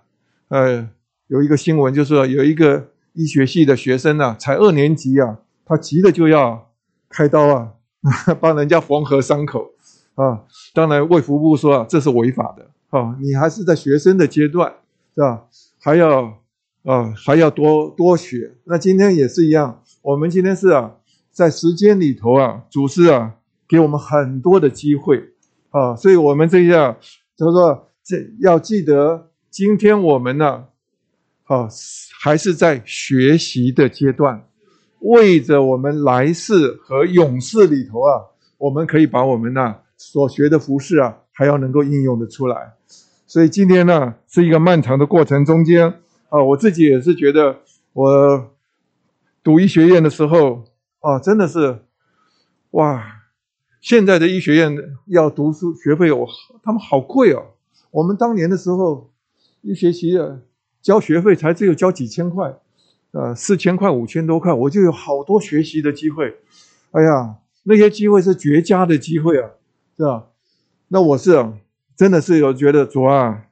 [0.49, 0.89] 呃
[1.29, 6.71] 有一个新闻，就是说有一个医学系的学生啊，才二年级啊，他急着就要
[7.09, 7.73] 开刀啊，
[8.41, 9.73] 帮人家缝合伤口。
[10.15, 10.43] 啊，
[10.75, 14.71] 当然卫福部说啊，这是违法的啊，你还是在学生的阶段，
[15.15, 15.45] 是吧？
[15.81, 16.39] 还要
[16.85, 18.53] 啊，还要多多学。
[18.65, 20.97] 那今天也是一样，我们今天是啊，
[21.31, 23.37] 在时间里头啊，主是啊，
[23.67, 25.31] 给我们很多的机会
[25.71, 26.95] 啊，所以我们这样
[27.35, 30.67] 就是说，这要记得，今天我们呢，
[31.45, 31.69] 啊，
[32.21, 34.45] 还是在学习的阶段，
[35.01, 38.23] 为着我们来世和永世里头啊，
[38.59, 39.77] 我们可以把我们呢。
[40.05, 42.73] 所学的服饰啊，还要能够应用的出来，
[43.25, 47.61] 所以今天呢，是一个漫长的过程中间啊，我自己也是觉得，
[47.93, 48.51] 我
[49.45, 50.65] 读医学院的时候
[50.99, 51.85] 啊，真的是
[52.73, 53.23] 哇，
[53.81, 54.77] 现在的医学院
[55.07, 56.27] 要读书学费我，
[56.65, 57.52] 他们好贵哦。
[57.93, 59.11] 我们当年的时候
[59.61, 60.43] 一学期的
[60.81, 62.59] 交学费才只有交几千块，
[63.13, 66.35] 呃，四千块、五千多块，我就有好多学习的机会。
[66.93, 69.51] 哎呀，那些机会是绝佳的机会啊，
[69.97, 70.27] 是吧？
[70.89, 71.47] 那我是，
[71.95, 73.45] 真的是有觉得主啊，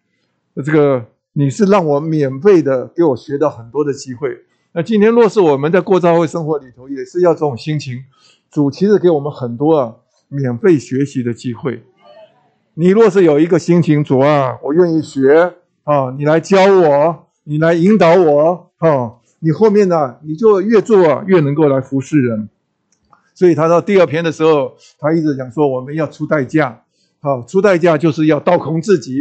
[0.65, 4.45] 这个你是让我免费的给我学到很多的机会。
[4.73, 8.05] 那今天若是我们在过教会生活里头，也是要这种心情。
[8.51, 9.97] 主其实给我们很多啊
[10.29, 11.83] 免费学习的机会。
[12.75, 22.49] 你若是有一个心情，主啊，我愿意学啊，你来教我，你来引导我啊，你后面呢，你就越做越能够来服侍人。
[23.35, 26.83] 所以他到第二篇的时候，他一直讲说我们要出代价，
[27.21, 29.19] 好，出代价就是要倒空自己，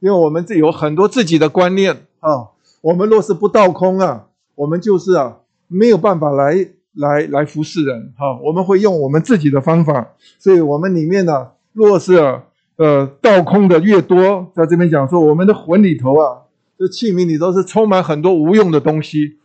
[0.00, 2.48] 因为我们这有很多自己的观念啊。
[2.80, 4.26] 我们若是不倒空啊，
[4.56, 5.38] 我们就是啊
[5.68, 8.38] 没有办法来来来服侍人哈。
[8.42, 12.40] 我们会用我们自己的方法，所以我们里面呢，若是。
[12.78, 16.42] 呃，倒空的越多，在这边讲说，我们的魂里头啊，
[16.78, 19.36] 这器皿里头是充满很多无用的东西。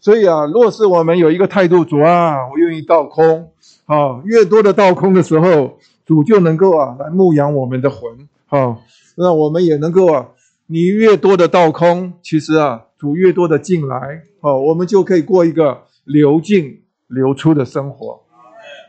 [0.00, 3.50] 所以啊，若是我们有一个态度，主啊，我愿意倒空
[3.84, 8.78] 啊，越多的倒空的时候，主就能够啊来牧养我们的魂啊，
[9.16, 10.28] 那我们也能够啊，
[10.66, 18.22] 你越多的倒空，其实啊，主越多的进来，啊，我们就可以过一个流进流出的生活。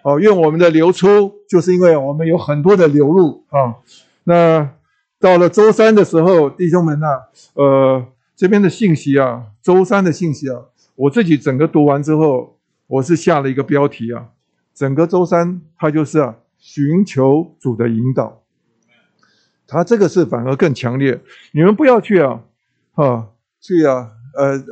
[0.09, 3.75] 哦，愿我们的流出，就是因为我们有很多的流入啊。
[4.23, 4.67] 那
[5.19, 7.05] 到了周三的时候，弟兄们呐、
[7.53, 8.03] 呃，
[8.35, 10.61] 这边的信息啊，周三的信息啊，
[10.95, 12.57] 我自己整个读完之后，
[12.87, 14.29] 我是下了一个标题啊，
[14.73, 18.41] 整个周三它就是啊，寻求主的引导。
[19.67, 21.21] 它这个是反而更强烈，
[21.51, 22.41] 你们不要去啊，
[22.93, 23.27] 啊，
[23.61, 24.63] 去啊，呃，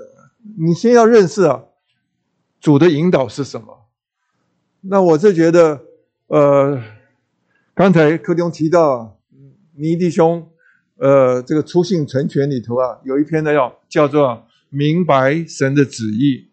[0.57, 1.61] 你先要认识啊，
[2.59, 3.86] 主的引导是什么。
[4.89, 5.81] 那我是觉得，
[6.27, 6.81] 呃，
[7.75, 9.17] 刚才柯弟兄提到，
[9.75, 10.47] 尼弟兄，
[10.95, 16.47] 呃，这个初信成全里头啊，有一篇呢要叫做明白神的旨意。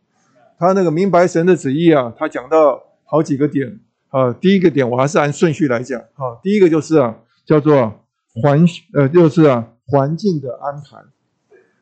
[0.58, 3.78] 他那个明白神的旨意啊，他讲到好几个点
[4.08, 4.32] 啊。
[4.32, 6.34] 第一个点我还是按顺序来讲啊。
[6.42, 7.16] 第一个就是啊，
[7.46, 8.04] 叫做
[8.34, 10.98] 环呃，就是啊环境的安排，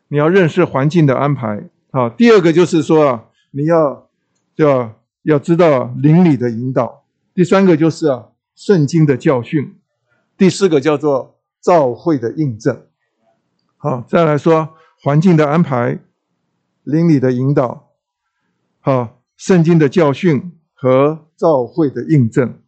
[0.08, 2.10] 你要认识环境的安排啊。
[2.10, 4.10] 第二个就是说啊，你要
[4.54, 4.92] 叫。
[5.22, 9.76] 要知道邻里的引导，第三个就是啊圣经的教训，
[10.36, 12.86] 第四个叫做召会的印证。
[13.76, 14.70] 好，再来说
[15.00, 16.00] 环境的安排，
[16.82, 17.90] 邻里的引导，
[18.80, 22.58] 好，圣经的教训和召会的印证。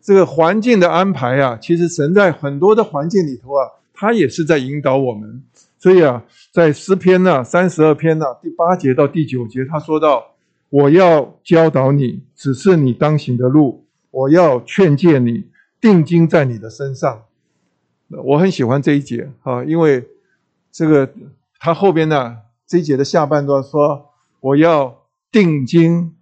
[0.00, 5.42] 这个环境的安排啊，其实神在很多的环境里头啊，他也是在引导我们。
[5.78, 6.22] 所以啊，
[6.52, 10.31] 在诗篇呢三十二篇呢第八节到第九节，他说到。
[10.72, 13.84] 我要教导你，指示你当行的路。
[14.10, 15.44] 我要劝诫你，
[15.78, 17.24] 定睛在你的身上。
[18.08, 20.08] 我很喜欢这一节啊，因为
[20.70, 21.12] 这个
[21.58, 24.06] 他后边呢这一节的下半段说
[24.40, 26.14] ：“我要定睛，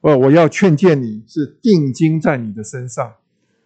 [0.00, 3.12] 不，我要劝诫你，是定睛在你的身上。”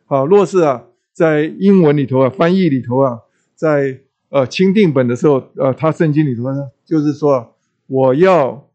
[0.05, 0.83] 好，若是啊，
[1.13, 3.21] 在英文里头啊，翻译里头啊，
[3.55, 4.01] 在
[4.31, 7.55] 呃钦定本的时候，呃，他圣经里头呢，就是说
[7.87, 8.68] 我要。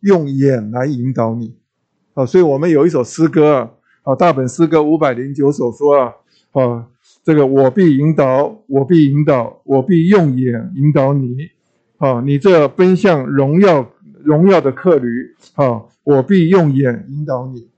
[0.00, 1.54] 用眼来引导你，
[2.14, 3.70] 啊，所以我们有一首诗歌啊，
[4.02, 6.14] 啊，大本诗歌五百零九首说啊，
[6.52, 6.86] 啊，
[7.22, 11.36] 这个我必引导，我必引导，我必用眼引导你，
[11.98, 13.90] 啊，你这奔向荣耀
[14.22, 17.68] 荣耀的客旅，啊，我必用眼引导你。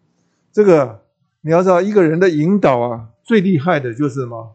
[0.52, 1.00] 这个
[1.40, 4.54] 你要知道，一个人的引导啊，最厉害的就是什么？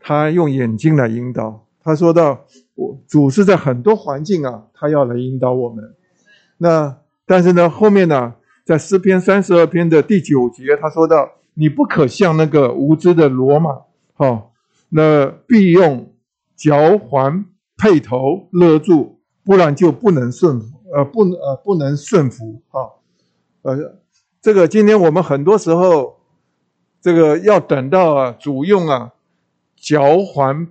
[0.00, 1.66] 他用眼睛来引导。
[1.82, 2.44] 他说到，
[2.74, 5.94] 我主是在很多环境啊，他要来引导我们。
[6.58, 13.82] 那但是呢，后面呢，在诗篇三十二篇的第九节，他说到：“你不可像那个无知的骡马，
[14.14, 14.52] 好，
[14.88, 16.12] 那必用
[16.56, 17.44] 嚼环
[17.76, 22.90] 配头勒住，不然就不能顺服，呃，不呃不能顺服，啊，
[23.62, 23.96] 呃，
[24.40, 26.16] 这个今天我们很多时候，
[27.00, 29.12] 这个要等到啊主用啊
[29.76, 30.66] 嚼环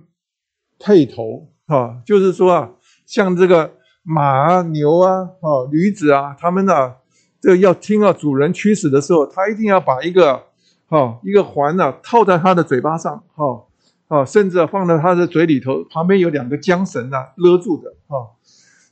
[0.78, 2.70] 配头，啊，就是说啊，
[3.06, 3.74] 像这个。”
[4.10, 6.94] 马啊，牛啊，哦，驴子啊，他们呢，
[7.42, 10.44] 这要听到主人驱使的时候，他一定要把一个，
[10.88, 13.66] 哈，一个环呢套在他的嘴巴上，哈，
[14.08, 18.30] 啊，甚至放在他的嘴里头，旁边有两个缰绳啊勒住的，哈。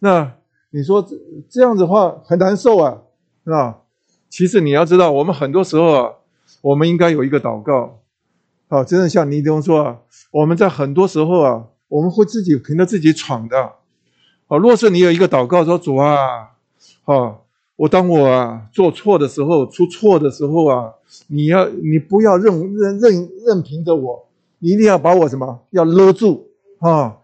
[0.01, 0.31] 那
[0.69, 1.17] 你说这
[1.49, 2.99] 这样子话很难受啊，
[3.43, 3.79] 是吧？
[4.29, 6.13] 其实你要知道，我们很多时候啊，
[6.61, 8.01] 我们应该有一个祷告，
[8.69, 9.97] 啊，真的像尼弟兄说啊，
[10.31, 13.73] 我们在很多时候啊，我们会自己凭着自己闯的。
[14.49, 16.53] 啊，若是你有一个祷告说主啊，
[17.05, 17.39] 啊，
[17.75, 20.93] 我当我啊做错的时候，出错的时候啊，
[21.29, 24.29] 你要你不要任任任任凭着我，
[24.61, 26.49] 你一定要把我什么要勒住
[26.79, 27.17] 啊，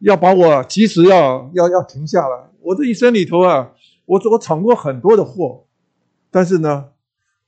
[0.00, 2.50] 要把我及时要要要停下来。
[2.60, 3.70] 我这一生里头啊，
[4.06, 5.64] 我我闯过很多的祸，
[6.30, 6.86] 但是呢，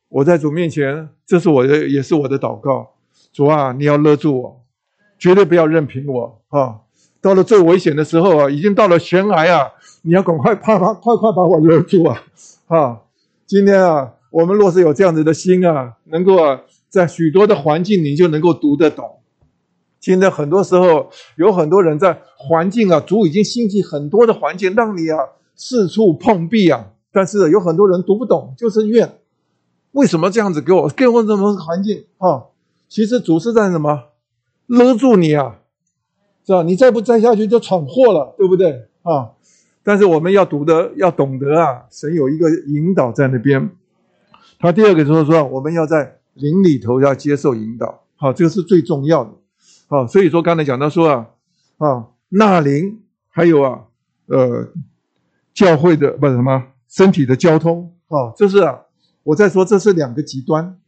[0.08, 2.92] 我在主面前，这是我的也是我的祷告。
[3.32, 4.64] 主啊，你要勒住我，
[5.18, 6.80] 绝对不要任凭我啊！
[7.20, 9.68] 到了最危险的时候啊，已经到了悬崖啊，
[10.02, 12.22] 你要赶快啪啪快快把我勒住啊！
[12.66, 13.00] 啊，
[13.46, 19.18] 今天啊，我们若是有这样子的心啊，能够啊，在许多的环境你就能够读得懂。
[20.00, 25.18] 现在很多时候有很多人在环境啊，主已经兴起很多的环境，让你啊
[25.56, 26.92] 四处碰壁啊。
[27.10, 29.18] 但是有很多人读不懂，就是怨，
[29.92, 32.44] 为什么这样子给我给我这么环境啊？
[32.88, 34.04] 其实主是在什么
[34.66, 35.56] 勒住你啊，
[36.46, 36.62] 是吧？
[36.62, 39.32] 你再不摘下去就闯祸了，对不对啊？
[39.82, 43.70] 但是我们要读的要懂得啊，神有一个引导在那边。
[44.58, 49.30] 他第二个就是说，我们要在灵里头要接受引导，好，这个是最重要的。
[49.88, 51.26] 好，所以说刚才讲到说啊，
[51.78, 53.84] 啊，纳灵还有啊，
[54.26, 54.68] 呃，
[55.52, 58.80] 教会的不是什么身体的交通啊，这是啊，
[59.24, 60.78] 我在说这是两个极端，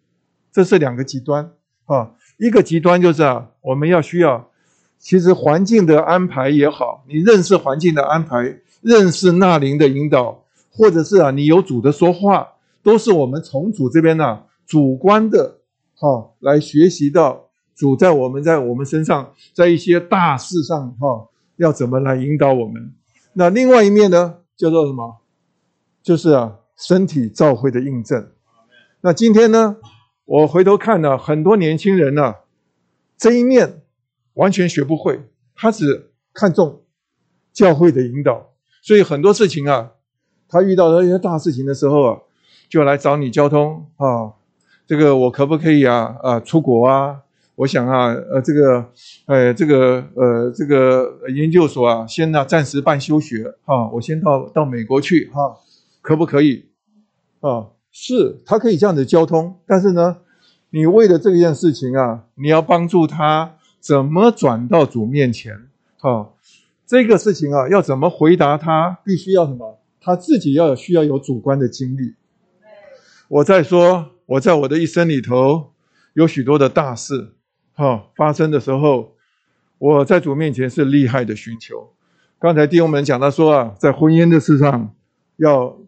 [0.51, 1.53] 这是两个极端
[1.87, 4.51] 啊，一个极端就是啊，我们要需要，
[4.99, 12.49] 其实环境的安排也好，你认识环境的安排，认识纳灵的引导，或者是啊，你有主的说话，
[12.83, 15.59] 都是我们从主这边呢、主观的，
[15.95, 17.45] 哈来学习到。
[17.75, 22.93] 主在我们在我们身上，在一些大事上，哈，要怎么来引导我们？
[23.35, 25.19] 那另外一面呢，叫做什么？
[26.03, 28.31] 就是啊，身体照会的印证。
[29.01, 29.77] 那今天呢，
[30.25, 32.35] 我回头看呢，很多年轻人呢，
[33.17, 33.83] 这一面
[34.39, 35.21] 完全学不会，
[35.55, 36.83] 他只看重
[37.53, 38.53] 教会的引导，
[38.83, 39.91] 所以很多事情啊，
[40.49, 42.19] 他遇到那些大事情的时候啊，
[42.69, 44.35] 就来找你交通啊，
[44.87, 47.23] 这个我可不可以啊啊出国啊？
[47.57, 48.87] 我想啊，呃，这个，
[49.27, 55.57] 呃，这个，呃，这个研究所啊，先呢暂时办休学啊，我先到到美国去哈，
[56.01, 56.67] 可不可以？
[57.41, 60.19] 啊，是，他可以这样子交通，但是呢，
[60.71, 65.69] 你为了这件事情啊，你要帮助他怎么转到主面前
[65.99, 66.33] 哈，
[66.87, 69.81] 这个事情啊，要怎么回答他，必须要什么？
[70.01, 72.15] 他自己要需要有主观的经历。
[73.29, 75.73] 我在说，我在我的一生里头
[76.15, 77.35] 有许多的大事。
[77.75, 79.15] 哈，发生的时候，
[79.79, 81.93] 我在主面前是厉害的寻求。
[82.39, 84.95] 刚才弟兄们讲到说啊，在婚姻的事上，
[85.37, 85.79] 要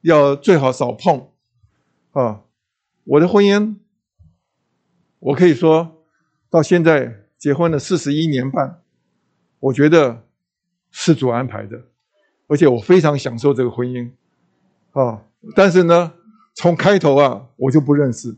[0.00, 1.28] 要最好少碰。
[2.12, 2.42] 啊，
[3.04, 3.76] 我的婚姻，
[5.20, 6.02] 我可以说
[6.50, 8.82] 到现在结婚了四十一年半，
[9.60, 10.24] 我觉得
[10.90, 11.80] 是主安排的，
[12.48, 14.10] 而且我非常享受这个婚姻。
[14.92, 15.22] 啊，
[15.54, 16.12] 但是呢，
[16.54, 18.36] 从开头啊，我就不认识，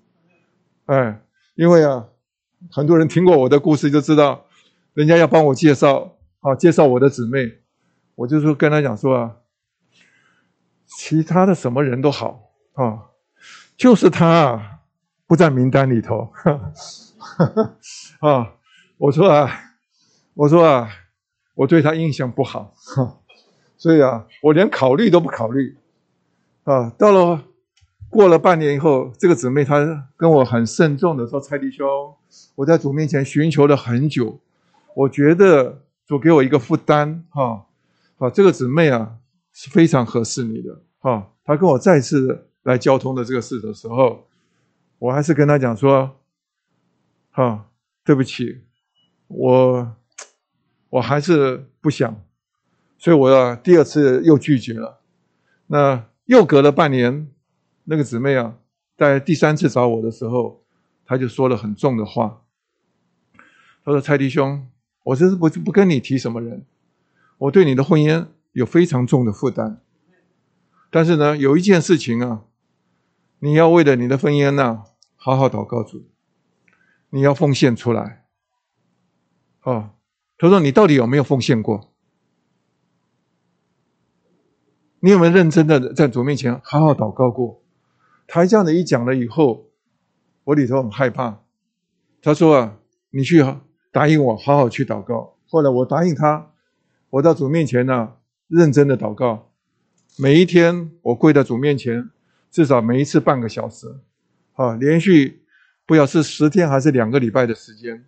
[0.87, 1.21] 哎，
[1.55, 2.07] 因为啊。
[2.71, 4.45] 很多人听过我的故事就知道，
[4.93, 7.61] 人家要帮我介绍，啊，介绍我的姊妹，
[8.15, 9.37] 我就说跟他讲说啊，
[10.85, 13.09] 其他的什么人都好啊，
[13.79, 14.81] 就是他啊
[15.27, 16.31] 不在名单里头，
[18.21, 18.53] 啊，
[19.01, 19.51] 我说啊，
[20.35, 20.91] 我说啊，
[21.55, 23.19] 我对他印象不好，哈
[23.79, 25.79] 所以啊，我连考虑都不考虑，
[26.65, 27.45] 啊，到了。
[28.11, 31.87] 过了半年以后，这个姊妹她跟我很慎重的说：“蔡弟兄，
[32.57, 34.41] 我在主面前寻求了很久，
[34.97, 37.67] 我觉得主给我一个负担，哈，
[38.19, 39.15] 啊，这个姊妹啊
[39.53, 41.31] 是非常合适你的，哈。
[41.45, 44.27] 她跟我再次来交通的这个事的时候，
[44.99, 46.17] 我还是跟她讲说，
[47.31, 47.67] 哈，
[48.05, 48.63] 对不起，
[49.31, 49.97] 我
[50.91, 52.21] 我还是不想，
[52.99, 55.01] 所以我要第二次又拒绝了。
[55.69, 57.29] 那又隔了半年。”
[57.85, 58.57] 那个姊妹啊，
[58.97, 60.63] 在第三次找我的时候，
[61.05, 62.43] 她就说了很重的话。
[63.85, 64.69] 她说：“蔡弟兄，
[65.03, 66.67] 我这是不不跟你提什么人，
[67.39, 69.81] 我对你的婚姻有非常重的负担。
[70.91, 72.43] 但是呢，有一件事情啊，
[73.41, 74.85] 你要为了你的婚姻呢、
[75.17, 76.05] 好好祷告主，
[77.09, 78.20] 你要奉献出来。”
[79.63, 79.91] 哦，
[80.39, 81.93] 他说：“你到底有没有奉献过？
[85.01, 87.63] 你有没有认真的在主面前好好祷告过？”
[88.27, 89.71] 他这样的一讲了以后，
[90.45, 91.43] 我里头很害怕。
[92.23, 92.79] 他说啊，
[93.11, 93.45] 你去
[93.91, 95.37] 答应我，好好去祷告。
[95.49, 96.53] 后来我答应他，
[97.11, 98.15] 我到主面前呢、
[98.47, 99.51] 认真的祷告。
[100.17, 102.11] 每一天我跪在主面前，
[102.51, 104.01] 至少每一次半个小时，
[104.53, 105.45] 啊，连续
[105.87, 108.05] 不晓得是十天还是两个礼拜的时间，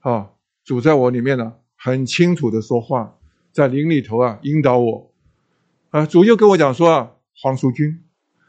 [0.00, 0.30] 啊，
[0.64, 3.18] 主在我里面呢、很清楚的说话，
[3.52, 5.12] 在灵里头啊引导我，
[5.90, 8.02] 啊，主又跟我讲说啊，黄淑君。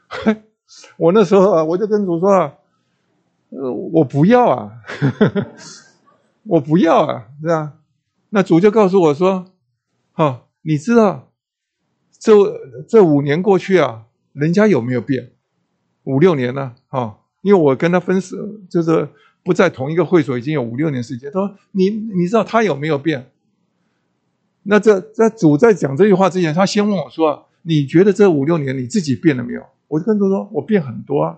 [0.97, 2.53] 我那时候啊，我就跟主说啊，
[3.49, 5.47] 呃，我不要啊，呵呵，
[6.43, 7.73] 我不要啊，是吧？
[8.29, 9.51] 那主就告诉我说，
[10.13, 11.31] 哈，你知道
[12.17, 12.33] 这
[12.87, 15.33] 这五年过去啊，人家有没有变？
[16.03, 18.37] 五六年了，哈，因为我跟他分手，
[18.69, 19.09] 就是
[19.45, 21.31] 不在同一个会所，已经有五六年时间。
[21.31, 23.29] 他说：“你你知道他有没有变？”
[24.63, 31.37] 那这在主在讲这句话之前，他先问我说：“你觉得这五六年你自己变了没有？”我就跟他说：“我变很多啊，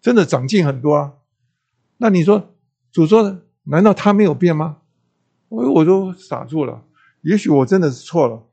[0.00, 1.14] 真的长进很多啊。”
[1.98, 2.54] 那你说
[2.92, 4.76] 主说，难道他没有变吗？
[5.48, 6.84] 我我都傻住了。
[7.22, 8.44] 也许我真的是错了，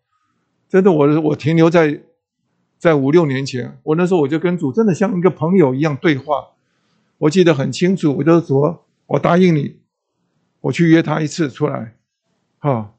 [0.68, 2.02] 真的我我停留在
[2.80, 3.78] 在五六年前。
[3.84, 6.48] 我那时候我就跟主真的像一个朋友一样对话。
[7.22, 9.80] 我记得很清楚，我就说：“我答应你，
[10.62, 11.96] 我去约他一次出来。”
[12.58, 12.96] 哈。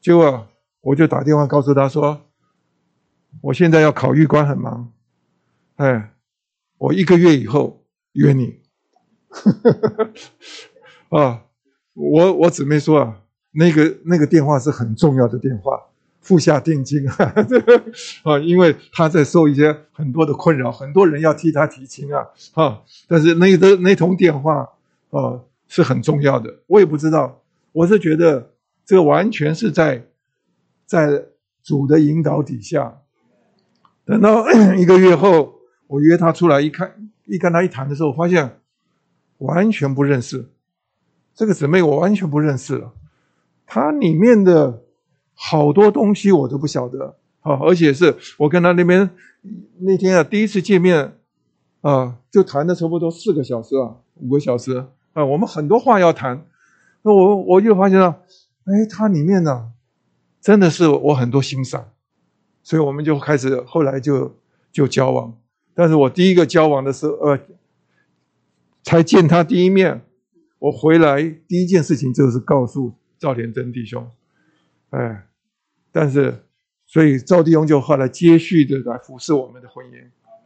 [0.00, 0.48] 结果
[0.80, 2.30] 我就打电话告诉他说
[3.42, 4.92] ：“我现在要考预官，很忙。
[5.76, 6.14] 哎，
[6.78, 8.62] 我一个月以后约你。”
[11.10, 11.44] 啊，
[11.92, 15.78] 我我姊妹说啊，那个那个电话是很重要的电话，
[16.22, 17.06] 付下定金
[18.24, 24.66] 啊，因为他在受一些很多的困扰，很多人要替他提亲啊，啊，但是那个那通电话
[25.10, 25.38] 啊
[25.68, 27.42] 是很重要的，我也不知道，
[27.72, 28.48] 我是觉得。
[28.84, 30.08] 这个完全是在
[30.84, 31.26] 在
[31.62, 33.00] 主的引导底下。
[34.04, 34.44] 等到
[34.76, 35.54] 一个月后，
[35.86, 36.92] 我约他出来一看，
[37.24, 38.58] 一跟他一谈的时候，发现
[39.38, 40.50] 完全不认识
[41.32, 42.92] 这个姊妹，我完全不认识了。
[43.66, 44.82] 他里面的
[45.44, 49.10] 好多东西我都不晓得啊，而且是我跟他那边
[49.80, 51.18] 那天啊第一次见面
[51.80, 56.46] 啊，就谈了差不多四个小时啊，五个小时啊，我们很多话要谈。
[57.02, 58.22] 那我我就发现了。
[58.64, 59.72] 哎，他里面呢，
[60.40, 61.90] 真的是我很多欣赏，
[62.62, 64.36] 所以我们就开始后来就
[64.70, 65.36] 就交往。
[65.74, 67.40] 但是我第一个交往的时候，呃，
[68.84, 70.02] 才见他第一面，
[70.60, 74.08] 我回来第一件事情就是告诉赵连珍弟兄，
[74.90, 75.26] 哎，
[75.92, 76.34] 但是
[76.86, 79.92] 所以赵弟兄就后来接续的来服侍我们的婚姻。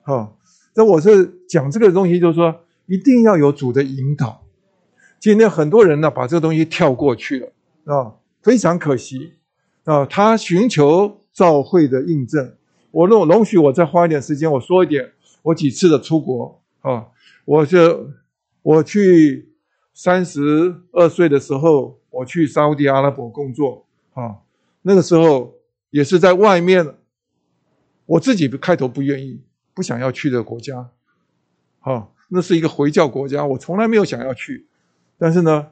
[0.02, 0.36] 好，
[0.74, 2.55] 那我是讲这个东西，就是说
[2.86, 4.43] 一定要有主的引导。
[5.18, 7.52] 今天很多人呢，把这个东西跳过去了。
[7.86, 9.35] 啊，非常可惜
[9.85, 10.05] 啊！
[10.05, 12.56] 他寻求召会的印证，
[12.90, 15.12] 我容容许我再花一点时间，我说一点
[15.43, 17.06] 我几次的出国啊！
[17.44, 18.10] 我就
[18.62, 19.52] 我去
[19.94, 24.39] 三十二岁的时候，我去沙乌地阿拉伯工作啊，
[24.88, 25.52] 那个时候
[25.90, 26.94] 也是在外面，
[28.06, 29.42] 我自己开头不愿意，
[29.74, 30.90] 不想要去的国家，
[31.80, 34.68] 啊，那是一个回教国家，我从来没有想要去，
[35.18, 35.68] 但是呢。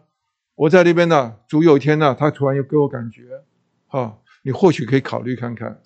[0.57, 3.23] 我在那边呢，主有一天呢，他突然又给我感觉，
[3.89, 5.81] 哈，你或许可以考虑看看。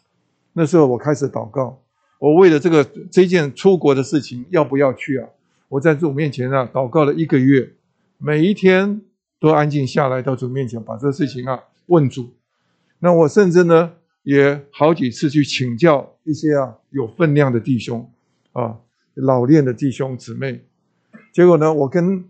[0.52, 1.82] 那时候我开始祷告，
[2.18, 5.26] 我为了这个这件出国的事情要不要去啊？
[5.70, 7.72] 我在主面前啊祷告了一个月，
[8.18, 9.00] 每一天
[9.40, 12.28] 都安静下来到主面前，把这个事情啊问主。
[12.98, 13.92] 那我甚至呢
[14.22, 18.10] 也好几次去请教一些啊有分量的弟兄
[18.52, 18.78] 啊
[19.14, 20.64] 老练的弟兄姊妹，
[21.32, 22.24] 结果呢，我跟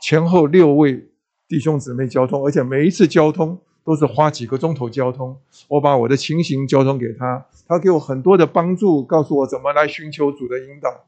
[0.00, 1.08] 前后六位。
[1.48, 5.36] 弟兄姊妹交通，而且每一次交通都是花几个钟头交通。
[5.68, 11.04] 我把我的情形交通给他，他给我很多的帮助，告诉我怎么来寻求主的引导。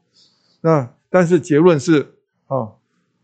[0.61, 2.13] 那但是结论是
[2.45, 2.73] 啊，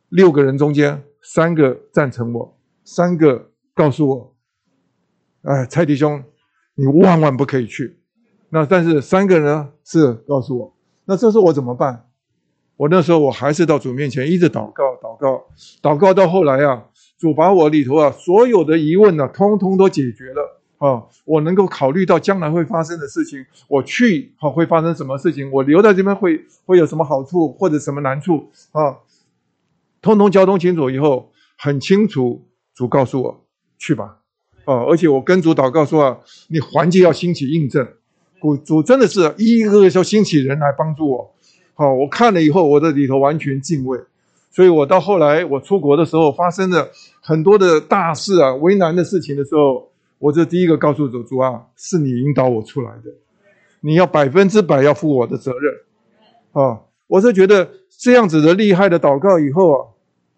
[0.09, 4.30] 六个人中间三个赞成我，三个告诉我，
[5.43, 6.23] 哎，蔡弟兄，
[6.75, 7.97] 你万万不可以去。
[8.49, 10.73] 那但是三个人呢是告诉我，
[11.05, 12.07] 那这时候我怎么办？
[12.77, 15.45] 我那时候我还是到主面前一直祷告，祷告，
[15.81, 16.85] 祷告到后来啊。
[17.19, 21.03] 主把我里头啊所有的疑问呢、通通都解决了啊！
[21.23, 28.97] 我能够考虑到将来会发生的事情，我去好会发生什么事情，我留在这边会会有什么好处或者什么难处啊？
[30.01, 33.45] 通通交通清楚以后，很清楚，主告诉我
[33.77, 34.20] 去吧
[34.71, 34.83] 啊！
[34.87, 36.17] 而且我跟主祷告说啊，
[36.47, 37.87] 你环境要兴起印证，
[38.41, 41.33] 主主真的是一个个要兴起人来帮助我。
[41.73, 43.99] 好，我看了以后，我的里头完全敬畏。
[44.53, 46.89] 所以我到后来，我出国的时候，发生了
[47.21, 49.89] 很多的大事啊，为难的事情的时候，
[50.19, 53.11] 我就第一个告诉主主啊，是你引导我出来的，
[53.79, 55.73] 你要百分之百要负我的责任，
[56.51, 59.87] 啊，我是觉得这样子的厉害的祷告以后啊，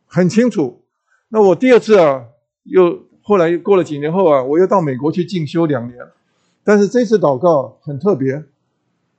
[0.06, 0.84] 很清楚。
[1.30, 2.26] 那我第二次啊，
[2.66, 5.98] 又后来过了几年后啊，我又到美国去进修两年，
[6.64, 8.44] 但是这次祷告很特别，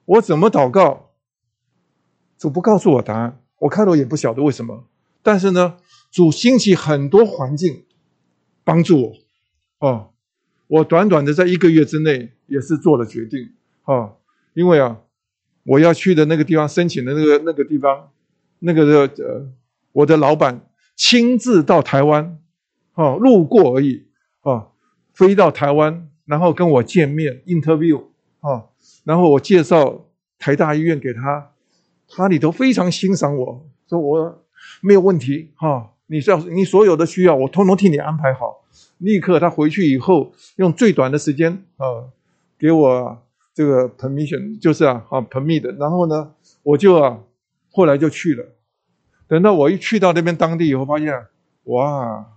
[0.04, 1.10] 我怎么祷告，
[2.38, 3.40] 主不告诉我答案。
[3.60, 4.84] 我开头也不晓得为什么，
[5.22, 5.78] 但是呢，
[6.10, 7.84] 主兴起很多环境
[8.62, 9.14] 帮助
[9.80, 10.10] 我，哦，
[10.66, 13.52] 我短短的在一个月之内也是做了决定，
[13.84, 14.16] 哦，
[14.52, 14.98] 因为啊，
[15.64, 18.10] 我要去的那个地方申请的那个那个地方，
[18.58, 19.48] 那个的呃，
[19.92, 20.60] 我的老板
[20.94, 22.38] 亲自到台湾，
[22.94, 24.06] 哦，路过而已，
[24.42, 24.68] 哦，
[25.12, 28.00] 飞到台湾然后跟我见面 interview
[28.40, 28.66] 啊，
[29.02, 30.06] 然后我介绍
[30.38, 31.50] 台大医院给他，
[32.08, 34.44] 他里头非常欣赏我，说我
[34.80, 38.64] 没有问题哈，你要你所有的需要我通通替你安排好，
[38.98, 42.08] 立刻他回去以后用最短的时间啊
[42.56, 43.22] 给我
[43.52, 47.18] 这个 permission 就是啊啊 permit，然后呢我就啊
[47.72, 48.46] 后来就去了，
[49.26, 51.12] 等到我一去到那边当地以后，发现
[51.64, 52.30] 哇。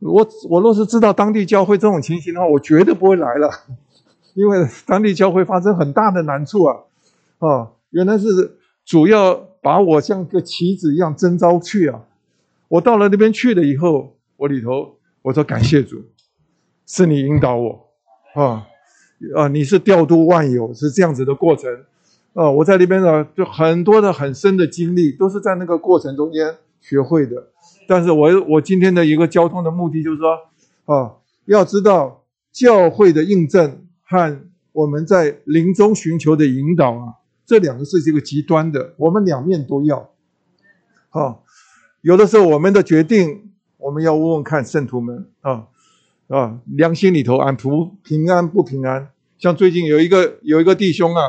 [0.00, 3.50] 我我若是知道当地教会这种情形的话，我绝对不会来了，
[4.34, 6.76] 因为当地教会发生很大的难处啊！
[7.38, 12.02] 啊，原来是主要把我像个棋子一样征召去啊！
[12.68, 16.04] 我到了那边去了以后，我里头我说感谢主，
[16.86, 17.88] 是你引导我
[18.34, 18.66] 啊
[19.34, 19.48] 啊！
[19.48, 21.70] 你是调度万有，是这样子的过程
[22.34, 22.50] 啊！
[22.50, 27.48] 我在那边呢，就很多的很深的经历，都是在那个过程中间学会的。
[27.88, 30.36] 但是我我今天的一个交通的目的就是说，
[30.86, 31.14] 啊，
[31.44, 34.40] 要知道教会的印证和
[34.72, 37.14] 我们在灵中寻求的引导啊，
[37.44, 40.10] 这两个是这个极端的，我们两面都要。
[41.10, 41.38] 啊，
[42.00, 45.66] 有的时候我们的决定，我们要问问看圣徒们啊
[46.28, 49.10] 啊，良心里头安不平安不平安？
[49.38, 51.22] 像最近有一个有一个弟兄啊，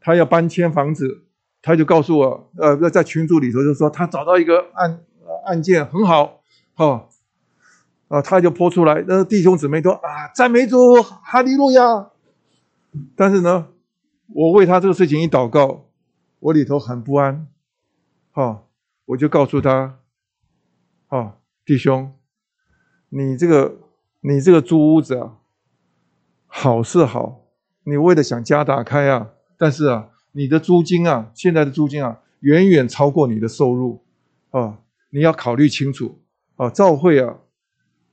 [0.00, 1.22] 他要搬迁房子，
[1.62, 5.00] 他就告诉我，呃，在群组里头就说他找到一个案。
[5.44, 6.40] 案件很好，
[6.74, 7.08] 哈，
[8.08, 12.10] 啊，他就泼出来，那弟兄姊妹都啊，赞美主，哈利路亚。
[13.14, 13.68] 但是呢，
[14.28, 15.86] 我为他这个事情一祷告，
[16.40, 17.46] 我里头很不安，
[18.32, 18.64] 哈，
[19.06, 19.98] 我就告诉他，
[21.08, 22.12] 啊，弟兄，
[23.08, 23.76] 你这个
[24.20, 25.36] 你这个租屋子啊，
[26.46, 27.42] 好是好，
[27.84, 34.02] 你为了想家打开啊，但是啊，你的租金啊，现在的租金啊，远远超过你的收入，
[34.50, 34.78] 啊。
[35.10, 36.20] 你要考虑清楚
[36.56, 37.38] 啊，教会啊，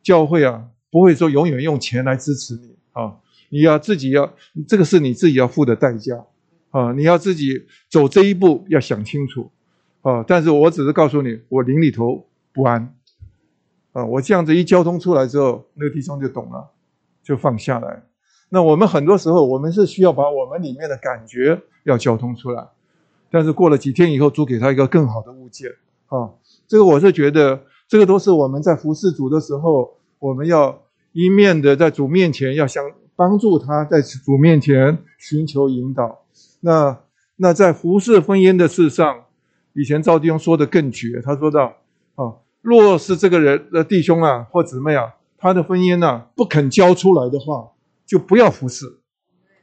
[0.02, 3.18] 教会啊，不会说永远用钱来支持你啊，
[3.50, 4.34] 你要自己要，
[4.68, 6.26] 这个是你自己要付的代价
[6.72, 9.52] 啊，你要自己走这一步要想清楚
[10.02, 10.24] 啊。
[10.28, 12.96] 但是我只是告诉你，我灵里头不安
[13.92, 14.04] 啊。
[14.06, 16.72] 我这样子一交通出来之后，那个弟兄就懂了，
[17.24, 18.04] 就放下来。
[18.50, 22.68] 那我们很多时候，我们是需要把我们里面的感觉要交通出来，
[23.32, 25.72] 但是过了几天以后，主给他一个更好的物件
[26.08, 26.30] 啊。
[26.68, 32.84] 这个我是觉得，这个都是我们在服侍主的时候，我们要一面的在主面前要想
[33.16, 36.24] 帮助他，在主面前寻求引导。
[36.62, 37.00] 那
[37.36, 39.26] 那在服侍婚姻的事上，
[39.74, 41.76] 以前赵弟兄说的更绝，他说到
[42.16, 47.72] 啊，若是这个人的弟兄啊或姊妹啊，他的婚姻呢、不肯交出来的话，
[48.06, 48.86] 就不要服侍。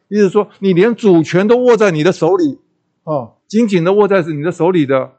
[0.09, 2.59] 意思说，你连主权都握在你的手里
[3.05, 5.13] 啊，紧紧的握在你的手里的，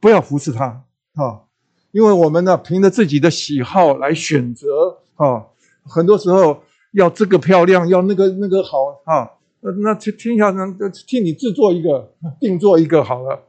[0.00, 0.82] 不要服侍他。
[1.14, 1.42] 啊，
[1.90, 5.46] 因为我们呢，凭着自己的喜好来选择啊，
[5.84, 6.62] 很多时候
[6.92, 9.28] 要这个漂亮，要那个那个好啊，
[9.60, 10.64] 那那听听下呢，
[11.06, 13.40] 替你制作一个， 定做一个好了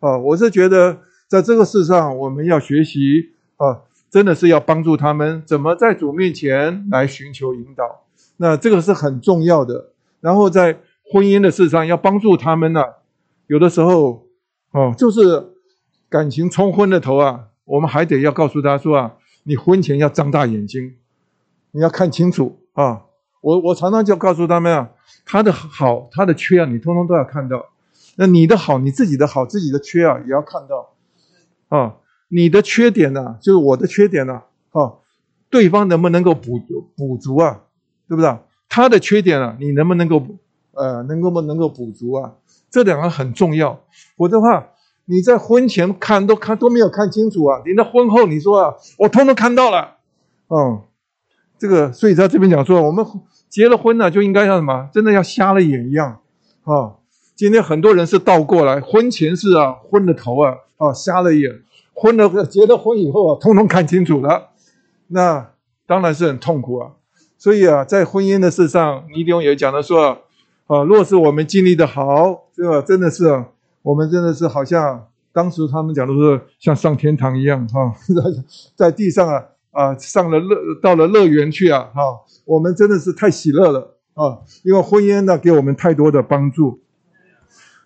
[0.00, 0.16] 啊。
[0.16, 0.98] 我是觉得
[1.28, 8.06] 在这个事上，我们要学习啊，真的是要帮助他们怎么在主面前来寻求引导，
[8.38, 9.90] 那这个是很重要的。
[10.20, 10.80] 然后在
[11.12, 12.82] 婚姻的事上，要帮助他们呢，
[13.46, 14.26] 有的时候
[14.72, 15.49] 哦，就是。
[16.10, 19.14] 感情冲昏了头啊，我们还得要告诉他说啊，
[19.44, 20.96] 你婚前要张大眼睛，
[21.70, 23.02] 你要看清楚啊。
[23.40, 24.90] 我我常常就告诉他们啊，
[25.24, 27.64] 他的好，他的缺啊，你通通都要看到。
[28.16, 30.90] 那你的好，你自己的好，自己的缺啊，也要看到
[31.68, 31.94] 啊。
[32.28, 34.42] 你的缺点呢，就是我的缺点呢，
[34.72, 34.94] 啊，
[35.48, 36.60] 对方能不能够补
[36.96, 37.62] 补足啊？
[38.08, 38.36] 对不对？
[38.68, 40.26] 他的缺点啊，你能不能够
[40.72, 42.34] 呃，能够不能够补足啊？
[42.68, 43.84] 这两个很重要，
[44.16, 44.66] 否则的话。
[45.10, 47.60] 你在婚前看都看都没有看清楚啊！
[47.66, 49.96] 你在婚后你说啊，我通通看到了，
[50.48, 50.82] 嗯，
[51.58, 53.04] 这个所以在这边讲说，我们
[53.48, 54.88] 结了婚了就应该像什么？
[54.94, 56.20] 真的要瞎了眼一样
[56.62, 56.94] 啊！
[57.34, 61.60] 今天很多人是倒过来，婚前是啊昏了头啊啊瞎了眼，
[61.92, 64.50] 婚了结了婚以后啊，通通看清楚了，
[65.08, 65.50] 那
[65.88, 66.92] 当然是很痛苦啊！
[67.36, 70.18] 所以啊，在婚姻的事上，尼迪翁也讲的说
[70.68, 73.44] 啊，若是我们经历的好，这个真的是。
[73.82, 77.94] 我们真的是好像当时他们讲的是像上天堂一样哈，
[78.76, 82.02] 在地上啊啊上了乐到了乐园去啊哈，
[82.44, 86.80] 我们真的是太喜乐了啊，因为婚姻呢给我们太多的帮助。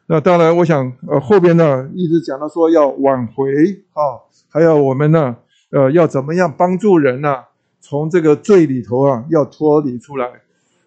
[0.06, 3.44] 那当然，我想呃后边呢一直讲到说要挽回
[3.92, 5.36] 啊，还有我们呢
[5.70, 7.44] 呃要怎么样帮助人呢？
[7.80, 10.26] 从这个罪里头啊要脱离出来。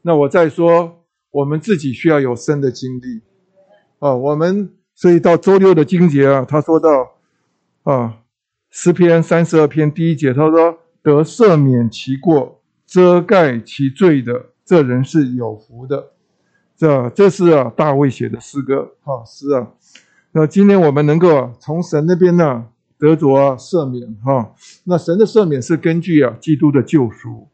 [0.01, 3.21] 那我再说，我们自己需要有深的经历
[3.99, 4.71] 啊，我们。
[4.97, 7.11] 所以到周六的经节啊，他说到
[7.83, 8.17] 啊，
[8.71, 16.13] 诗篇三十二篇第一节，他说得赦免其过、遮盖其罪的，这人是有福的。
[16.75, 19.67] 这这是啊，大卫写的诗歌哈诗啊。
[20.31, 22.65] 那今天我们能够从神那边呢
[22.97, 24.55] 得着赦免哈，
[24.85, 27.47] 那神的赦免是根据啊基督的救赎。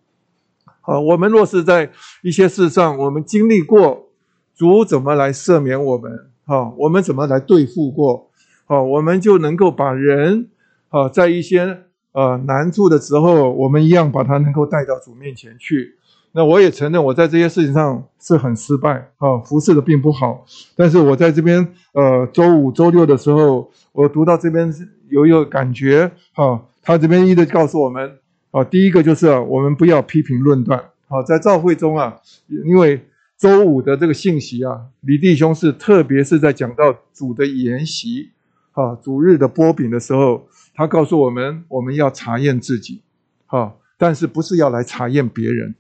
[0.79, 1.91] 好，我们若是在
[2.21, 4.07] 一些事上，我们经历过
[4.55, 8.29] 主怎么来赦免我们，哈，我们怎么来对付过，
[8.65, 10.49] 好，我们就能够把人
[10.89, 11.79] 啊，在一些
[12.11, 15.95] 呃难处的时候，我们一样把他能够带到主面前去。
[16.31, 20.45] 那我也承认我在这些事情上是很失败啊，服侍的并不好。
[20.75, 24.73] 但是我在这边呃周五、周六的时候，我读到这边
[25.09, 28.17] 有一个感觉哈，他这边一直告诉我们。
[28.49, 30.79] 啊，第一个就是啊，我们不要批评论断。
[31.07, 32.15] 好，在教会中啊，
[32.47, 33.03] 因为
[33.37, 38.31] 周五的这个信息啊，李弟兄是特别是在讲到主的筵席，
[38.71, 43.01] 啊，主日的擘饼的时候，他告诉我们，我们要查验自己，
[43.47, 45.75] 啊，但是不是要来查验别人。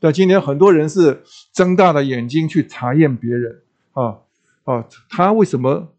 [0.00, 1.22] 但今天很多人是
[1.52, 3.62] 睁大了眼睛去查验别人，
[3.92, 4.18] 啊
[4.64, 5.94] 啊，他为什么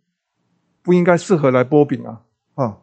[0.81, 2.21] 不应该适合来擘饼啊？
[2.55, 2.77] 啊，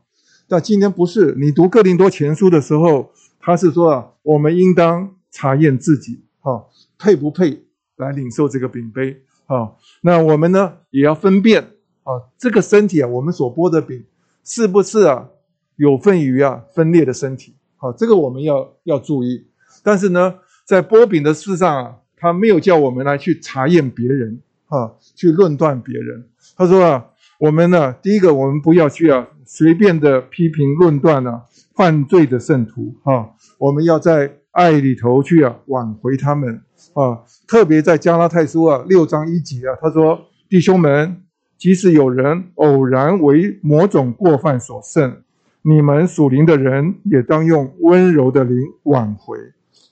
[0.48, 3.12] 但今天不是你读哥林多前书的时候。
[3.42, 6.66] 他是说啊，我们应当查验自己，哈，
[6.98, 7.64] 配不配
[8.00, 9.70] 来领受这个饼杯，啊，
[10.00, 11.62] 那我们呢也要分辨
[12.02, 14.04] 啊，这个身体啊，我们所剥的饼
[14.42, 15.28] 是不是啊
[15.76, 19.46] 有份于啊分裂的身体，好，这个我们要要注意。
[19.84, 26.26] 但是呢，在剥饼的事上啊，他没有叫我们来去查验别人，啊，去论断别人。
[26.56, 27.06] 他说啊，
[27.38, 31.44] 我们呢，第一个我们不要去啊随便的批评论断啊。
[31.76, 36.62] 犯罪的圣徒，哈，我们要在爱里头去啊挽回他们
[36.94, 37.22] 啊。
[37.46, 41.22] 特别在加拉太书啊六章一节啊，他说：“弟兄们，
[41.58, 45.22] 即使有人偶然为某种过犯所胜，
[45.62, 49.36] 你们属灵的人也当用温柔的灵挽回。”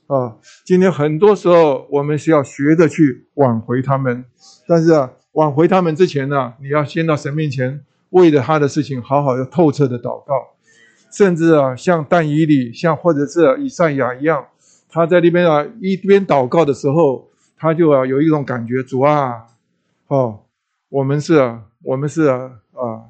[0.08, 4.24] 啊，今天很多时候我们是要学着去挽回他们，
[4.66, 10.34] 但是啊，挽回他们之前呢，你要先到神面前，为了他的事情好好的透彻的祷告。
[11.10, 14.46] 甚至啊，像但以理，像或者是以赛亚一样，
[14.88, 19.46] 他在那边啊一边祷告的时候，他就啊有一种感觉，主啊，
[20.08, 20.40] 哦，
[20.88, 23.02] 我们是啊，我们是啊啊，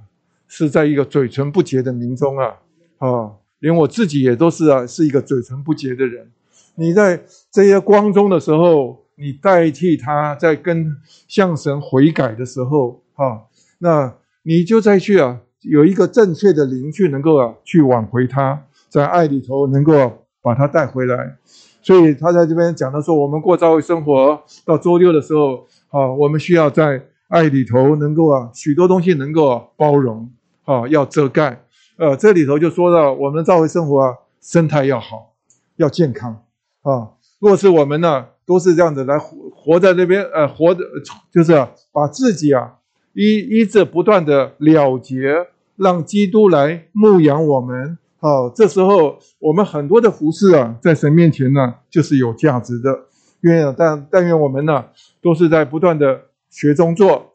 [0.47, 2.57] 是在一个嘴唇不洁的民中啊，
[2.99, 6.31] 啊，连我自己也都是啊，是一个嘴唇不洁的人。
[6.77, 7.21] 你在
[7.51, 10.97] 这些光中的时候，你代替他在跟
[11.27, 13.43] 向神悔改的时候，啊，
[13.79, 14.15] 那
[14.45, 15.41] 你就再去啊。
[15.63, 21.37] 有一个正确的灵去能够啊去挽回他，在爱里头能够把他带回来，
[21.83, 30.31] 所以他在这边讲的说，我们过教会生活到周六的时候啊，我们需要在爱里头能够啊许多东西能够包容
[30.65, 31.65] 啊，要遮盖。
[31.97, 35.35] 呃，这里头就说到我们教会生活啊，生态要好，
[35.77, 36.45] 要健康
[36.83, 37.11] 啊。
[37.41, 40.85] 若是我们呢都是这样子来活活在那边，呃，活的
[41.33, 41.53] 就是
[41.91, 42.78] 把自己啊。
[43.19, 47.99] 依依着不断的了结，让基督来牧养我们。
[48.21, 53.07] 好，这时候我们很多的服饰啊，在神面前呢，就是有价值的。
[53.41, 54.85] 愿但但愿我们呢，
[55.21, 57.33] 都是在不断的学中做，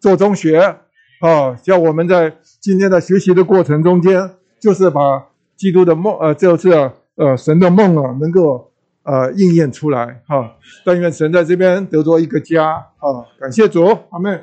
[0.00, 0.58] 做中学。
[1.20, 4.28] 啊，叫我们在今天的学习的过程中间，
[4.58, 6.68] 就是把基督的梦，呃，就是
[7.14, 8.72] 呃神的梦啊，能够
[9.04, 10.20] 呃应验出来。
[10.26, 12.72] 哈，但愿神在这边得着一个家。
[12.98, 14.42] 啊，感谢主，阿门。